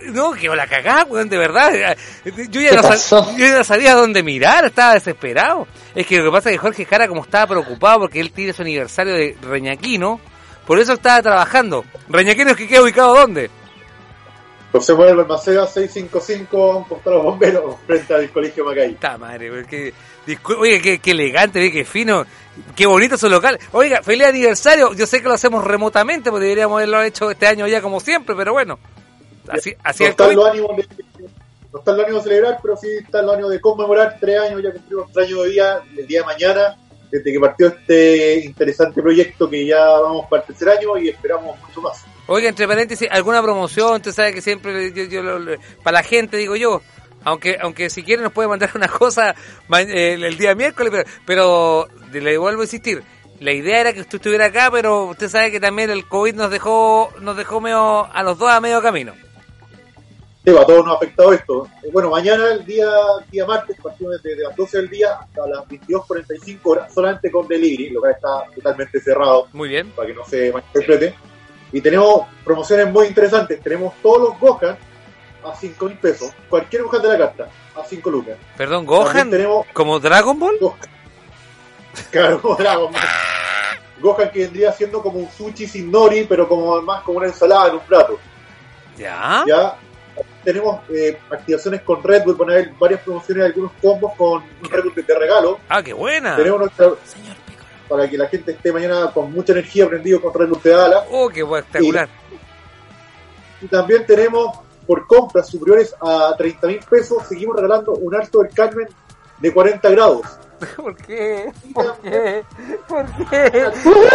no, 0.07 0.33
que 0.33 0.49
la 0.49 0.67
cagá, 0.67 1.05
weón, 1.07 1.29
de 1.29 1.37
verdad. 1.37 1.95
Yo 2.49 2.61
ya, 2.61 2.73
no 2.73 2.81
yo 3.37 3.45
ya 3.45 3.57
no 3.57 3.63
sabía 3.63 3.93
dónde 3.93 4.23
mirar, 4.23 4.65
estaba 4.65 4.95
desesperado. 4.95 5.67
Es 5.93 6.07
que 6.07 6.17
lo 6.17 6.25
que 6.25 6.31
pasa 6.31 6.49
es 6.49 6.55
que 6.55 6.59
Jorge 6.59 6.85
Jara, 6.85 7.07
como 7.07 7.21
estaba 7.21 7.47
preocupado 7.47 7.99
porque 7.99 8.19
él 8.19 8.31
tiene 8.31 8.51
su 8.51 8.63
aniversario 8.63 9.13
de 9.13 9.37
Reñaquino, 9.41 10.19
por 10.65 10.79
eso 10.79 10.93
estaba 10.93 11.21
trabajando. 11.21 11.85
¿Reñaquino 12.09 12.51
es 12.51 12.57
que 12.57 12.67
queda 12.67 12.81
ubicado 12.81 13.13
dónde? 13.13 13.51
José 14.75 14.93
Manuel 14.93 15.15
Balmaceda 15.15 15.65
655, 15.67 16.77
un 16.79 16.83
postado 16.83 17.23
bombero 17.23 17.79
frente 17.87 18.13
al 18.13 18.29
colegio 18.29 18.65
Macay. 18.65 18.91
Está 18.91 19.17
madre, 19.17 19.49
porque, 19.49 19.93
oiga, 20.59 20.81
qué, 20.81 20.99
qué, 20.99 21.11
elegante, 21.11 21.71
qué 21.71 21.85
fino, 21.85 22.25
qué 22.75 22.85
bonito 22.85 23.17
su 23.17 23.29
local. 23.29 23.57
Oiga, 23.71 24.03
feliz 24.03 24.27
aniversario. 24.27 24.93
Yo 24.93 25.05
sé 25.07 25.21
que 25.21 25.29
lo 25.29 25.35
hacemos 25.35 25.63
remotamente, 25.63 26.29
porque 26.29 26.43
deberíamos 26.43 26.75
haberlo 26.75 27.01
hecho 27.03 27.31
este 27.31 27.47
año 27.47 27.65
ya 27.67 27.81
como 27.81 28.01
siempre, 28.01 28.35
pero 28.35 28.51
bueno. 28.51 28.77
Así, 29.47 29.73
así 29.81 30.03
no 30.03 30.09
está 30.09 30.27
lo 30.33 30.45
ánimo 30.45 30.75
de, 30.75 30.85
no 31.71 31.79
está 31.79 31.91
el 31.91 31.99
ánimo 32.01 32.17
de 32.17 32.23
celebrar, 32.23 32.59
pero 32.61 32.75
sí 32.75 32.87
está 33.01 33.21
el 33.21 33.29
ánimo 33.29 33.47
de 33.47 33.61
conmemorar 33.61 34.17
tres 34.19 34.39
años, 34.41 34.61
ya 34.61 34.73
cumplimos 34.73 35.09
tres 35.13 35.27
años 35.27 35.43
de 35.43 35.49
día, 35.51 35.79
el 35.97 36.07
día 36.07 36.19
de 36.19 36.25
mañana, 36.25 36.77
desde 37.09 37.31
que 37.31 37.39
partió 37.39 37.67
este 37.67 38.39
interesante 38.43 39.01
proyecto 39.01 39.49
que 39.49 39.65
ya 39.65 39.85
vamos 40.01 40.25
para 40.29 40.41
el 40.41 40.47
tercer 40.47 40.67
año 40.67 40.97
y 40.97 41.07
esperamos 41.07 41.57
mucho 41.61 41.81
más. 41.81 42.03
Oiga, 42.27 42.49
entre 42.49 42.67
paréntesis, 42.67 43.07
¿alguna 43.11 43.41
promoción? 43.41 43.93
Usted 43.95 44.11
sabe 44.11 44.33
que 44.33 44.41
siempre, 44.41 44.91
yo, 44.93 45.21
para 45.83 45.99
la 45.99 46.03
gente, 46.03 46.37
digo 46.37 46.55
yo, 46.55 46.81
aunque 47.23 47.57
aunque 47.61 47.89
si 47.89 48.03
quiere 48.03 48.23
nos 48.23 48.31
puede 48.31 48.47
mandar 48.47 48.71
una 48.75 48.87
cosa 48.87 49.35
el, 49.69 50.37
día 50.37 50.55
miércoles, 50.55 51.05
pero, 51.25 51.87
le 52.11 52.37
vuelvo 52.37 52.61
a 52.61 52.65
insistir, 52.65 53.03
la 53.39 53.51
idea 53.51 53.81
era 53.81 53.93
que 53.93 54.01
usted 54.01 54.15
estuviera 54.15 54.45
acá, 54.45 54.69
pero 54.71 55.05
usted 55.05 55.29
sabe 55.29 55.51
que 55.51 55.59
también 55.59 55.89
el 55.89 56.07
COVID 56.07 56.33
nos 56.35 56.49
dejó 56.49 57.11
nos 57.19 57.37
dejó 57.37 57.61
medio, 57.61 58.05
a 58.05 58.23
los 58.23 58.39
dos 58.39 58.49
a 58.49 58.61
medio 58.61 58.81
camino. 58.81 59.13
Sí, 60.45 60.51
a 60.55 60.63
todos 60.63 60.85
nos 60.85 60.93
ha 60.93 60.97
afectado 60.97 61.33
esto. 61.33 61.67
Eh, 61.83 61.89
bueno, 61.91 62.11
mañana, 62.11 62.51
el 62.51 62.63
día 62.65 62.87
día 63.31 63.47
martes, 63.47 63.77
partimos 63.81 64.21
desde 64.21 64.43
las 64.43 64.55
12 64.55 64.77
del 64.77 64.89
día 64.89 65.13
hasta 65.13 65.47
las 65.47 65.65
22.45 65.65 66.59
horas, 66.63 66.93
solamente 66.93 67.31
con 67.31 67.47
delivery, 67.47 67.89
lo 67.89 68.01
que 68.01 68.11
está 68.11 68.43
totalmente 68.53 68.99
cerrado. 68.99 69.47
Muy 69.53 69.69
bien. 69.69 69.89
Para 69.91 70.07
que 70.07 70.13
no 70.13 70.23
se 70.23 70.51
malinterprete. 70.53 71.15
Y 71.75 71.81
tenemos 71.81 72.25
promociones 72.45 72.89
muy 72.89 73.07
interesantes. 73.07 73.61
Tenemos 73.61 73.95
todos 74.01 74.29
los 74.29 74.39
Gohan 74.39 74.77
a 75.43 75.53
5 75.53 75.85
mil 75.87 75.97
pesos. 75.97 76.31
Cualquier 76.49 76.83
Gohan 76.83 77.01
de 77.01 77.09
la 77.09 77.17
carta 77.17 77.49
a 77.75 77.83
5 77.83 78.09
lucas. 78.09 78.37
Perdón, 78.55 78.85
Gohan. 78.85 79.29
Tenemos 79.29 79.67
¿Como 79.73 79.99
Dragon 79.99 80.39
Ball? 80.39 80.57
Claro, 82.11 82.41
como 82.41 82.55
Dragon 82.55 82.93
Ball. 82.93 83.01
Gohan 83.99 84.31
que 84.31 84.39
vendría 84.39 84.71
siendo 84.71 85.01
como 85.01 85.19
un 85.19 85.29
sushi 85.29 85.67
sin 85.67 85.91
nori, 85.91 86.23
pero 86.23 86.47
como 86.47 86.81
más 86.81 87.03
como 87.03 87.17
una 87.17 87.27
ensalada 87.27 87.67
en 87.67 87.73
un 87.73 87.81
plato. 87.81 88.19
Ya. 88.97 89.43
Ya. 89.45 89.75
Tenemos 90.45 90.79
eh, 90.89 91.19
activaciones 91.29 91.81
con 91.81 92.01
Red 92.01 92.23
Bull, 92.23 92.37
poner 92.37 92.71
varias 92.79 93.01
promociones, 93.01 93.47
algunos 93.47 93.73
combos 93.81 94.13
con 94.15 94.43
un 94.43 94.69
Red 94.69 94.83
Bull 94.85 95.05
de 95.05 95.19
regalo. 95.19 95.59
Ah, 95.67 95.83
qué 95.83 95.91
buena. 95.91 96.37
Tenemos 96.37 96.57
nuestra, 96.61 96.91
Señor 97.03 97.35
para 97.87 98.09
que 98.09 98.17
la 98.17 98.27
gente 98.27 98.51
esté 98.51 98.71
mañana 98.71 99.11
con 99.13 99.31
mucha 99.31 99.53
energía 99.53 99.87
prendido 99.87 100.21
con 100.21 100.33
Red 100.33 100.49
Bull 100.49 100.59
Pedala. 100.59 101.05
¡Oh, 101.11 101.29
qué 101.29 101.41
espectacular! 101.41 102.09
Y, 103.61 103.67
también 103.67 104.05
tenemos, 104.05 104.59
por 104.85 105.07
compras 105.07 105.47
superiores 105.47 105.95
a 106.01 106.33
30 106.37 106.67
mil 106.67 106.79
pesos, 106.89 107.23
seguimos 107.27 107.55
regalando 107.55 107.93
un 107.93 108.15
alto 108.15 108.41
del 108.41 108.53
Carmen 108.53 108.87
de 109.39 109.53
40 109.53 109.89
grados. 109.89 110.21
¿Por 110.75 110.95
qué? 110.95 111.51
¿Por 111.73 111.97
qué? 111.99 112.43
¿Por 112.87 113.05
qué? 113.05 113.25
¿Por 113.27 114.09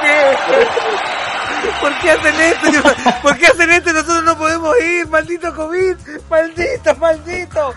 qué? 0.00 0.28
¿Por 1.80 2.00
qué 2.00 2.10
hacen 2.10 2.40
esto? 2.40 2.88
¿Por 3.22 3.38
qué 3.38 3.46
hacen 3.46 3.70
esto? 3.70 3.92
Nosotros 3.92 4.24
no 4.24 4.38
podemos 4.38 4.74
ir, 4.80 5.06
maldito 5.08 5.54
COVID, 5.54 5.96
maldito, 6.30 6.96
maldito. 6.96 7.74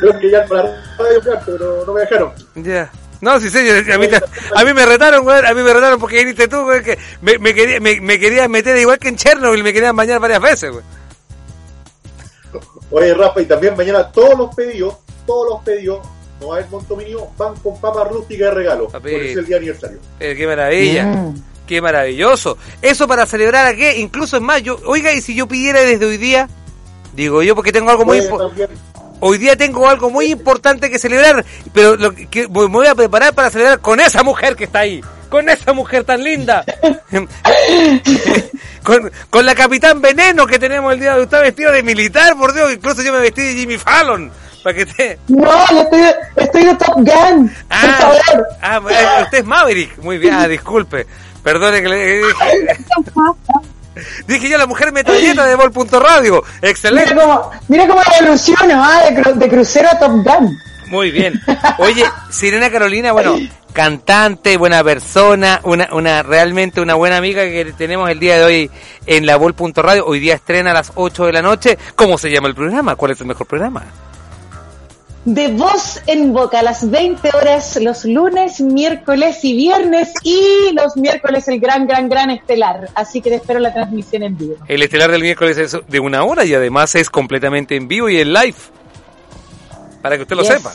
Creo 0.00 0.18
que 0.18 0.30
ya 0.30 0.44
para 0.46 0.82
radio, 0.98 1.40
pero 1.44 1.84
no 1.86 1.92
me 1.92 2.00
dejaron. 2.00 2.32
Ya. 2.56 2.90
No, 3.24 3.40
sí, 3.40 3.48
señor. 3.48 3.90
A 3.90 3.96
mí, 3.96 4.06
a 4.54 4.64
mí 4.64 4.74
me 4.74 4.84
retaron, 4.84 5.24
güey. 5.24 5.38
A 5.46 5.54
mí 5.54 5.62
me 5.62 5.72
retaron 5.72 5.98
porque 5.98 6.18
viniste 6.18 6.46
tú, 6.46 6.62
güey. 6.62 6.82
Que 6.82 6.98
me, 7.22 7.38
me, 7.38 7.54
quería, 7.54 7.80
me, 7.80 7.98
me 7.98 8.18
querían 8.18 8.50
meter 8.50 8.76
igual 8.76 8.98
que 8.98 9.08
en 9.08 9.16
Chernobyl. 9.16 9.62
Me 9.62 9.72
querían 9.72 9.96
bañar 9.96 10.20
varias 10.20 10.42
veces, 10.42 10.70
güey. 10.70 10.84
Oye, 12.90 13.14
Rafa, 13.14 13.40
y 13.40 13.46
también 13.46 13.74
mañana 13.76 14.12
todos 14.12 14.38
los 14.38 14.54
pedidos, 14.54 14.98
todos 15.26 15.54
los 15.54 15.64
pedidos, 15.64 16.06
no 16.38 16.48
va 16.48 16.56
a 16.56 16.58
haber 16.58 16.70
monto 16.70 16.94
mínimo, 16.96 17.34
van 17.38 17.56
con 17.56 17.80
papa 17.80 18.04
rústica 18.04 18.44
de 18.44 18.50
regalo. 18.50 18.88
Papi, 18.88 19.10
por 19.10 19.22
eso 19.22 19.40
el 19.40 19.46
día 19.46 19.56
aniversario. 19.56 19.98
Eh, 20.20 20.34
qué 20.36 20.46
maravilla. 20.46 21.32
Qué 21.66 21.80
maravilloso. 21.80 22.58
Eso 22.82 23.08
para 23.08 23.24
celebrar 23.24 23.64
a 23.66 23.74
qué, 23.74 23.98
incluso 23.98 24.36
en 24.36 24.44
mayo. 24.44 24.78
Oiga, 24.84 25.14
y 25.14 25.22
si 25.22 25.34
yo 25.34 25.48
pidiera 25.48 25.80
desde 25.80 26.04
hoy 26.04 26.18
día, 26.18 26.46
digo 27.14 27.42
yo, 27.42 27.54
porque 27.56 27.72
tengo 27.72 27.90
algo 27.90 28.04
muy 28.04 28.18
importante 28.18 28.68
hoy 29.26 29.38
día 29.38 29.56
tengo 29.56 29.88
algo 29.88 30.10
muy 30.10 30.26
importante 30.26 30.90
que 30.90 30.98
celebrar, 30.98 31.44
pero 31.72 31.96
lo 31.96 32.14
que, 32.14 32.46
me 32.46 32.66
voy 32.66 32.86
a 32.86 32.94
preparar 32.94 33.34
para 33.34 33.48
celebrar 33.48 33.80
con 33.80 33.98
esa 33.98 34.22
mujer 34.22 34.54
que 34.54 34.64
está 34.64 34.80
ahí, 34.80 35.00
con 35.30 35.48
esa 35.48 35.72
mujer 35.72 36.04
tan 36.04 36.22
linda, 36.22 36.62
con, 38.84 39.10
con, 39.30 39.46
la 39.46 39.54
capitán 39.54 40.02
Veneno 40.02 40.46
que 40.46 40.58
tenemos 40.58 40.92
el 40.92 41.00
día 41.00 41.12
de 41.12 41.20
hoy, 41.20 41.24
está 41.24 41.40
vestido 41.40 41.72
de 41.72 41.82
militar, 41.82 42.36
por 42.36 42.52
Dios, 42.52 42.70
incluso 42.70 43.00
yo 43.02 43.14
me 43.14 43.20
vestí 43.20 43.40
de 43.40 43.54
Jimmy 43.54 43.78
Fallon. 43.78 44.30
Para 44.62 44.76
que 44.76 44.86
te... 44.86 45.18
No, 45.28 45.70
yo 45.70 45.82
estoy, 45.82 46.02
estoy 46.36 46.64
de 46.64 46.74
Top 46.76 46.94
Gun. 46.94 47.54
Ah, 47.68 48.14
ah, 48.62 48.80
usted 49.22 49.38
es 49.38 49.44
Maverick. 49.44 49.98
Muy 49.98 50.16
bien, 50.16 50.32
ah, 50.32 50.48
disculpe. 50.48 51.06
Perdone 51.42 51.82
que 51.82 51.88
le 51.90 52.16
Dije 52.16 52.24
yo, 54.28 54.58
la 54.58 54.66
mujer 54.66 54.92
metralleta 54.92 55.46
de 55.46 55.54
Vol.radio. 55.56 56.42
Excelente. 56.62 57.14
Mira 57.68 57.86
cómo, 57.86 58.00
evoluciona, 58.20 58.82
¿ah? 58.84 59.10
de, 59.10 59.48
crucero 59.48 59.88
a 59.90 59.98
Top 59.98 60.24
Gun. 60.24 60.58
Muy 60.88 61.10
bien. 61.10 61.40
Oye, 61.78 62.04
Sirena 62.30 62.70
Carolina, 62.70 63.12
bueno, 63.12 63.36
cantante, 63.72 64.56
buena 64.56 64.84
persona, 64.84 65.60
una, 65.64 65.88
una 65.92 66.22
realmente 66.22 66.80
una 66.80 66.94
buena 66.94 67.16
amiga 67.16 67.42
que 67.44 67.72
tenemos 67.76 68.08
el 68.10 68.20
día 68.20 68.38
de 68.38 68.44
hoy 68.44 68.70
en 69.06 69.26
la 69.26 69.36
Vol.radio. 69.36 70.06
Hoy 70.06 70.20
día 70.20 70.34
estrena 70.34 70.70
a 70.70 70.74
las 70.74 70.92
8 70.94 71.26
de 71.26 71.32
la 71.32 71.42
noche. 71.42 71.78
¿Cómo 71.96 72.18
se 72.18 72.30
llama 72.30 72.48
el 72.48 72.54
programa? 72.54 72.96
¿Cuál 72.96 73.12
es 73.12 73.20
el 73.20 73.26
mejor 73.26 73.46
programa? 73.46 73.84
De 75.24 75.48
voz 75.48 76.02
en 76.06 76.32
boca 76.32 76.60
a 76.60 76.62
las 76.62 76.90
20 76.90 77.30
horas 77.34 77.78
los 77.80 78.04
lunes, 78.04 78.60
miércoles 78.60 79.42
y 79.42 79.56
viernes 79.56 80.12
y 80.22 80.72
los 80.74 80.96
miércoles 80.96 81.48
el 81.48 81.60
gran, 81.60 81.86
gran, 81.86 82.08
gran 82.08 82.30
estelar. 82.30 82.90
Así 82.94 83.22
que 83.22 83.30
te 83.30 83.36
espero 83.36 83.58
la 83.60 83.72
transmisión 83.72 84.22
en 84.22 84.36
vivo. 84.36 84.56
El 84.68 84.82
estelar 84.82 85.10
del 85.10 85.22
miércoles 85.22 85.56
es 85.56 85.76
de 85.88 86.00
una 86.00 86.24
hora 86.24 86.44
y 86.44 86.54
además 86.54 86.94
es 86.94 87.08
completamente 87.08 87.76
en 87.76 87.88
vivo 87.88 88.08
y 88.08 88.20
en 88.20 88.32
live. 88.32 88.56
Para 90.02 90.16
que 90.16 90.22
usted 90.22 90.36
lo 90.36 90.44
sepa. 90.44 90.72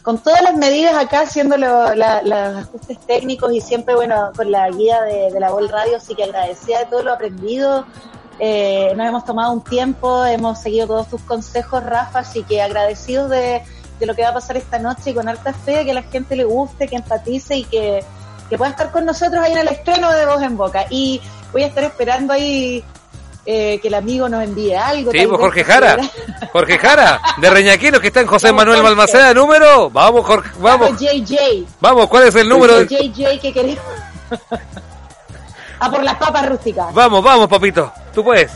Con 0.00 0.22
todas 0.22 0.42
las 0.42 0.56
medidas 0.56 0.94
acá, 0.96 1.20
haciendo 1.20 1.56
los 1.56 1.72
ajustes 1.72 2.98
técnicos 3.06 3.52
y 3.52 3.60
siempre, 3.60 3.94
bueno, 3.94 4.32
con 4.36 4.50
la 4.50 4.68
guía 4.70 5.00
de, 5.02 5.30
la 5.40 5.50
Vol 5.50 5.68
Radio, 5.68 5.96
así 5.96 6.14
que 6.14 6.24
agradecida 6.24 6.80
de 6.80 6.86
todo 6.86 7.02
lo 7.02 7.12
aprendido 7.12 7.86
Eh, 8.38 8.92
nos 8.96 9.06
hemos 9.06 9.24
tomado 9.24 9.52
un 9.52 9.62
tiempo, 9.62 10.24
hemos 10.24 10.60
seguido 10.60 10.86
todos 10.86 11.08
tus 11.08 11.22
consejos, 11.22 11.84
Rafa, 11.84 12.20
así 12.20 12.42
que 12.42 12.60
agradecidos 12.60 13.30
de, 13.30 13.62
de 14.00 14.06
lo 14.06 14.14
que 14.14 14.22
va 14.22 14.30
a 14.30 14.34
pasar 14.34 14.56
esta 14.56 14.78
noche 14.78 15.10
y 15.10 15.14
con 15.14 15.28
harta 15.28 15.52
fe, 15.52 15.84
que 15.84 15.92
a 15.92 15.94
la 15.94 16.02
gente 16.02 16.36
le 16.36 16.44
guste, 16.44 16.88
que 16.88 16.96
empatice 16.96 17.56
y 17.56 17.64
que, 17.64 18.04
que 18.50 18.58
pueda 18.58 18.70
estar 18.70 18.90
con 18.90 19.04
nosotros 19.04 19.42
ahí 19.42 19.52
en 19.52 19.58
el 19.58 19.68
estreno 19.68 20.10
de 20.12 20.26
Voz 20.26 20.42
en 20.42 20.56
Boca. 20.56 20.86
Y 20.90 21.20
voy 21.52 21.62
a 21.62 21.66
estar 21.66 21.84
esperando 21.84 22.32
ahí 22.32 22.84
eh, 23.46 23.78
que 23.80 23.88
el 23.88 23.94
amigo 23.94 24.28
nos 24.28 24.42
envíe 24.42 24.74
algo. 24.74 25.12
Sí, 25.12 25.26
pues 25.26 25.40
Jorge 25.40 25.64
Jara. 25.64 25.98
Jorge 26.52 26.78
Jara, 26.78 27.20
de 27.38 27.50
Reñaquino, 27.50 28.00
que 28.00 28.08
está 28.08 28.20
en 28.20 28.26
José 28.26 28.52
Manuel 28.52 28.82
Balmaceda, 28.82 29.32
número. 29.34 29.90
Vamos, 29.90 30.24
Jorge, 30.26 30.50
vamos. 30.58 30.88
Vamos, 30.88 31.00
JJ. 31.00 31.66
Vamos, 31.80 32.08
¿cuál 32.08 32.28
es 32.28 32.34
el 32.34 32.48
número? 32.48 32.82
JJ 32.82 33.40
que 33.40 33.52
queremos. 33.52 33.84
A 35.78 35.90
por 35.90 36.02
las 36.02 36.16
papas 36.16 36.48
rústicas. 36.48 36.92
Vamos, 36.92 37.22
vamos, 37.22 37.48
papito. 37.48 37.92
Tú 38.14 38.22
puedes. 38.22 38.52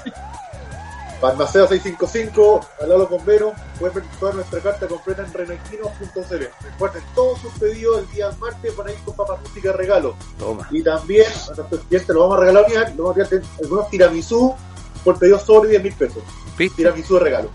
Balmaceda 1.20 1.66
655, 1.66 2.60
al 2.80 2.88
lado 2.88 3.08
bombero, 3.08 3.52
pueden 3.80 3.96
ver 3.96 4.04
toda 4.20 4.34
nuestra 4.34 4.60
carta 4.60 4.86
completa 4.86 5.24
en 5.24 5.32
renaquino.cl. 5.32 6.44
Recuerden, 6.62 7.02
todos 7.12 7.40
sus 7.40 7.52
pedidos 7.54 8.02
el 8.02 8.10
día 8.12 8.30
martes 8.38 8.76
van 8.76 8.86
a 8.86 8.92
ir 8.92 8.98
con 8.98 9.16
papas 9.16 9.40
rústicas 9.40 9.74
regalo. 9.74 10.14
Toma. 10.38 10.68
Y 10.70 10.80
también 10.80 11.26
a 11.26 11.54
nuestros 11.56 11.80
clientes 11.88 12.08
lo 12.08 12.20
vamos 12.20 12.36
a 12.36 12.40
regalar, 12.40 12.94
lo 12.96 13.04
vamos 13.04 13.20
a 13.20 13.28
tirar 13.28 13.44
algunos 13.60 13.90
tiramisú 13.90 14.54
por 15.02 15.18
pedido 15.18 15.40
sobre 15.40 15.70
10 15.70 15.82
mil 15.82 15.94
pesos. 15.94 16.22
¿Viste? 16.56 16.76
Tiramisú 16.76 17.14
de 17.14 17.20
regalo. 17.20 17.50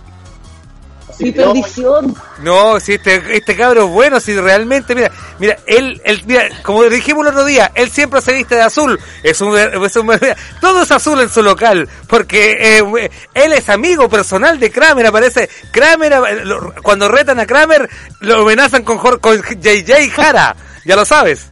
Mi 1.20 1.32
perdición. 1.32 2.16
No, 2.40 2.80
si 2.80 2.94
este, 2.94 3.36
este 3.36 3.56
cabro 3.56 3.86
es 3.86 3.90
bueno, 3.90 4.20
si 4.20 4.34
realmente, 4.40 4.96
mira, 4.96 5.12
mira, 5.40 5.58
él, 5.66 6.02
él, 6.06 6.24
mira, 6.26 6.50
como 6.64 6.84
dijimos 6.84 7.26
el 7.26 7.34
otro 7.34 7.46
día, 7.46 7.72
él 7.76 7.90
siempre 7.90 8.22
se 8.22 8.34
viste 8.34 8.56
de 8.56 8.62
azul, 8.62 9.00
es 9.22 9.40
un, 9.42 9.58
es 9.58 9.96
un 9.96 10.12
todo 10.62 10.82
es 10.82 10.92
azul 10.92 11.22
en 11.22 11.30
su 11.30 11.44
local, 11.44 11.88
porque 12.08 12.78
eh, 12.80 13.12
él 13.34 13.54
es 13.54 13.70
amigo 13.70 14.10
personal 14.10 14.60
de 14.60 14.72
Kramer, 14.72 15.06
aparece, 15.06 15.50
Kramer, 15.72 16.14
cuando 16.82 17.08
retan 17.08 17.40
a 17.40 17.46
Kramer, 17.46 17.90
lo 18.20 18.42
amenazan 18.42 18.84
con, 18.84 18.98
con 18.98 19.42
JJ 19.42 20.10
Jara, 20.10 20.56
ya 20.86 20.96
lo 20.96 21.06
sabes. 21.06 21.48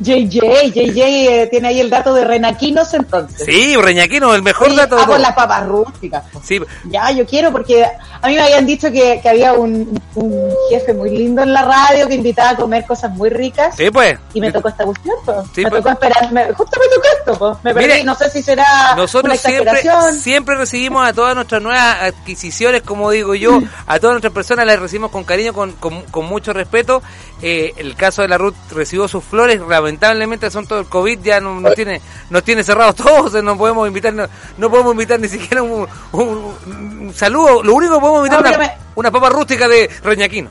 JJ, 0.00 0.72
JJ 0.72 1.00
eh, 1.02 1.48
tiene 1.50 1.68
ahí 1.68 1.80
el 1.80 1.90
dato 1.90 2.14
de 2.14 2.24
Renaquinos 2.24 2.92
entonces. 2.94 3.44
Sí, 3.44 3.76
Renaquinos, 3.76 4.34
el 4.34 4.42
mejor 4.42 4.74
dato. 4.74 4.96
Ah, 4.98 5.06
con 5.06 5.22
las 5.22 5.34
papas 5.34 5.66
rústicas. 5.66 6.24
Sí. 6.42 6.60
Ya, 6.84 7.10
yo 7.10 7.26
quiero 7.26 7.52
porque 7.52 7.84
a 7.84 8.28
mí 8.28 8.34
me 8.34 8.42
habían 8.42 8.66
dicho 8.66 8.90
que, 8.90 9.20
que 9.22 9.28
había 9.28 9.52
un, 9.52 10.00
un, 10.14 10.50
jefe 10.70 10.92
muy 10.92 11.10
lindo 11.10 11.42
en 11.42 11.52
la 11.52 11.62
radio 11.62 12.08
que 12.08 12.14
invitaba 12.14 12.50
a 12.50 12.56
comer 12.56 12.84
cosas 12.84 13.10
muy 13.12 13.30
ricas. 13.30 13.76
Sí, 13.76 13.90
pues. 13.90 14.18
Y 14.34 14.40
me 14.40 14.52
tocó 14.52 14.68
esta 14.68 14.84
cuestión, 14.84 15.16
pues. 15.24 15.38
Sí, 15.54 15.64
me 15.64 15.70
pues. 15.70 15.82
tocó 15.82 15.92
esperar, 15.92 16.32
me, 16.32 16.52
justo 16.52 16.80
me 16.80 16.94
tocó 16.94 17.08
esto, 17.18 17.38
pues. 17.38 17.64
Me 17.64 17.74
perdí, 17.74 18.04
no 18.04 18.14
sé 18.14 18.30
si 18.30 18.42
será 18.42 18.94
nosotros 18.96 19.38
siempre, 19.40 19.82
siempre 20.12 20.54
recibimos 20.56 21.06
a 21.06 21.12
todas 21.12 21.34
nuestras 21.34 21.62
nuevas 21.62 22.02
adquisiciones, 22.02 22.82
como 22.82 23.10
digo 23.10 23.34
yo, 23.34 23.60
a 23.86 23.98
todas 23.98 24.14
nuestras 24.14 24.32
personas 24.32 24.66
las 24.66 24.78
recibimos 24.78 25.10
con 25.10 25.24
cariño, 25.24 25.52
con, 25.52 25.72
con, 25.72 26.02
con 26.02 26.26
mucho 26.26 26.52
respeto. 26.52 27.02
Eh, 27.42 27.74
el 27.76 27.94
caso 27.96 28.22
de 28.22 28.28
la 28.28 28.38
Ruth 28.38 28.54
recibió 28.70 29.06
sus 29.08 29.22
flores, 29.22 29.45
lamentablemente 29.46 30.50
son 30.50 30.66
todo 30.66 30.80
el 30.80 30.86
COVID, 30.86 31.20
ya 31.20 31.40
no, 31.40 31.60
no 31.60 31.72
tiene 31.72 32.00
no 32.30 32.42
tiene 32.42 32.62
cerrado 32.64 32.92
todo, 32.94 33.42
no 33.42 33.56
podemos 33.56 33.86
invitar 33.88 34.12
no, 34.12 34.70
podemos 34.70 34.92
invitar 34.92 35.20
ni 35.20 35.28
siquiera 35.28 35.62
un, 35.62 35.86
un, 36.12 37.12
saludo, 37.14 37.62
lo 37.62 37.74
único 37.74 37.94
que 37.94 38.00
podemos 38.00 38.26
invitar 38.26 38.46
es 38.46 38.56
una, 38.56 38.74
una, 38.96 39.10
papa 39.10 39.28
rústica 39.30 39.68
de 39.68 39.88
Reñaquino. 40.02 40.50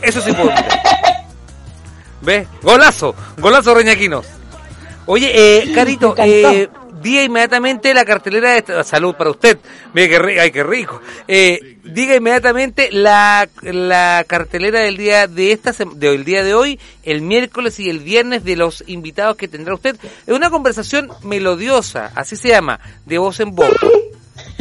Eso 0.00 0.20
sí 0.20 0.32
puedo 0.32 0.50
¿Ves? 2.22 2.46
Golazo, 2.62 3.14
golazo 3.38 3.74
Reñaquino. 3.74 4.22
Oye, 5.06 5.30
eh, 5.34 5.72
Carito, 5.74 6.14
eh, 6.18 6.68
diga 7.02 7.22
inmediatamente 7.22 7.92
la 7.94 8.04
cartelera 8.04 8.60
de 8.60 8.84
salud 8.84 9.14
para 9.14 9.30
usted. 9.30 9.58
Mire 9.92 10.08
que 10.08 10.40
ay, 10.40 10.50
qué 10.50 10.62
rico. 10.62 11.00
Eh, 11.28 11.78
diga 11.84 12.14
inmediatamente 12.14 12.90
la, 12.92 13.48
la 13.62 14.24
cartelera 14.26 14.80
del 14.80 14.96
día 14.96 15.26
de 15.26 15.52
esta 15.52 15.72
del 15.94 16.24
día 16.24 16.44
de 16.44 16.54
hoy, 16.54 16.78
el 17.02 17.22
miércoles 17.22 17.80
y 17.80 17.90
el 17.90 18.00
viernes 18.00 18.44
de 18.44 18.56
los 18.56 18.84
invitados 18.86 19.36
que 19.36 19.48
tendrá 19.48 19.74
usted. 19.74 19.96
Es 20.26 20.34
una 20.34 20.50
conversación 20.50 21.10
melodiosa, 21.22 22.12
así 22.14 22.36
se 22.36 22.48
llama, 22.48 22.80
de 23.06 23.18
voz 23.18 23.40
en 23.40 23.54
voz. 23.54 23.72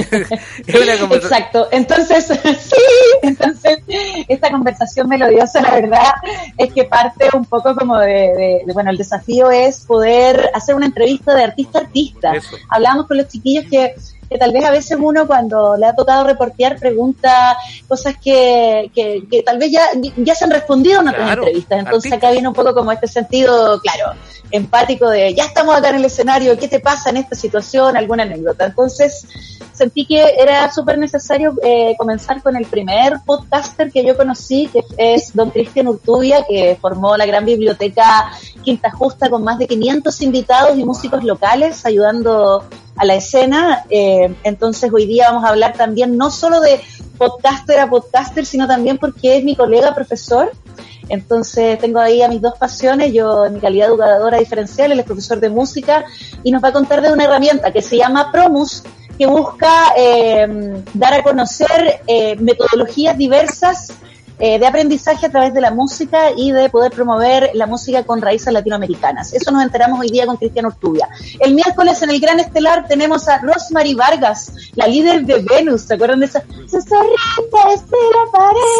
Exacto. 0.68 1.68
Entonces, 1.72 2.26
sí, 2.60 2.82
entonces 3.22 3.80
esta 4.28 4.52
conversación 4.52 5.08
melodiosa, 5.08 5.62
la 5.62 5.72
verdad, 5.76 6.14
es 6.58 6.74
que 6.74 6.86
parte 6.86 7.30
un 7.34 7.46
poco 7.46 7.76
como 7.76 7.98
de, 7.98 8.64
bueno, 8.74 8.92
el 8.92 8.98
desafío 8.98 9.52
es 9.52 9.82
poder 9.86 10.50
hacer 10.54 10.76
una 10.76 10.86
entrevista 10.86 11.34
de 11.36 11.44
artista 11.44 11.80
a 11.80 11.82
artista. 11.82 12.34
Hablamos 12.70 13.08
con 13.08 13.18
los 13.18 13.28
chiquillos 13.28 13.66
que 13.70 13.96
que 14.32 14.38
tal 14.38 14.54
vez 14.54 14.64
a 14.64 14.72
veces 14.72 14.98
uno 14.98 15.28
cuando 15.28 15.76
le 15.76 15.86
ha 15.86 15.94
tocado 15.94 16.24
reportear 16.24 16.80
pregunta 16.80 17.58
cosas 17.86 18.16
que, 18.16 18.90
que, 18.96 19.44
tal 19.44 19.58
vez 19.58 19.72
ya, 19.74 19.84
ya 20.16 20.34
se 20.34 20.46
han 20.46 20.52
respondido 20.52 21.02
en 21.02 21.10
otras 21.10 21.34
entrevistas. 21.34 21.80
Entonces 21.80 22.14
acá 22.14 22.32
viene 22.32 22.48
un 22.48 22.54
poco 22.54 22.74
como 22.74 22.94
este 22.94 23.08
sentido, 23.08 23.82
claro, 23.82 24.18
empático 24.50 25.10
de 25.10 25.34
ya 25.34 25.44
estamos 25.44 25.76
acá 25.76 25.90
en 25.90 25.96
el 25.96 26.06
escenario, 26.06 26.58
¿qué 26.58 26.70
te 26.70 26.80
pasa 26.80 27.10
en 27.10 27.18
esta 27.18 27.36
situación? 27.36 27.98
¿Alguna 27.98 28.24
anécdota? 28.24 28.68
Entonces 28.68 29.28
sentí 29.74 30.06
que 30.06 30.24
era 30.40 30.72
súper 30.72 30.98
necesario 30.98 31.54
eh, 31.62 31.96
comenzar 31.98 32.42
con 32.42 32.56
el 32.56 32.66
primer 32.66 33.18
podcaster 33.26 33.92
que 33.92 34.06
yo 34.06 34.16
conocí, 34.16 34.70
que 34.72 34.82
es 34.96 35.34
don 35.34 35.50
Cristian 35.50 35.90
Urtubia, 35.90 36.46
que 36.48 36.78
formó 36.80 37.18
la 37.18 37.26
gran 37.26 37.44
biblioteca 37.44 38.32
Quinta 38.64 38.92
Justa 38.92 39.30
con 39.30 39.44
más 39.44 39.58
de 39.58 39.68
500 39.68 40.22
invitados 40.22 40.78
y 40.78 40.86
músicos 40.86 41.22
locales 41.26 41.86
ayudando 41.86 42.64
a 42.96 43.06
la 43.06 43.16
escena. 43.16 43.86
Eh, 43.90 44.34
entonces 44.44 44.92
hoy 44.94 45.06
día 45.06 45.30
vamos 45.30 45.46
a 45.46 45.50
hablar 45.50 45.74
también 45.74 46.18
no 46.18 46.32
solo 46.32 46.60
de 46.60 46.80
podcaster 47.18 47.80
a 47.80 47.90
podcaster, 47.90 48.46
sino 48.46 48.68
también 48.68 48.98
porque 48.98 49.38
es 49.38 49.44
mi 49.44 49.56
colega 49.56 49.94
profesor. 49.94 50.52
Entonces 51.10 51.78
tengo 51.80 52.00
ahí 52.00 52.22
a 52.22 52.30
mis 52.30 52.42
dos 52.42 52.58
pasiones, 52.58 53.14
yo 53.14 53.46
en 53.46 53.56
mi 53.56 53.60
calidad 53.60 53.88
de 53.88 53.94
educadora 53.94 54.38
diferencial, 54.38 54.92
él 54.92 55.00
es 55.00 55.06
profesor 55.06 55.40
de 55.40 55.50
música 55.50 56.06
y 56.44 56.52
nos 56.52 56.64
va 56.64 56.70
a 56.70 56.74
contar 56.74 57.02
de 57.02 57.12
una 57.12 57.26
herramienta 57.26 57.72
que 57.72 57.82
se 57.82 57.98
llama 57.98 58.32
Promus, 58.32 58.84
que 59.18 59.26
busca 59.26 59.94
eh, 59.98 60.84
dar 60.94 61.14
a 61.14 61.24
conocer 61.24 62.02
eh, 62.08 62.38
metodologías 62.38 63.18
diversas 63.18 63.94
eh, 64.44 64.58
de 64.58 64.66
aprendizaje 64.66 65.28
a 65.28 65.30
través 65.30 65.54
de 65.54 65.62
la 65.62 65.70
música 65.70 66.32
y 66.36 66.52
de 66.52 66.68
poder 66.72 66.92
promover 66.92 67.52
la 67.54 67.68
música 67.68 68.04
con 68.04 68.24
raíces 68.24 68.52
latinoamericanas. 68.52 69.34
Eso 69.34 69.52
nos 69.52 69.62
enteramos 69.62 70.00
hoy 70.00 70.10
día 70.10 70.26
con 70.26 70.36
Cristian 70.36 70.66
Ortubia. 70.66 71.08
El 71.40 71.54
miércoles 71.54 72.02
en 72.02 72.10
el 72.10 72.20
Gran 72.20 72.40
Estelar 72.40 72.88
tenemos 72.88 73.28
a 73.28 73.38
Rosemary 73.38 73.94
Vargas, 73.94 74.52
la 74.74 74.88
líder 74.88 75.26
de 75.26 75.44
Venus. 75.44 75.84
¿Se 75.84 75.94
acuerdan 75.94 76.22
de 76.22 76.26
esa? 76.26 76.44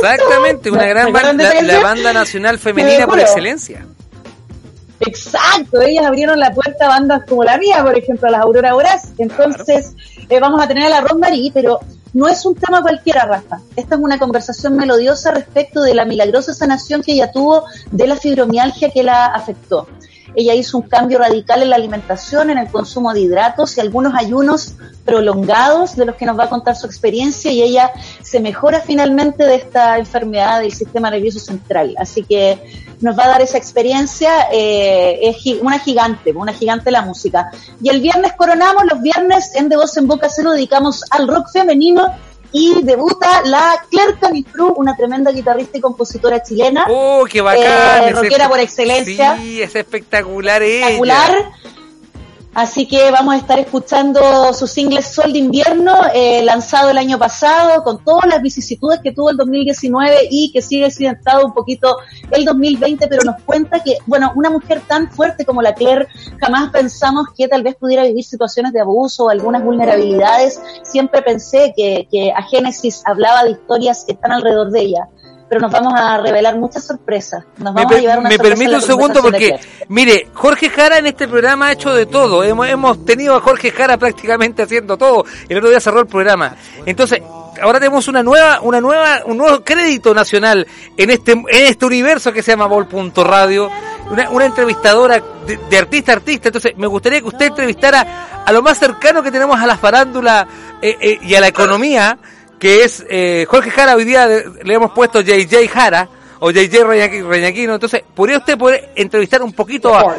Exactamente, 0.02 0.72
una 0.72 0.88
gran 0.88 1.14
banda, 1.14 1.62
la, 1.62 1.80
banda 1.80 2.12
nacional 2.12 2.58
femenina 2.58 3.06
por 3.06 3.20
excelencia. 3.20 3.86
Exacto, 5.00 5.80
ellas 5.80 6.06
abrieron 6.08 6.40
la 6.40 6.52
puerta 6.52 6.86
a 6.86 6.90
bandas 6.90 7.22
como 7.30 7.44
la 7.44 7.60
mía, 7.60 7.84
por 7.84 7.96
ejemplo, 7.96 8.30
a 8.30 8.32
las 8.32 8.42
Aurora 8.42 8.74
Horas. 8.74 9.10
Entonces, 9.20 9.94
eh, 10.28 10.40
vamos 10.40 10.60
a 10.60 10.68
tener 10.68 10.86
a 10.86 10.90
la 10.90 11.02
Rosemary, 11.02 11.52
pero 11.54 11.82
no 12.14 12.28
es 12.28 12.46
un 12.46 12.56
tema 12.56 12.82
cualquiera, 12.82 13.26
Rafa. 13.26 13.60
Esta 13.76 13.96
es 13.96 14.02
una 14.02 14.20
conversación 14.20 14.76
melodiosa 14.76 15.32
respecto 15.32 15.82
de 15.82 15.96
la 15.96 16.06
milagrosa 16.06 16.54
sanación 16.54 17.02
que 17.02 17.14
ella 17.14 17.32
tuvo 17.32 17.64
de 17.92 18.08
la 18.08 18.16
fibromialgia 18.16 18.90
que 18.90 19.04
la 19.04 19.28
afectó. 19.28 19.88
Ella 20.36 20.54
hizo 20.54 20.78
un 20.78 20.84
cambio 20.84 21.20
radical 21.20 21.62
en 21.62 21.70
la 21.70 21.76
alimentación, 21.76 22.50
en 22.50 22.58
el 22.58 22.70
consumo 22.70 23.14
de 23.14 23.22
hidratos 23.22 23.78
y 23.78 23.82
algunos 23.82 24.14
ayunos 24.16 24.76
prolongados 25.04 25.96
de 25.96 26.06
los 26.06 26.16
que 26.16 26.26
nos 26.26 26.40
va 26.40 26.46
a 26.46 26.50
contar 26.50 26.76
su 26.76 26.86
experiencia 26.86 27.52
y 27.52 27.62
ella 27.62 27.92
se 28.22 28.40
mejora 28.40 28.80
finalmente 28.80 29.44
de 29.44 29.56
esta 29.56 29.98
enfermedad 29.98 30.62
del 30.62 30.72
sistema 30.72 31.10
nervioso 31.10 31.40
central. 31.40 31.96
Así 31.98 32.24
que 32.24 32.60
nos 33.02 33.18
va 33.18 33.26
a 33.26 33.30
dar 33.30 33.42
esa 33.42 33.58
experiencia, 33.58 34.48
eh, 34.52 35.20
es 35.22 35.62
una 35.62 35.80
gigante, 35.80 36.32
una 36.32 36.54
gigante 36.54 36.92
la 36.92 37.02
música. 37.02 37.52
Y 37.82 37.90
el 37.90 38.02
viernes 38.02 38.34
coronamos, 38.38 38.84
los 38.90 39.02
viernes 39.02 39.56
en 39.56 39.70
De 39.70 39.76
Voz 39.76 39.98
en 39.98 40.08
Boca 40.08 40.30
se 40.30 40.44
lo 40.44 40.52
dedicamos 40.52 41.04
al 41.10 41.28
rock 41.28 41.52
femenino 41.52 42.08
y 42.52 42.84
debuta 42.84 43.44
la 43.46 43.84
Claire 43.90 44.16
Canifru, 44.20 44.74
una 44.76 44.96
tremenda 44.96 45.32
guitarrista 45.32 45.78
y 45.78 45.82
compositora 45.82 46.44
chilena. 46.44 46.86
¡Oh, 46.90 47.26
qué 47.30 47.42
bacán! 47.42 48.10
Eh, 48.10 48.12
rockera 48.12 48.50
por 48.50 48.60
excelencia. 48.60 49.38
Sí, 49.38 49.62
es 49.62 49.76
espectacular 49.76 50.62
Espectacular. 50.62 51.52
Así 52.54 52.86
que 52.86 53.12
vamos 53.12 53.34
a 53.34 53.38
estar 53.38 53.58
escuchando 53.60 54.54
su 54.54 54.68
single 54.68 55.02
Sol 55.02 55.32
de 55.32 55.40
Invierno, 55.40 55.94
eh, 56.14 56.44
lanzado 56.44 56.90
el 56.90 56.98
año 56.98 57.18
pasado, 57.18 57.82
con 57.82 58.04
todas 58.04 58.26
las 58.26 58.42
vicisitudes 58.42 59.00
que 59.02 59.14
tuvo 59.14 59.30
el 59.30 59.38
2019 59.38 60.28
y 60.30 60.52
que 60.52 60.62
sigue 60.62 60.86
accidentado 60.86 61.46
un 61.46 61.54
poquito 61.54 61.96
el 62.30 62.44
2020, 62.44 63.08
pero 63.08 63.24
nos 63.24 63.42
cuenta 63.44 63.82
que, 63.82 64.00
bueno, 64.06 64.34
una 64.36 64.50
mujer 64.50 64.82
tan 64.86 65.10
fuerte 65.10 65.46
como 65.46 65.62
la 65.62 65.74
Claire, 65.74 66.10
jamás 66.42 66.72
pensamos 66.72 67.28
que 67.38 67.48
tal 67.48 67.64
vez 67.64 67.76
pudiera 67.76 68.04
vivir 68.04 68.26
situaciones 68.26 68.74
de 68.74 68.82
abuso 68.82 69.26
o 69.26 69.30
algunas 69.30 69.64
vulnerabilidades. 69.64 70.60
Siempre 70.84 71.22
pensé 71.22 71.74
que, 71.74 72.06
que 72.12 72.34
a 72.34 72.44
Génesis 72.44 73.02
hablaba 73.06 73.46
de 73.46 73.52
historias 73.52 74.04
que 74.04 74.12
están 74.12 74.34
alrededor 74.34 74.72
de 74.72 74.82
ella 74.82 75.08
pero 75.52 75.60
nos 75.60 75.72
vamos 75.74 75.94
a 76.00 76.18
revelar 76.18 76.56
muchas 76.56 76.88
sorpresas. 76.88 77.44
Nos 77.58 77.74
vamos 77.74 77.92
me, 77.92 77.98
a 77.98 78.00
llevar 78.00 78.20
una 78.20 78.30
me 78.30 78.40
permite 78.40 78.74
un 78.74 78.82
segundo 78.82 79.22
porque, 79.22 79.60
mire, 79.90 80.30
Jorge 80.34 80.70
Jara 80.70 81.00
en 81.00 81.08
este 81.08 81.28
programa 81.28 81.68
ha 81.68 81.72
hecho 81.74 81.94
de 81.94 82.06
todo. 82.06 82.42
Hemos, 82.42 82.70
hemos 82.70 83.04
tenido 83.04 83.36
a 83.36 83.42
Jorge 83.42 83.70
Jara 83.70 83.98
prácticamente 83.98 84.64
haciendo 84.64 84.98
todo. 84.98 85.26
El 85.50 85.58
otro 85.58 85.70
día 85.70 85.82
cerró 85.82 86.00
el 86.00 86.08
programa. 86.08 86.56
Entonces, 86.86 87.22
ahora 87.62 87.80
tenemos 87.80 88.08
una 88.08 88.24
nueva, 88.24 88.62
una 88.62 88.80
nueva, 88.80 89.24
un 89.26 89.40
nuevo 89.40 89.62
crédito 89.62 90.14
nacional 90.14 90.66
en 90.96 91.10
este, 91.10 91.34
en 91.34 91.46
este 91.50 91.86
universo 91.86 92.32
que 92.32 92.42
se 92.44 92.52
llama 92.52 92.68
Vol.radio. 92.68 93.70
Una, 94.10 94.30
una 94.30 94.46
entrevistadora 94.46 95.22
de, 95.70 95.78
artista 95.78 96.14
a 96.14 96.16
artista. 96.16 96.48
Entonces, 96.48 96.78
me 96.78 96.88
gustaría 96.88 97.20
que 97.20 97.28
usted 97.28 97.48
entrevistara 97.48 98.44
a 98.46 98.54
lo 98.54 98.62
más 98.62 98.80
cercano 98.80 99.22
que 99.22 99.32
tenemos 99.32 99.60
a 99.60 99.66
la 99.66 99.78
farándula 99.78 100.48
eh, 100.82 100.96
eh, 101.02 101.20
y 101.22 101.36
a 101.36 101.42
la 101.42 101.48
economía, 101.50 102.18
que 102.62 102.84
es 102.84 103.04
eh, 103.10 103.46
Jorge 103.50 103.72
Jara. 103.72 103.96
Hoy 103.96 104.06
día 104.06 104.28
le 104.28 104.74
hemos 104.74 104.92
puesto 104.92 105.22
JJ 105.22 105.68
Jara 105.68 106.08
o 106.44 106.50
JJ 106.50 106.84
Reñaquino. 107.24 107.76
Entonces, 107.76 108.04
¿podría 108.16 108.40
usted 108.40 108.58
poder 108.58 108.90
entrevistar 108.96 109.44
un 109.44 109.54
poquito 109.54 109.96
a... 109.96 110.18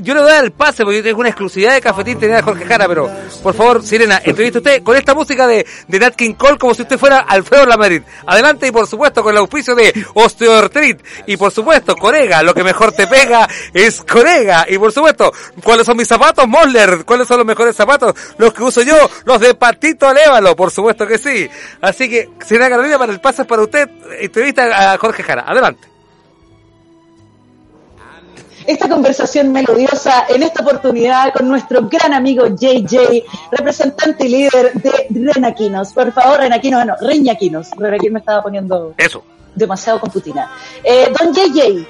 Yo 0.00 0.14
le 0.14 0.20
voy 0.20 0.30
a 0.30 0.34
dar 0.34 0.44
el 0.44 0.52
pase 0.52 0.84
porque 0.84 0.98
yo 0.98 1.02
tengo 1.02 1.20
una 1.20 1.28
exclusividad 1.28 1.74
de 1.74 1.80
cafetín 1.80 2.18
tenía 2.20 2.40
Jorge 2.40 2.64
Jara, 2.64 2.86
pero 2.86 3.10
por 3.42 3.52
favor, 3.52 3.82
Sirena, 3.82 4.20
entrevista 4.24 4.60
usted 4.60 4.82
con 4.84 4.96
esta 4.96 5.12
música 5.12 5.46
de, 5.46 5.66
de 5.88 5.98
Nat 5.98 6.14
King 6.14 6.34
Cole 6.34 6.56
como 6.56 6.72
si 6.72 6.82
usted 6.82 6.98
fuera 6.98 7.18
Alfredo 7.18 7.66
Lamarit. 7.66 8.04
Adelante 8.26 8.68
y 8.68 8.70
por 8.70 8.86
supuesto 8.86 9.24
con 9.24 9.32
el 9.32 9.38
auspicio 9.38 9.74
de 9.74 9.92
Osteoartrit 10.14 11.00
y 11.26 11.36
por 11.36 11.50
supuesto 11.50 11.96
Corega, 11.96 12.44
lo 12.44 12.54
que 12.54 12.62
mejor 12.62 12.92
te 12.92 13.08
pega 13.08 13.48
es 13.74 14.02
Corega 14.02 14.66
y 14.68 14.78
por 14.78 14.92
supuesto, 14.92 15.32
¿cuáles 15.64 15.84
son 15.84 15.96
mis 15.96 16.06
zapatos 16.06 16.46
Moller? 16.46 17.04
¿Cuáles 17.04 17.26
son 17.26 17.38
los 17.38 17.46
mejores 17.46 17.74
zapatos? 17.74 18.14
Los 18.38 18.54
que 18.54 18.62
uso 18.62 18.82
yo, 18.82 19.10
los 19.24 19.40
de 19.40 19.54
Patito 19.54 20.06
Alévalo, 20.06 20.54
por 20.54 20.70
supuesto 20.70 21.08
que 21.08 21.18
sí. 21.18 21.48
Así 21.80 22.08
que, 22.08 22.28
Sirena 22.46 22.68
Carolina, 22.68 22.98
para 22.98 23.12
el 23.12 23.20
pase 23.20 23.44
para 23.44 23.62
usted, 23.62 23.88
entrevista 24.20 24.92
a 24.92 24.98
Jorge 24.98 25.24
Jara. 25.24 25.55
Adelante. 25.56 25.88
Esta 28.66 28.88
conversación 28.88 29.52
melodiosa 29.52 30.26
en 30.28 30.42
esta 30.42 30.62
oportunidad 30.62 31.32
con 31.32 31.48
nuestro 31.48 31.88
gran 31.88 32.12
amigo 32.12 32.46
JJ, 32.46 33.24
representante 33.52 34.26
y 34.26 34.28
líder 34.28 34.72
de 34.72 35.06
Renaquinos. 35.10 35.92
Por 35.92 36.12
favor, 36.12 36.40
Renaquinos, 36.40 36.84
bueno, 36.84 36.96
Reñaquinos. 37.00 37.70
Renaquinos 37.76 38.12
me 38.12 38.18
estaba 38.18 38.42
poniendo 38.42 38.94
Eso. 38.98 39.22
demasiado 39.54 40.00
computina. 40.00 40.50
Eh, 40.82 41.12
don 41.16 41.32
JJ, 41.32 41.86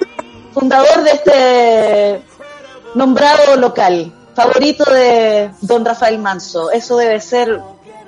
fundador 0.53 1.03
de 1.03 1.11
este 1.11 2.21
nombrado 2.93 3.55
local, 3.55 4.13
favorito 4.35 4.85
de 4.85 5.49
don 5.61 5.83
Rafael 5.83 6.19
Manso. 6.19 6.69
Eso 6.69 6.95
debe 6.97 7.19
ser 7.19 7.59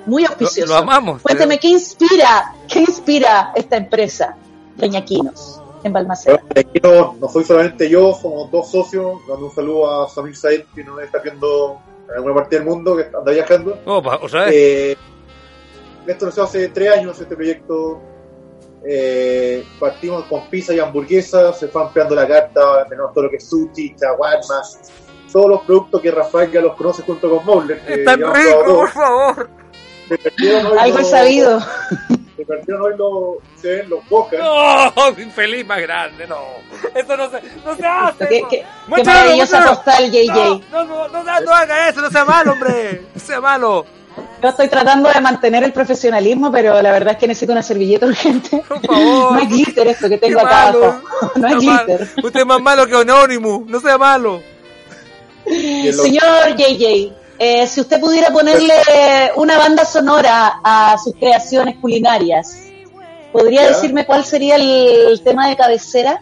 muy 0.06 0.24
auspicioso. 0.24 0.72
Lo, 0.72 0.78
amamos. 0.78 1.22
Cuénteme, 1.22 1.58
¿qué 1.58 1.68
inspira, 1.68 2.54
qué 2.68 2.80
inspira 2.80 3.50
esta 3.56 3.76
empresa, 3.76 4.36
Reñaquinos? 4.80 5.60
en 5.82 5.92
Balmaceda. 5.92 6.42
No, 6.82 7.16
no 7.20 7.28
soy 7.28 7.44
solamente 7.44 7.88
yo, 7.88 8.14
somos 8.20 8.50
dos 8.50 8.70
socios. 8.70 9.20
Dando 9.28 9.46
un 9.46 9.54
saludo 9.54 10.02
a 10.02 10.08
Samir 10.08 10.36
Said, 10.36 10.64
que 10.74 10.84
nos 10.84 11.00
está 11.02 11.18
viendo 11.18 11.80
en 12.08 12.16
alguna 12.16 12.34
parte 12.34 12.56
del 12.56 12.64
mundo, 12.64 12.96
que 12.96 13.04
anda 13.04 13.32
viajando. 13.32 13.78
Opa, 13.84 14.16
o 14.16 14.28
sea, 14.28 14.48
eh, 14.50 14.96
esto 16.06 16.26
nació 16.26 16.44
hace 16.44 16.68
tres 16.68 16.90
años, 16.98 17.20
este 17.20 17.34
proyecto. 17.34 18.00
Eh, 18.84 19.64
partimos 19.78 20.24
con 20.24 20.48
pizza 20.48 20.72
y 20.72 20.78
hamburguesas, 20.78 21.58
se 21.58 21.68
fue 21.68 21.82
ampliando 21.82 22.14
la 22.14 22.26
carta, 22.26 22.86
tenemos 22.88 23.12
todo 23.12 23.24
lo 23.24 23.30
que 23.30 23.36
es 23.36 23.46
sushi, 23.46 23.94
chaguarma, 23.94 24.62
todos 25.30 25.50
los 25.50 25.60
productos 25.62 26.00
que 26.00 26.10
Rafael 26.10 26.50
ya 26.50 26.62
los 26.62 26.74
conoce 26.76 27.02
junto 27.02 27.28
con 27.28 27.44
Mowler. 27.44 27.82
¡Están 27.86 28.20
ricos, 28.20 28.64
por 28.64 28.88
favor! 28.88 29.50
Algo 30.78 30.98
he 30.98 31.04
sabido 31.04 31.60
se 32.40 32.46
perdieron 32.46 32.82
hoy 32.82 32.96
los, 32.96 33.60
se 33.60 33.76
ven 33.76 33.90
los 33.90 34.08
bocas. 34.08 34.40
No, 34.40 35.08
infeliz 35.22 35.66
más 35.66 35.80
grande, 35.80 36.26
no. 36.26 36.38
Esto 36.94 37.16
no 37.16 37.30
se, 37.30 37.42
no 37.64 37.76
se 37.76 37.86
hace. 37.86 38.28
Qué, 38.28 38.42
qué, 38.48 38.64
qué 38.94 39.04
maravillosa 39.04 39.66
postal, 39.66 40.10
JJ. 40.10 40.34
No, 40.70 40.84
no, 40.84 41.08
no, 41.08 41.22
no, 41.22 41.40
no 41.40 41.54
haga 41.54 41.88
eso, 41.88 42.00
no 42.00 42.10
sea 42.10 42.24
malo, 42.24 42.52
hombre. 42.52 43.02
No 43.14 43.20
sea 43.20 43.40
malo. 43.40 43.86
Yo 44.42 44.48
estoy 44.48 44.68
tratando 44.68 45.10
de 45.10 45.20
mantener 45.20 45.64
el 45.64 45.72
profesionalismo, 45.72 46.50
pero 46.50 46.80
la 46.80 46.92
verdad 46.92 47.12
es 47.12 47.18
que 47.18 47.26
necesito 47.26 47.52
una 47.52 47.62
servilleta 47.62 48.06
urgente. 48.06 48.62
Por 48.66 48.80
favor. 48.80 49.32
No 49.32 49.38
es 49.38 49.48
glitter 49.48 49.86
esto 49.88 50.08
que 50.08 50.18
tengo 50.18 50.40
acá 50.40 50.68
abajo. 50.68 51.00
No 51.36 51.48
es 51.48 51.54
glitter. 51.56 52.08
Usted 52.22 52.40
es 52.40 52.46
más 52.46 52.60
malo 52.60 52.86
que 52.86 52.96
Anonymous, 52.96 53.66
no 53.66 53.80
sea 53.80 53.98
malo. 53.98 54.42
Señor 55.44 56.56
JJ, 56.56 57.12
eh, 57.42 57.66
si 57.66 57.80
usted 57.80 57.98
pudiera 57.98 58.30
ponerle 58.30 58.74
una 59.36 59.56
banda 59.56 59.86
sonora 59.86 60.60
a 60.62 60.98
sus 61.02 61.14
creaciones 61.14 61.78
culinarias, 61.80 62.70
¿podría 63.32 63.66
decirme 63.66 64.04
cuál 64.04 64.26
sería 64.26 64.56
el, 64.56 65.18
tema 65.24 65.48
de 65.48 65.56
cabecera? 65.56 66.20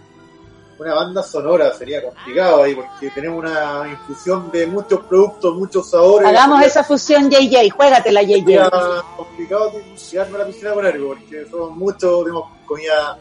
Una 0.78 0.94
banda 0.94 1.24
sonora 1.24 1.74
sería 1.76 2.04
complicado 2.04 2.62
ahí 2.62 2.76
porque 2.76 3.10
tenemos 3.10 3.40
una 3.40 3.88
infusión 3.90 4.48
de 4.52 4.68
muchos 4.68 5.00
productos, 5.06 5.56
muchos 5.56 5.90
sabores. 5.90 6.28
Hagamos 6.28 6.62
esa 6.64 6.84
fusión 6.84 7.28
JJ, 7.28 7.68
juégatela 7.68 8.22
JJ. 8.22 8.44
Sería 8.44 8.70
complicado 9.16 9.72
tirarme 10.08 10.38
la 10.38 10.46
piscina 10.46 10.72
con 10.72 10.86
algo 10.86 11.08
porque 11.08 11.46
son 11.50 11.76
muchos, 11.76 12.22
tenemos 12.22 12.44
comida 12.64 13.18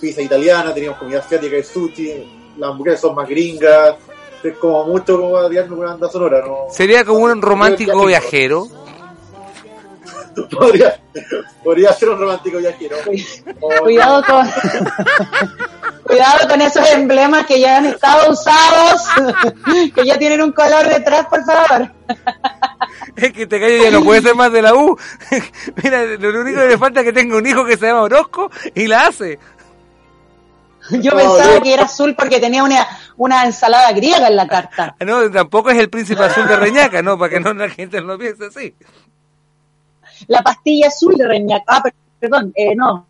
pizza 0.00 0.22
italiana, 0.22 0.72
teníamos 0.72 1.00
comida 1.00 1.18
asiática 1.18 1.56
y 1.56 1.64
sushi, 1.64 2.54
las 2.58 2.70
hamburguesas 2.70 3.00
son 3.00 3.16
más 3.16 3.28
gringas, 3.28 3.96
es 4.42 4.56
como 4.58 4.84
mucho 4.84 5.20
como 5.20 5.48
diarme 5.48 5.70
con 5.70 5.78
una 5.80 5.90
banda 5.90 6.10
sonora, 6.10 6.42
¿no? 6.46 6.66
¿Sería 6.70 7.04
como 7.04 7.20
un 7.20 7.42
romántico 7.42 8.06
viajero? 8.06 8.68
podría, 10.50 11.00
podría 11.62 11.92
ser 11.92 12.10
un 12.10 12.18
romántico 12.18 12.58
viajero. 12.58 12.96
Cuidado 13.82 14.22
con... 14.24 14.48
Cuidado 16.04 16.48
con 16.48 16.60
esos 16.60 16.90
emblemas 16.90 17.46
que 17.46 17.60
ya 17.60 17.76
han 17.76 17.86
estado 17.86 18.32
usados, 18.32 19.02
que 19.94 20.04
ya 20.04 20.18
tienen 20.18 20.40
un 20.40 20.50
color 20.50 20.88
detrás, 20.88 21.26
por 21.26 21.44
favor. 21.44 21.88
Es 23.14 23.32
que 23.32 23.46
te 23.46 23.60
calles 23.60 23.84
ya 23.84 23.92
no 23.92 24.02
puede 24.02 24.20
ser 24.20 24.34
más 24.34 24.50
de 24.50 24.60
la 24.60 24.74
U. 24.74 24.98
Mira, 25.84 26.04
lo 26.18 26.40
único 26.40 26.58
que 26.62 26.66
le 26.66 26.78
falta 26.78 27.00
es 27.00 27.06
que 27.06 27.12
tenga 27.12 27.36
un 27.36 27.46
hijo 27.46 27.64
que 27.64 27.76
se 27.76 27.86
llama 27.86 28.02
Orozco 28.02 28.50
y 28.74 28.88
la 28.88 29.06
hace. 29.06 29.38
Yo 31.02 31.12
pensaba 31.12 31.60
que 31.60 31.72
era 31.72 31.84
azul 31.84 32.14
porque 32.16 32.40
tenía 32.40 32.62
una, 32.64 32.86
una 33.16 33.44
ensalada 33.44 33.92
griega 33.92 34.28
en 34.28 34.36
la 34.36 34.46
carta. 34.46 34.96
No, 35.04 35.30
tampoco 35.30 35.70
es 35.70 35.78
el 35.78 35.90
príncipe 35.90 36.22
azul 36.22 36.46
de 36.46 36.56
Reñaca, 36.56 37.02
no, 37.02 37.18
para 37.18 37.30
que 37.30 37.40
no 37.40 37.52
la 37.54 37.68
gente 37.68 38.00
no 38.00 38.18
piense 38.18 38.46
así. 38.46 38.74
La 40.28 40.42
pastilla 40.42 40.88
azul 40.88 41.14
de 41.16 41.26
Reñaca. 41.26 41.64
Ah, 41.66 41.82
perdón, 42.18 42.52
eh, 42.54 42.74
no. 42.76 43.06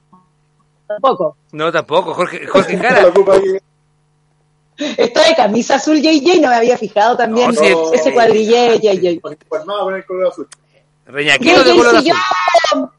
Tampoco. 0.86 1.36
No, 1.52 1.70
tampoco, 1.70 2.14
Jorge, 2.14 2.46
Jorge 2.46 2.76
Jara. 2.82 3.12
Estoy 4.76 5.28
de 5.28 5.34
camisa 5.36 5.74
azul 5.74 6.00
JJ, 6.00 6.40
no 6.40 6.48
me 6.48 6.54
había 6.54 6.78
fijado 6.78 7.16
también 7.16 7.50
ese 7.92 8.12
cuadrillé 8.14 8.78
JJ. 8.78 9.20
Reñaquino 11.06 11.64
de 11.64 11.76
color 11.76 11.96
azul 11.96 12.90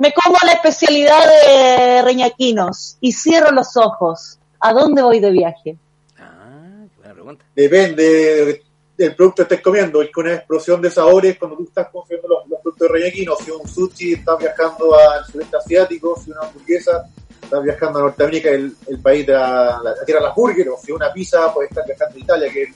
me 0.00 0.14
como 0.14 0.36
la 0.46 0.52
especialidad 0.52 1.20
de 1.28 2.02
Reñaquinos 2.02 2.96
y 3.02 3.12
cierro 3.12 3.52
los 3.52 3.76
ojos. 3.76 4.38
¿A 4.58 4.72
dónde 4.72 5.02
voy 5.02 5.20
de 5.20 5.30
viaje? 5.30 5.76
Ah, 6.18 6.86
qué 6.88 6.96
buena 6.96 7.14
pregunta. 7.14 7.44
Depende 7.54 8.62
del 8.96 9.14
producto 9.14 9.36
que 9.36 9.54
estés 9.54 9.60
comiendo. 9.60 10.00
Es 10.00 10.10
con 10.10 10.24
una 10.24 10.36
explosión 10.36 10.80
de 10.80 10.90
sabores 10.90 11.38
cuando 11.38 11.58
tú 11.58 11.64
estás 11.64 11.88
consumiendo 11.90 12.28
los, 12.28 12.60
productos 12.62 12.88
de 12.88 12.94
Reñaquinos. 12.94 13.38
Si 13.44 13.50
un 13.50 13.68
sushi 13.68 14.14
estás 14.14 14.38
viajando 14.38 14.98
al 14.98 15.26
sudeste 15.26 15.58
asiático, 15.58 16.18
si 16.18 16.30
una 16.30 16.40
hamburguesa 16.40 17.04
estás 17.42 17.62
viajando 17.62 17.98
a 17.98 18.02
Norteamérica, 18.02 18.50
el, 18.50 18.74
el 18.88 18.98
país 19.00 19.26
de 19.26 19.34
la, 19.34 19.82
tierra 20.06 20.20
de 20.20 20.26
las 20.28 20.34
burgers, 20.34 20.70
o 20.70 20.78
si 20.82 20.92
una 20.92 21.12
pizza 21.12 21.52
puedes 21.52 21.70
estar 21.70 21.84
viajando 21.84 22.16
a 22.16 22.20
Italia, 22.20 22.50
que 22.50 22.62
es 22.62 22.70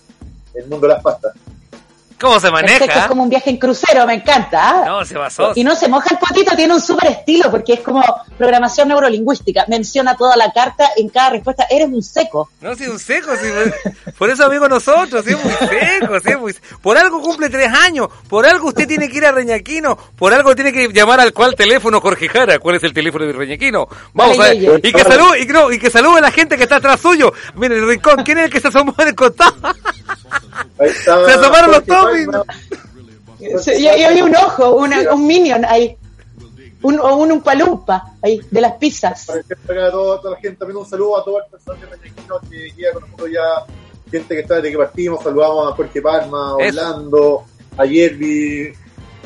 el 0.57 0.66
mundo 0.66 0.87
de 0.87 0.93
las 0.93 1.03
pastas. 1.03 1.33
¿Cómo 2.21 2.41
se 2.41 2.51
maneja? 2.51 2.85
es 2.85 3.07
como 3.07 3.23
un 3.23 3.29
viaje 3.29 3.51
en 3.51 3.59
crucero, 3.59 4.07
me 4.07 4.15
encanta. 4.15 4.81
¿ah? 4.81 4.85
No, 4.87 5.05
se 5.05 5.15
pasó. 5.15 5.53
Y 5.55 5.65
no 5.65 5.75
se 5.75 5.89
moja 5.89 6.09
el 6.11 6.19
potito, 6.19 6.57
tiene 6.57 6.75
un 6.75 6.81
súper 6.81 7.11
estilo 7.11 7.51
porque 7.51 7.75
es 7.75 7.81
como 7.81 8.03
programación 8.39 8.89
neurolingüística. 8.89 9.65
Menciona 9.69 10.17
toda 10.17 10.37
la 10.37 10.53
carta 10.53 10.91
en 10.97 11.09
cada 11.09 11.31
respuesta. 11.31 11.67
Eres 11.71 11.89
un 11.89 12.03
seco. 12.03 12.51
No, 12.61 12.75
sí, 12.75 12.87
un 12.87 12.99
seco. 12.99 13.33
Sí, 13.37 13.49
por 14.19 14.31
eso 14.31 14.45
amigo 14.47 14.69
nosotros, 14.69 15.25
sí, 15.25 15.35
muy 15.35 15.53
seco. 15.53 16.21
Sí, 16.25 16.37
muy... 16.37 16.55
Por 16.81 16.97
algo 16.97 17.21
cumple 17.21 17.51
tres 17.51 17.73
años. 17.73 18.09
Por 18.29 18.47
algo 18.47 18.69
usted 18.69 18.87
tiene 18.87 19.09
que 19.09 19.19
ir 19.19 19.27
a 19.27 19.33
Reñaquino. 19.33 19.97
Por 20.17 20.33
algo 20.33 20.55
tiene 20.55 20.73
que 20.73 20.89
llamar 20.93 21.21
al 21.21 21.33
cual 21.33 21.55
teléfono 21.55 22.01
Jorge 22.01 22.29
Jara. 22.29 22.59
¿Cuál 22.59 22.77
es 22.77 22.85
el 22.85 22.93
teléfono 22.93 23.27
de 23.27 23.33
Reñaquino? 23.33 23.89
Vamos 24.12 24.39
a 24.39 24.45
ver. 24.45 24.81
Y 24.83 24.93
que 24.93 25.03
salude, 25.03 25.41
y, 25.41 25.47
no, 25.47 25.71
y 25.71 25.79
que 25.79 25.91
salude 25.91 26.19
a 26.19 26.23
la 26.23 26.31
gente 26.31 26.57
que 26.57 26.62
está 26.65 26.77
atrás 26.77 27.01
suyo. 27.01 27.33
Mire, 27.55 27.77
el 27.77 27.87
rincón. 27.87 28.23
¿Quién 28.25 28.39
es 28.39 28.45
el 28.45 28.51
que 28.51 28.61
se 28.61 28.69
asomó 28.69 28.95
en 28.99 29.09
el 29.09 29.15
costado? 29.15 29.55
Se 30.79 31.11
asomaron 31.11 31.71
los 31.73 31.85
toppings. 31.85 33.69
y, 33.79 33.87
había 33.87 34.25
un 34.25 34.37
ojo, 34.37 34.77
un 34.77 35.27
minion 35.27 35.65
ahí. 35.65 35.97
Un, 36.83 37.01
o 37.01 37.17
un 37.17 37.41
palumpa 37.41 38.13
ahí, 38.21 38.41
de 38.51 38.61
las 38.61 38.73
pizzas. 38.73 39.27
Para 39.27 39.43
que 39.43 39.55
a 39.87 39.91
toda, 39.91 40.31
la 40.31 40.37
gente, 40.37 40.59
también 40.59 40.77
un 40.77 40.87
saludo 40.87 41.19
a 41.19 41.25
todo 41.25 41.39
el 41.39 41.51
personal 41.51 41.81
de 41.81 41.97
Mexiquino 41.97 42.39
que 42.51 42.71
llega 42.77 42.93
con 42.93 43.03
nosotros 43.03 43.31
ya, 43.33 44.11
gente 44.11 44.35
que 44.35 44.41
está 44.43 44.57
desde 44.57 44.71
que 44.71 44.77
partimos, 44.77 45.23
saludamos 45.23 45.73
a 45.73 45.77
Jorge 45.77 46.03
Palma, 46.03 46.51
a 46.51 46.55
Orlando, 46.57 47.45
a 47.79 47.87
Yerby, 47.87 48.75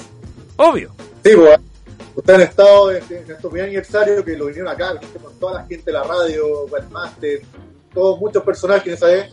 obvio. 0.57 0.95
Sí, 1.23 1.35
bueno 1.35 1.63
Ustedes 2.15 2.39
han 2.39 2.47
estado 2.49 2.91
en, 2.93 2.97
estos 2.97 3.51
primer 3.51 3.65
aniversario 3.65 4.25
que 4.25 4.35
lo 4.39 4.47
vinieron 4.47 4.73
acá, 4.73 4.99
con 5.23 5.35
toda 5.39 5.61
la 5.61 5.67
gente 5.67 5.85
de 5.85 5.93
la 5.93 6.05
radio, 6.05 6.65
Webmaster, 6.65 7.43
todos 7.93 8.19
muchos 8.19 8.43
personajes 8.43 8.87
en 8.87 8.95
esa 8.95 9.07
vez. 9.09 9.31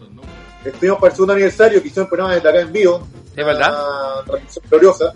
Estuvimos 0.65 0.99
para 0.99 1.11
el 1.11 1.15
segundo 1.15 1.33
aniversario 1.33 1.81
que 1.81 1.87
hicieron 1.87 2.09
programa 2.09 2.35
desde 2.35 2.49
acá 2.49 2.59
en 2.59 2.73
vivo. 2.73 3.07
Es 3.33 3.45
verdad. 3.45 3.69
Una 3.71 4.25
transmisión 4.25 4.65
gloriosa. 4.69 5.13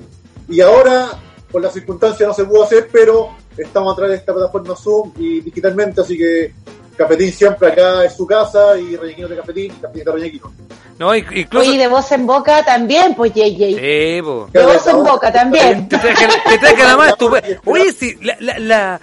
Y 0.47 0.61
ahora, 0.61 1.09
por 1.51 1.61
las 1.61 1.73
circunstancias, 1.73 2.25
no 2.25 2.33
se 2.33 2.45
pudo 2.45 2.63
hacer, 2.63 2.87
pero 2.89 3.35
estamos 3.57 3.91
a 3.91 3.95
través 3.97 4.11
de 4.11 4.17
esta 4.19 4.33
plataforma 4.33 4.73
Zoom 4.73 5.11
y 5.17 5.41
digitalmente, 5.41 5.99
así 5.99 6.17
que 6.17 6.53
Cafetín 6.97 7.31
siempre 7.31 7.67
acá 7.69 8.03
es 8.03 8.15
su 8.15 8.25
casa 8.25 8.77
y 8.77 8.95
Reñequino 8.95 9.27
de 9.27 9.37
Cafetín 9.37 9.73
Cafetín 9.79 10.03
de 10.03 10.11
Reñequino. 10.11 10.51
No, 10.99 11.13
incluso... 11.13 11.69
Oye, 11.69 11.77
de 11.77 11.87
voz 11.87 12.11
en 12.11 12.25
boca 12.25 12.65
también, 12.65 13.13
pues. 13.13 13.31
Sí, 13.33 14.19
po. 14.23 14.49
De 14.51 14.65
voz 14.65 14.87
en 14.87 15.03
boca 15.03 15.31
también. 15.31 15.87
Te 15.87 15.97
traje 15.97 16.83
la 16.83 16.97
más 16.97 17.13
Oye, 17.65 17.93
sí, 17.93 18.15
la, 18.21 18.35
la, 18.39 18.57
la, 18.57 18.99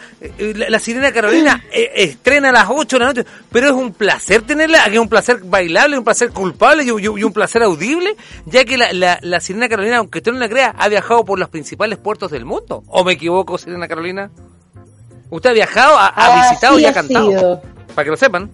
la, 0.69 0.79
Sirena 0.81 1.13
Carolina 1.13 1.63
eh, 1.73 1.91
estrena 1.95 2.49
a 2.49 2.53
las 2.53 2.67
8 2.69 2.97
de 2.97 3.01
la 3.01 3.07
noche, 3.07 3.25
pero 3.53 3.69
es 3.69 3.73
un 3.73 3.93
placer 3.93 4.43
tenerla, 4.43 4.85
que 4.87 4.95
es 4.95 4.99
un 4.99 5.09
placer 5.09 5.39
bailable, 5.45 5.97
un 5.97 6.05
placer 6.05 6.31
culpable 6.31 6.83
y, 6.83 6.89
y, 6.89 7.23
un 7.23 7.33
placer 7.33 7.63
audible, 7.63 8.17
ya 8.47 8.65
que 8.65 8.77
la, 8.77 8.93
la, 8.93 9.21
la 9.23 9.41
Sirena 9.41 9.69
Carolina, 9.69 9.99
aunque 9.99 10.21
tú 10.21 10.33
no 10.33 10.39
la 10.39 10.49
creas, 10.49 10.75
ha 10.77 10.89
viajado 10.89 11.25
por 11.25 11.39
los 11.39 11.49
principales 11.49 11.99
puertos 11.99 12.33
del 12.33 12.45
mundo. 12.45 12.83
¿O 12.89 13.05
me 13.05 13.13
equivoco, 13.13 13.57
Sirena 13.57 13.87
Carolina? 13.87 14.33
Usted 15.31 15.51
ha 15.51 15.53
viajado, 15.53 15.97
ha, 15.97 16.07
ha 16.07 16.13
ah, 16.17 16.49
visitado 16.49 16.79
y 16.81 16.85
ha 16.87 16.93
cantado. 16.93 17.63
Para 17.95 18.05
que 18.05 18.11
lo 18.11 18.17
sepan. 18.17 18.51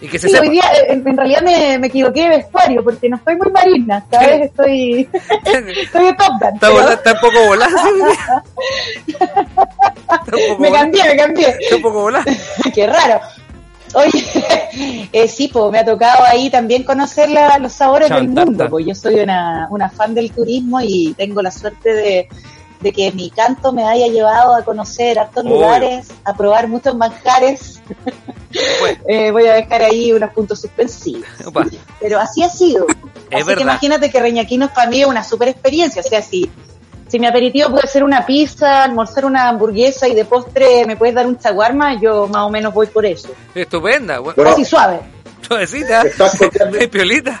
Y 0.00 0.08
que 0.08 0.18
se 0.18 0.28
sí, 0.28 0.36
hoy 0.36 0.50
día 0.50 0.64
eh, 0.74 0.86
en, 0.88 1.16
realidad 1.16 1.42
me, 1.42 1.78
me, 1.78 1.86
equivoqué 1.86 2.22
de 2.22 2.30
vestuario 2.30 2.82
porque 2.82 3.08
no 3.08 3.14
estoy 3.16 3.36
muy 3.36 3.52
marina, 3.52 3.98
esta 3.98 4.18
vez 4.18 4.50
estoy, 4.50 5.08
estoy 5.44 6.06
de 6.06 6.12
Top 6.14 6.32
Gun. 6.40 6.54
¿Está, 6.54 6.68
pero... 6.68 6.90
¿Está 6.90 7.12
un 7.12 7.20
poco 7.20 7.46
volada? 7.46 7.72
me 10.58 10.72
cambié, 10.72 11.04
me 11.04 11.16
cambié. 11.16 11.56
Está 11.60 11.76
un 11.76 11.82
poco 11.82 12.00
volada. 12.02 12.24
Qué 12.74 12.86
raro. 12.86 13.20
Oye, 13.94 14.24
eh, 15.12 15.28
sí, 15.28 15.48
pues 15.52 15.70
me 15.70 15.78
ha 15.78 15.84
tocado 15.84 16.24
ahí 16.24 16.50
también 16.50 16.82
conocer 16.82 17.28
la, 17.28 17.58
los 17.58 17.72
sabores 17.72 18.08
del 18.08 18.28
mundo, 18.28 18.66
pues 18.70 18.86
yo 18.86 18.94
soy 18.94 19.20
una, 19.20 19.68
una 19.70 19.90
fan 19.90 20.14
del 20.14 20.32
turismo 20.32 20.80
y 20.80 21.14
tengo 21.14 21.42
la 21.42 21.50
suerte 21.50 21.92
de, 21.92 22.28
de 22.82 22.92
que 22.92 23.12
mi 23.12 23.30
canto 23.30 23.72
me 23.72 23.84
haya 23.84 24.08
llevado 24.08 24.54
a 24.54 24.64
conocer 24.64 25.18
hartos 25.18 25.44
lugares, 25.44 26.08
a 26.24 26.34
probar 26.34 26.68
muchos 26.68 26.96
manjares. 26.96 27.80
Eh, 29.08 29.30
voy 29.30 29.46
a 29.46 29.54
dejar 29.54 29.82
ahí 29.82 30.12
unos 30.12 30.30
puntos 30.32 30.60
suspensivos. 30.60 31.26
Pero 32.00 32.18
así 32.18 32.42
ha 32.42 32.48
sido. 32.48 32.86
así 33.30 33.54
que 33.54 33.62
imagínate 33.62 34.10
que 34.10 34.20
Reñaquinos 34.20 34.70
para 34.70 34.90
mí 34.90 35.00
es 35.00 35.06
una 35.06 35.24
super 35.24 35.48
experiencia. 35.48 36.00
O 36.00 36.04
sea, 36.04 36.22
si, 36.22 36.50
si 37.08 37.18
mi 37.18 37.26
aperitivo 37.26 37.70
puede 37.70 37.86
ser 37.86 38.04
una 38.04 38.24
pizza, 38.24 38.84
almorzar 38.84 39.24
una 39.24 39.48
hamburguesa 39.48 40.08
y 40.08 40.14
de 40.14 40.24
postre 40.24 40.86
me 40.86 40.96
puedes 40.96 41.14
dar 41.14 41.26
un 41.26 41.38
chaguarma, 41.38 42.00
yo 42.00 42.26
más 42.28 42.42
o 42.42 42.50
menos 42.50 42.72
voy 42.72 42.86
por 42.86 43.06
eso. 43.06 43.28
Estupenda. 43.54 44.18
Bueno, 44.18 44.42
así 44.48 44.64
suave. 44.64 45.00
Suavecita. 45.46 46.04
piolita. 46.90 47.40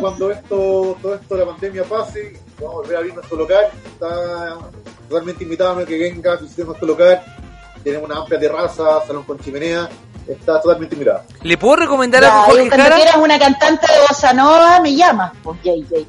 cuando 0.00 0.30
esto, 0.30 0.98
todo 1.00 1.14
esto 1.14 1.34
de 1.34 1.44
la 1.44 1.50
pandemia 1.50 1.84
pase, 1.84 2.40
vamos 2.60 2.72
a 2.72 2.76
volver 2.78 2.96
a 2.96 2.98
abrir 2.98 3.14
nuestro 3.14 3.36
local. 3.36 3.64
Está 3.86 4.58
totalmente 5.08 5.44
invitado 5.44 5.78
a 5.78 5.84
que 5.84 5.98
venga, 5.98 6.36
visite 6.36 6.64
nuestro 6.64 6.86
local. 6.86 7.22
Tenemos 7.84 8.08
una 8.08 8.18
amplia 8.20 8.40
terraza, 8.40 9.04
salón 9.06 9.22
con 9.24 9.38
chimenea 9.38 9.88
está 10.28 10.60
totalmente 10.60 10.96
mirada. 10.96 11.24
¿Le 11.42 11.56
puedo 11.58 11.76
recomendar 11.76 12.24
a 12.24 12.30
Jorge 12.30 12.68
Cuando 12.68 12.96
quieras 12.96 13.16
una 13.16 13.38
cantante 13.38 13.86
de 13.92 13.98
bossa 14.08 14.32
nova, 14.32 14.80
me 14.80 14.94
llamas, 14.94 15.32
pues. 15.42 15.58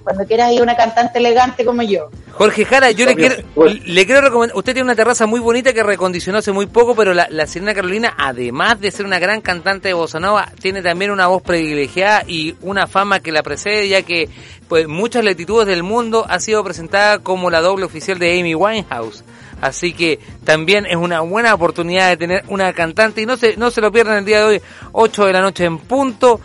Cuando 0.03 0.25
quieras 0.25 0.51
ir 0.51 0.61
una 0.61 0.75
cantante 0.75 1.19
elegante 1.19 1.65
como 1.65 1.81
yo. 1.81 2.09
Jorge 2.31 2.65
Jara, 2.65 2.91
yo 2.91 3.05
le 3.05 3.15
quiero, 3.15 3.35
le 3.55 4.05
quiero 4.05 4.21
recomendar, 4.21 4.57
usted 4.57 4.73
tiene 4.73 4.85
una 4.85 4.95
terraza 4.95 5.25
muy 5.25 5.39
bonita 5.39 5.71
que 5.71 5.83
recondicionó 5.83 6.39
hace 6.39 6.51
muy 6.51 6.65
poco, 6.65 6.93
pero 6.93 7.13
la, 7.13 7.27
la 7.29 7.47
Sirena 7.47 7.73
Carolina, 7.73 8.13
además 8.17 8.79
de 8.81 8.91
ser 8.91 9.05
una 9.05 9.19
gran 9.19 9.39
cantante 9.39 9.87
de 9.87 9.93
bossa 9.93 10.19
nova, 10.19 10.51
tiene 10.61 10.81
también 10.81 11.11
una 11.11 11.27
voz 11.27 11.41
privilegiada 11.43 12.23
y 12.27 12.55
una 12.61 12.87
fama 12.87 13.21
que 13.21 13.31
la 13.31 13.41
precede, 13.41 13.87
ya 13.87 14.01
que 14.01 14.29
pues 14.67 14.87
muchas 14.87 15.23
latitudes 15.23 15.67
del 15.67 15.83
mundo 15.83 16.25
ha 16.27 16.39
sido 16.39 16.63
presentada 16.63 17.19
como 17.19 17.49
la 17.49 17.61
doble 17.61 17.85
oficial 17.85 18.19
de 18.19 18.39
Amy 18.39 18.55
Winehouse. 18.55 19.23
Así 19.65 19.93
que 19.93 20.19
también 20.43 20.85
es 20.85 20.95
una 20.95 21.21
buena 21.21 21.51
oportunidad 21.55 22.09
de 22.09 22.17
tener 22.17 22.43
una 22.49 22.71
cantante. 22.73 23.21
Y 23.21 23.25
no 23.25 23.35
se, 23.35 23.57
no 23.57 23.71
se 23.71 23.81
lo 23.81 23.91
pierdan 23.91 24.19
el 24.19 24.25
día 24.25 24.39
de 24.39 24.45
hoy, 24.45 24.61
8 24.91 25.25
de 25.25 25.33
la 25.33 25.41
noche 25.41 25.65
en 25.65 25.79
punto. 25.79 26.39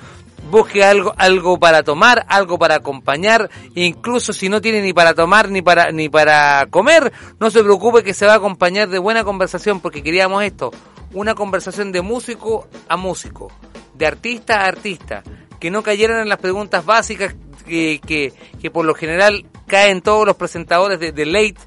Busque 0.50 0.82
algo, 0.82 1.12
algo 1.18 1.60
para 1.60 1.82
tomar, 1.82 2.24
algo 2.26 2.58
para 2.58 2.76
acompañar, 2.76 3.50
incluso 3.74 4.32
si 4.32 4.48
no 4.48 4.62
tiene 4.62 4.80
ni 4.80 4.94
para 4.94 5.14
tomar 5.14 5.50
ni 5.50 5.60
para, 5.60 5.92
ni 5.92 6.08
para 6.08 6.66
comer, 6.70 7.12
no 7.38 7.50
se 7.50 7.62
preocupe 7.62 8.02
que 8.02 8.14
se 8.14 8.24
va 8.24 8.32
a 8.32 8.36
acompañar 8.36 8.88
de 8.88 8.98
buena 8.98 9.22
conversación 9.22 9.80
porque 9.80 10.02
queríamos 10.02 10.42
esto, 10.42 10.72
una 11.12 11.34
conversación 11.34 11.92
de 11.92 12.00
músico 12.00 12.66
a 12.88 12.96
músico, 12.96 13.52
de 13.94 14.06
artista 14.06 14.62
a 14.62 14.64
artista, 14.64 15.22
que 15.60 15.70
no 15.70 15.82
cayeran 15.82 16.20
en 16.20 16.28
las 16.28 16.38
preguntas 16.38 16.84
básicas 16.86 17.36
que, 17.64 18.32
que, 18.60 18.70
por 18.70 18.86
lo 18.86 18.94
general 18.94 19.44
caen 19.66 20.00
todos 20.00 20.26
los 20.26 20.36
presentadores 20.36 20.98
de, 20.98 21.12
de 21.12 21.26
Late 21.26 21.60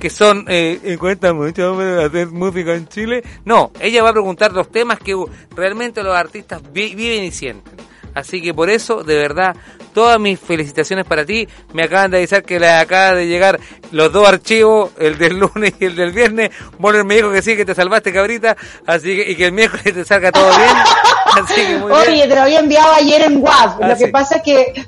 que 0.00 0.10
son 0.10 0.46
eh, 0.48 0.96
cuenta 0.98 1.32
mucho 1.32 1.76
de 1.76 2.04
hacer 2.04 2.28
música 2.28 2.74
en 2.74 2.88
Chile. 2.88 3.22
No, 3.44 3.70
ella 3.80 4.02
va 4.02 4.08
a 4.08 4.12
preguntar 4.12 4.52
los 4.52 4.70
temas 4.70 4.98
que 4.98 5.14
realmente 5.54 6.02
los 6.02 6.16
artistas 6.16 6.60
viven 6.72 7.24
y 7.24 7.30
sienten. 7.30 7.74
Así 8.14 8.42
que 8.42 8.52
por 8.52 8.70
eso, 8.70 9.04
de 9.04 9.16
verdad, 9.16 9.54
todas 9.92 10.18
mis 10.18 10.38
felicitaciones 10.40 11.04
para 11.04 11.24
ti. 11.24 11.46
Me 11.72 11.84
acaban 11.84 12.10
de 12.10 12.18
avisar 12.18 12.42
que 12.42 12.58
le 12.58 12.68
acaba 12.68 13.14
de 13.14 13.26
llegar 13.26 13.60
los 13.92 14.12
dos 14.12 14.26
archivos, 14.26 14.90
el 14.98 15.18
del 15.18 15.38
lunes 15.38 15.74
y 15.78 15.84
el 15.84 15.96
del 15.96 16.12
viernes. 16.12 16.50
Bueno, 16.78 17.04
me 17.04 17.16
dijo 17.16 17.30
que 17.30 17.42
sí, 17.42 17.56
que 17.56 17.64
te 17.64 17.74
salvaste, 17.74 18.12
cabrita. 18.12 18.56
Así 18.86 19.16
que, 19.16 19.30
y 19.30 19.36
que 19.36 19.46
el 19.46 19.52
miércoles 19.52 19.94
te 19.94 20.04
salga 20.04 20.32
todo 20.32 20.48
bien. 20.48 20.76
Así 21.44 21.54
que 21.54 21.78
muy 21.78 21.92
Oye, 21.92 22.26
te 22.26 22.34
lo 22.34 22.42
había 22.42 22.60
enviado 22.60 22.92
ayer 22.94 23.22
en 23.22 23.42
WhatsApp. 23.42 23.82
lo 23.82 23.96
que 23.96 24.08
pasa 24.08 24.36
es 24.36 24.42
que 24.42 24.86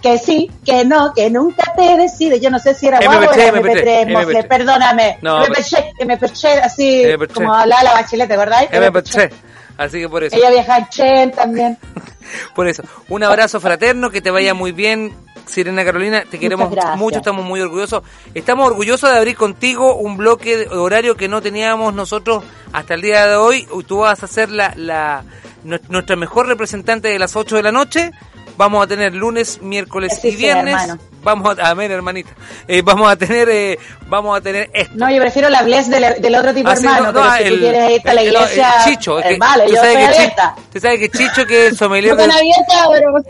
que 0.00 0.18
sí, 0.18 0.50
que 0.64 0.84
no, 0.84 1.12
que 1.14 1.30
nunca 1.30 1.72
te 1.76 1.96
decides. 1.96 2.40
Yo 2.40 2.50
no 2.50 2.58
sé 2.58 2.74
si 2.74 2.86
era 2.86 3.00
guapo 3.00 3.30
o 3.30 3.32
era 3.32 3.52
MP3, 3.52 4.06
MP3, 4.06 4.48
perdóname. 4.48 5.18
No, 5.22 5.44
MP3, 5.44 5.92
MP3, 5.98 6.60
así 6.62 7.04
como 7.34 7.54
hablaba 7.54 7.82
la 7.82 7.92
bachilete, 7.92 8.36
¿verdad? 8.36 8.68
MP3. 8.70 9.30
Así 9.76 10.00
que 10.00 10.08
por 10.08 10.22
eso. 10.24 10.36
Ella 10.36 10.50
viaja 10.50 10.78
en 10.78 10.88
Chen 10.88 11.30
también. 11.32 11.78
por 12.54 12.68
eso. 12.68 12.82
Un 13.08 13.24
abrazo 13.24 13.60
fraterno, 13.60 14.10
que 14.10 14.20
te 14.20 14.30
vaya 14.30 14.54
muy 14.54 14.72
bien. 14.72 15.14
Sirena 15.46 15.84
Carolina, 15.84 16.24
te 16.30 16.38
queremos 16.38 16.70
mucho, 16.96 17.18
estamos 17.18 17.44
muy 17.44 17.60
orgullosos. 17.60 18.02
Estamos 18.34 18.68
orgullosos 18.68 19.10
de 19.10 19.16
abrir 19.16 19.36
contigo 19.36 19.96
un 19.96 20.16
bloque 20.16 20.58
de 20.58 20.68
horario 20.68 21.16
que 21.16 21.28
no 21.28 21.42
teníamos 21.42 21.92
nosotros 21.92 22.44
hasta 22.72 22.94
el 22.94 23.00
día 23.00 23.26
de 23.26 23.36
hoy. 23.36 23.66
Tú 23.86 23.98
vas 23.98 24.22
a 24.22 24.28
ser 24.28 24.50
la, 24.50 24.74
la 24.76 25.24
nuestra 25.64 26.14
mejor 26.14 26.46
representante 26.46 27.08
de 27.08 27.18
las 27.18 27.34
8 27.34 27.56
de 27.56 27.62
la 27.62 27.72
noche 27.72 28.12
vamos 28.60 28.84
a 28.84 28.86
tener 28.86 29.14
lunes, 29.14 29.62
miércoles 29.62 30.22
y 30.22 30.36
viernes. 30.36 30.76
vamos 31.22 31.58
a, 31.58 31.72
ver, 31.72 31.92
hermanita. 31.92 32.32
Eh, 32.68 32.82
vamos 32.82 33.10
a 33.10 33.16
tener, 33.16 33.48
eh, 33.48 33.78
vamos 34.06 34.36
a 34.36 34.42
tener 34.42 34.70
esto. 34.74 34.92
No, 34.96 35.10
yo 35.10 35.18
prefiero 35.18 35.48
la 35.48 35.62
bless 35.62 35.88
del, 35.88 36.34
otro 36.34 36.52
tipo 36.52 36.70
hermano, 36.70 37.10
no, 37.10 37.36
si 37.38 37.44
tú 37.44 37.58
quieres 37.58 37.90
ir 37.90 38.08
a 38.10 38.12
la 38.12 38.22
iglesia. 38.22 38.74
Chicho, 38.84 39.18
eh, 39.18 39.38
vale, 39.38 39.64
yo 39.66 39.76
estoy 39.76 40.02
abierta. 40.02 40.54
Usted 40.58 40.80
sabe 40.80 40.98
que 40.98 41.08
Chicho, 41.08 41.46
que 41.46 41.64
es 41.64 41.72
el 41.72 41.78
sommelier 41.78 42.14
de... 42.14 42.30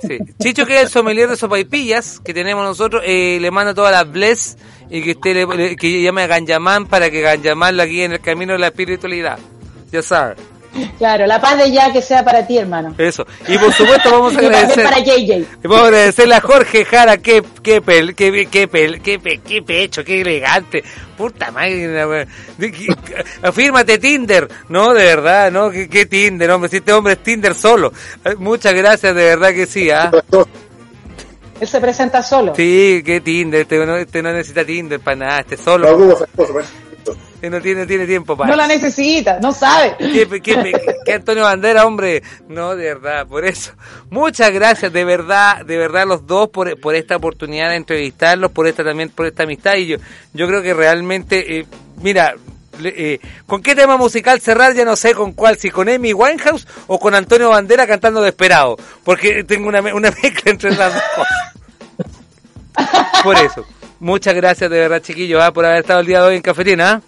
sí, 0.03 0.19
Chicho, 0.43 0.67
que 0.67 0.75
es 0.79 0.83
el 0.83 0.89
sommelier 0.89 1.29
de 1.29 1.37
sopaipillas 1.37 2.19
que 2.19 2.35
tenemos 2.35 2.65
nosotros, 2.65 3.01
eh, 3.07 3.39
le 3.41 3.53
manda 3.53 3.73
todas 3.73 3.93
las 3.93 4.11
bless 4.11 4.57
y 4.91 5.01
que 5.01 5.13
usted 5.13 5.47
le, 5.47 5.77
que 5.77 6.03
llame 6.03 6.23
a 6.23 6.27
Ganjamán 6.27 6.87
para 6.87 7.09
que 7.09 7.21
Ganjamán 7.21 7.77
la 7.77 7.87
guíe 7.87 8.05
en 8.05 8.15
el 8.15 8.21
camino 8.21 8.55
de 8.55 8.59
la 8.59 8.67
espiritualidad. 8.67 9.39
Ya 9.93 10.03
sabe. 10.03 10.35
Claro, 10.99 11.27
la 11.27 11.41
paz 11.41 11.59
de 11.59 11.71
ya 11.71 11.93
que 11.93 12.03
sea 12.03 12.25
para 12.25 12.47
ti, 12.47 12.59
hermano. 12.59 12.95
Eso. 12.99 13.27
Y 13.49 13.57
por 13.59 13.73
supuesto 13.73 14.11
vamos 14.11 14.37
a 14.37 14.39
agradecer. 14.39 14.85
para 14.85 14.99
JJ. 14.99 15.47
Vamos 15.63 15.79
a 15.79 15.87
agradecerle 15.87 16.35
a 16.35 16.41
Jorge 16.41 16.85
Jara, 16.85 17.17
qué, 17.19 17.43
qué, 17.63 17.81
pel, 17.81 18.15
qué, 18.15 18.49
qué, 18.51 18.69
pel, 18.69 19.01
qué, 19.01 19.19
qué 19.19 19.63
pecho, 19.63 20.05
qué 20.05 20.21
elegante. 20.21 20.85
Puta 21.17 21.51
madre, 21.51 22.27
afírmate 23.43 23.99
Tinder. 23.99 24.49
No, 24.69 24.95
de 24.95 25.05
verdad, 25.05 25.51
no, 25.51 25.71
qué, 25.71 25.89
qué 25.89 26.07
Tinder, 26.07 26.51
hombre. 26.51 26.71
Si 26.71 26.77
este 26.77 26.93
hombre 26.93 27.15
es 27.15 27.23
Tinder 27.23 27.55
solo. 27.55 27.93
Muchas 28.39 28.75
gracias, 28.75 29.15
de 29.15 29.25
verdad 29.25 29.51
que 29.51 29.67
sí, 29.67 29.91
¿ah? 29.91 30.11
Él 31.61 31.69
se 31.69 31.79
presenta 31.79 32.23
solo. 32.23 32.55
Sí, 32.55 33.03
qué 33.05 33.21
Tinder, 33.21 33.63
este 33.63 33.85
no, 33.85 33.97
este 33.97 34.23
no 34.23 34.33
necesita 34.33 34.65
Tinder 34.65 35.01
para 35.01 35.17
nada, 35.17 35.41
este 35.41 35.59
solo. 35.59 35.99
No, 35.99 36.07
no 36.07 36.17
tiene, 37.41 37.87
tiene 37.87 38.07
tiempo 38.07 38.37
para. 38.37 38.51
No 38.51 38.57
la 38.57 38.67
necesita, 38.67 39.39
no 39.41 39.53
sabe. 39.53 39.97
¿Qué, 39.99 41.13
Antonio 41.13 41.45
Bandera, 41.45 41.87
hombre? 41.87 42.23
No, 42.49 42.77
de 42.77 42.95
verdad, 42.95 43.27
por 43.27 43.45
eso. 43.45 43.73
Muchas 44.11 44.51
gracias, 44.53 44.93
de 44.93 45.05
verdad, 45.05 45.65
de 45.65 45.77
verdad, 45.77 46.07
los 46.07 46.27
dos 46.27 46.49
por, 46.51 46.79
por 46.81 46.95
esta 46.95 47.17
oportunidad 47.17 47.71
de 47.71 47.77
entrevistarlos, 47.77 48.51
por 48.51 48.67
esta 48.67 48.85
también, 48.85 49.09
por 49.09 49.27
esta 49.27 49.45
amistad. 49.45 49.77
Y 49.77 49.87
yo, 49.87 49.97
yo 50.35 50.47
creo 50.47 50.63
que 50.63 50.75
realmente, 50.75 51.61
eh, 51.61 51.67
mira, 52.03 52.35
eh, 52.85 53.19
¿con 53.47 53.63
qué 53.63 53.75
tema 53.75 53.97
musical 53.97 54.41
cerrar? 54.41 54.75
Ya 54.75 54.85
no 54.85 54.97
sé 54.97 55.15
con 55.15 55.33
cuál, 55.33 55.59
si 55.59 55.71
con 55.71 55.89
Amy 55.89 56.13
Winehouse 56.13 56.67
o 56.87 56.99
con 56.99 57.15
Antonio 57.15 57.51
Bandera 57.51 57.87
cantando 57.87 58.21
Desperado, 58.21 58.77
porque 59.05 59.45
tengo 59.45 59.69
una, 59.69 59.81
una 59.81 60.11
mezcla 60.23 60.51
entre 60.51 60.77
las 60.77 60.95
dos 60.95 61.03
cosas. 61.17 61.55
Por 63.23 63.37
eso. 63.37 63.67
Muchas 64.01 64.35
gracias 64.35 64.71
de 64.71 64.79
verdad, 64.79 65.01
chiquillos, 65.03 65.43
¿ah? 65.43 65.53
por 65.53 65.67
haber 65.67 65.81
estado 65.81 66.01
el 66.01 66.07
día 66.07 66.23
de 66.23 66.29
hoy 66.29 66.37
en 66.37 66.43
Cafetina. 66.43 66.93
¿ah? 66.93 67.03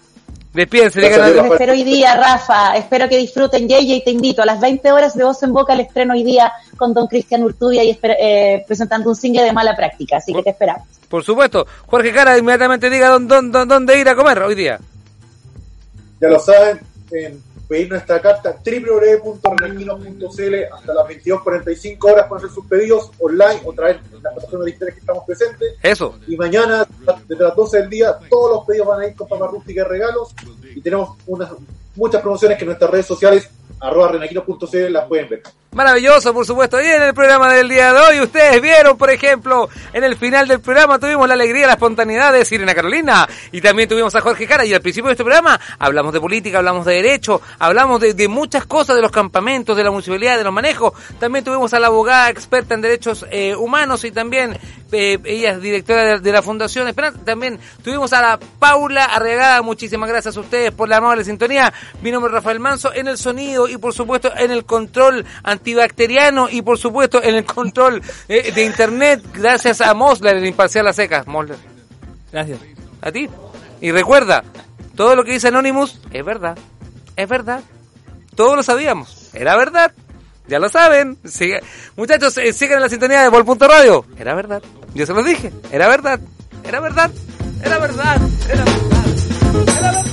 Despídense, 0.53 1.01
digan 1.01 1.51
espero 1.51 1.73
hoy 1.73 1.83
día, 1.83 2.15
Rafa. 2.15 2.77
Espero 2.77 3.09
que 3.09 3.17
disfruten 3.17 3.67
JJ 3.67 3.81
y 3.81 4.03
te 4.03 4.11
invito 4.11 4.43
a 4.43 4.45
las 4.45 4.61
20 4.61 4.91
horas 4.91 5.15
de 5.15 5.23
Voz 5.23 5.41
en 5.41 5.51
Boca 5.51 5.73
el 5.73 5.79
estreno 5.79 6.13
hoy 6.13 6.23
día 6.23 6.53
con 6.77 6.93
don 6.93 7.07
Cristian 7.07 7.41
Urtubia 7.41 7.83
y 7.83 7.97
eh, 8.03 8.63
presentando 8.67 9.09
un 9.09 9.15
single 9.15 9.41
de 9.41 9.51
mala 9.51 9.75
práctica. 9.75 10.17
Así 10.17 10.31
que 10.31 10.43
te 10.43 10.51
esperamos. 10.51 10.87
Por 11.09 11.23
supuesto. 11.23 11.65
Jorge 11.87 12.11
Cara, 12.11 12.37
inmediatamente 12.37 12.91
diga 12.91 13.09
dónde, 13.09 13.35
dónde, 13.35 13.65
dónde 13.65 13.99
ir 13.99 14.07
a 14.07 14.15
comer 14.15 14.43
hoy 14.43 14.53
día. 14.53 14.79
Ya 16.21 16.27
lo 16.27 16.39
saben, 16.39 16.79
en 17.11 17.41
pedir 17.67 17.89
nuestra 17.89 18.21
carta 18.21 18.57
www.renaquino.cl 18.63 20.55
hasta 20.73 20.93
las 20.93 21.07
22.45 21.07 22.11
horas 22.11 22.27
para 22.27 22.37
hacer 22.37 22.49
sus 22.51 22.65
pedidos 22.65 23.11
online 23.19 23.61
o 23.65 23.73
traer 23.73 23.99
las 24.21 24.33
plataformas 24.33 24.65
digitales 24.65 24.93
que 24.95 24.99
estamos 24.99 25.23
presentes. 25.25 25.75
Eso. 25.81 26.19
Y 26.27 26.35
mañana, 26.37 26.85
desde 27.27 27.43
las 27.43 27.55
12 27.55 27.79
del 27.79 27.89
día, 27.89 28.17
todos 28.29 28.51
los 28.51 28.65
pedidos 28.65 28.87
van 28.87 29.01
a 29.01 29.07
ir 29.07 29.15
con 29.15 29.27
papas 29.27 29.51
rústicas 29.51 29.85
y 29.85 29.89
regalos. 29.89 30.35
Y 30.75 30.81
tenemos 30.81 31.17
unas 31.27 31.51
muchas 31.95 32.21
promociones 32.21 32.57
que 32.57 32.63
en 32.63 32.67
nuestras 32.67 32.89
redes 32.91 33.05
sociales 33.05 33.49
arroba 33.79 34.13
renaquino.cl 34.13 34.91
las 34.91 35.07
pueden 35.07 35.29
ver. 35.29 35.43
Maravilloso, 35.73 36.33
por 36.33 36.45
supuesto. 36.45 36.79
Y 36.79 36.85
en 36.85 37.01
el 37.01 37.13
programa 37.15 37.51
del 37.51 37.67
día 37.67 37.93
de 37.93 37.99
hoy, 37.99 38.19
ustedes 38.21 38.61
vieron, 38.61 38.95
por 38.95 39.09
ejemplo, 39.09 39.69
en 39.91 40.03
el 40.03 40.15
final 40.17 40.47
del 40.47 40.59
programa 40.59 40.99
tuvimos 40.99 41.27
la 41.27 41.33
alegría, 41.33 41.65
la 41.65 41.73
espontaneidad 41.73 42.31
de 42.31 42.45
Sirena 42.45 42.75
Carolina. 42.75 43.27
Y 43.51 43.59
también 43.59 43.89
tuvimos 43.89 44.13
a 44.13 44.21
Jorge 44.21 44.45
Cara. 44.45 44.65
Y 44.65 44.73
al 44.73 44.81
principio 44.81 45.07
de 45.07 45.13
este 45.13 45.23
programa 45.23 45.59
hablamos 45.79 46.13
de 46.13 46.21
política, 46.21 46.59
hablamos 46.59 46.85
de 46.85 46.93
derecho, 46.93 47.41
hablamos 47.57 47.99
de, 48.01 48.27
muchas 48.27 48.67
cosas, 48.67 48.95
de 48.95 49.01
los 49.01 49.11
campamentos, 49.11 49.75
de 49.75 49.83
la 49.83 49.89
municipalidad, 49.89 50.37
de 50.37 50.43
los 50.43 50.53
manejos. 50.53 50.93
También 51.19 51.43
tuvimos 51.43 51.73
a 51.73 51.79
la 51.79 51.87
abogada 51.87 52.29
experta 52.29 52.75
en 52.75 52.81
derechos 52.81 53.25
eh, 53.31 53.55
humanos 53.55 54.03
y 54.03 54.11
también 54.11 54.57
eh, 54.91 55.17
ella 55.25 55.51
es 55.51 55.61
directora 55.61 56.19
de, 56.19 56.31
la 56.31 56.41
Fundación 56.43 56.87
Esperanza. 56.87 57.19
También 57.25 57.59
tuvimos 57.83 58.13
a 58.13 58.21
la 58.21 58.39
Paula 58.59 59.05
Arregada. 59.05 59.61
Muchísimas 59.63 60.07
gracias 60.07 60.37
a 60.37 60.39
ustedes 60.39 60.71
por 60.71 60.87
la 60.87 60.97
amable 60.97 61.23
sintonía. 61.23 61.73
Mi 62.01 62.11
nombre 62.11 62.29
es 62.29 62.35
Rafael 62.35 62.59
Manso 62.59 62.93
en 62.93 63.07
el 63.07 63.17
sonido 63.17 63.67
y 63.67 63.77
por 63.77 63.93
supuesto 63.93 64.31
en 64.37 64.51
el 64.51 64.65
control 64.65 65.25
antibacteriano 65.63 66.49
y 66.49 66.61
por 66.61 66.77
supuesto 66.77 67.23
en 67.23 67.35
el 67.35 67.45
control 67.45 68.01
eh, 68.27 68.51
de 68.51 68.65
internet 68.65 69.23
gracias 69.33 69.79
a 69.79 69.93
Mosler, 69.93 70.35
el 70.35 70.45
imparcial 70.45 70.85
a 70.87 70.93
secas. 70.93 71.25
Mosler. 71.25 71.57
Gracias. 72.31 72.59
A 73.01 73.11
ti. 73.11 73.29
Y 73.79 73.91
recuerda, 73.91 74.43
todo 74.95 75.15
lo 75.15 75.23
que 75.23 75.31
dice 75.31 75.47
Anonymous 75.47 76.01
es 76.11 76.25
verdad. 76.25 76.57
Es 77.15 77.29
verdad. 77.29 77.61
Todos 78.35 78.57
lo 78.57 78.63
sabíamos. 78.63 79.29
Era 79.33 79.55
verdad. 79.55 79.93
Ya 80.47 80.59
lo 80.59 80.67
saben. 80.67 81.17
Muchachos, 81.95 82.37
eh, 82.37 82.51
sigan 82.51 82.77
en 82.77 82.81
la 82.81 82.89
sintonía 82.89 83.21
de 83.21 83.29
Vol.radio. 83.29 84.05
Era 84.17 84.35
verdad. 84.35 84.61
Yo 84.93 85.05
se 85.05 85.13
los 85.13 85.25
dije. 85.25 85.53
Era 85.71 85.87
verdad. 85.87 86.19
Era 86.65 86.81
verdad. 86.81 87.11
Era 87.63 87.79
verdad. 87.79 88.21
Era 88.49 88.65
verdad. 88.65 89.05
Era 89.79 89.91
verdad. 89.91 90.12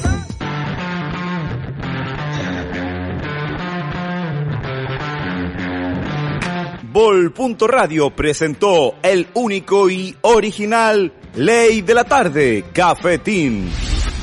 Vol.radio 6.93 8.11
presentó 8.11 8.97
el 9.05 9.28
único 9.34 9.88
y 9.88 10.16
original 10.22 11.12
Ley 11.36 11.82
de 11.82 11.95
la 11.95 12.03
Tarde, 12.03 12.64
Cafetín. 12.72 13.70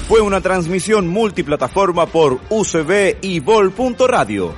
Fue 0.09 0.19
una 0.19 0.41
transmisión 0.41 1.07
multiplataforma 1.07 2.07
por 2.07 2.41
UCB 2.49 3.19
y 3.21 3.39
Vol.radio. 3.39 4.53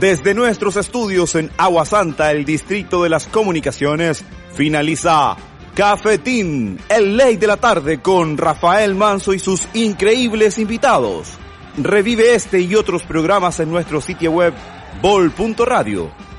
Desde 0.00 0.34
nuestros 0.34 0.76
estudios 0.76 1.36
en 1.36 1.48
Agua 1.56 1.84
Santa, 1.84 2.32
el 2.32 2.44
Distrito 2.44 3.04
de 3.04 3.10
las 3.10 3.28
Comunicaciones, 3.28 4.24
finaliza 4.52 5.36
Cafetín, 5.76 6.80
el 6.88 7.16
Ley 7.16 7.36
de 7.36 7.46
la 7.46 7.58
Tarde 7.58 8.02
con 8.02 8.36
Rafael 8.36 8.96
Manso 8.96 9.32
y 9.32 9.38
sus 9.38 9.68
increíbles 9.74 10.58
invitados. 10.58 11.28
Revive 11.76 12.34
este 12.34 12.58
y 12.58 12.74
otros 12.74 13.04
programas 13.04 13.60
en 13.60 13.70
nuestro 13.70 14.00
sitio 14.00 14.32
web 14.32 14.54
Vol.radio 15.00 16.33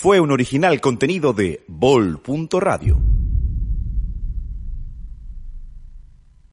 fue 0.00 0.20
un 0.20 0.30
original 0.30 0.80
contenido 0.80 1.32
de 1.32 1.64
Bol.radio. 1.66 3.17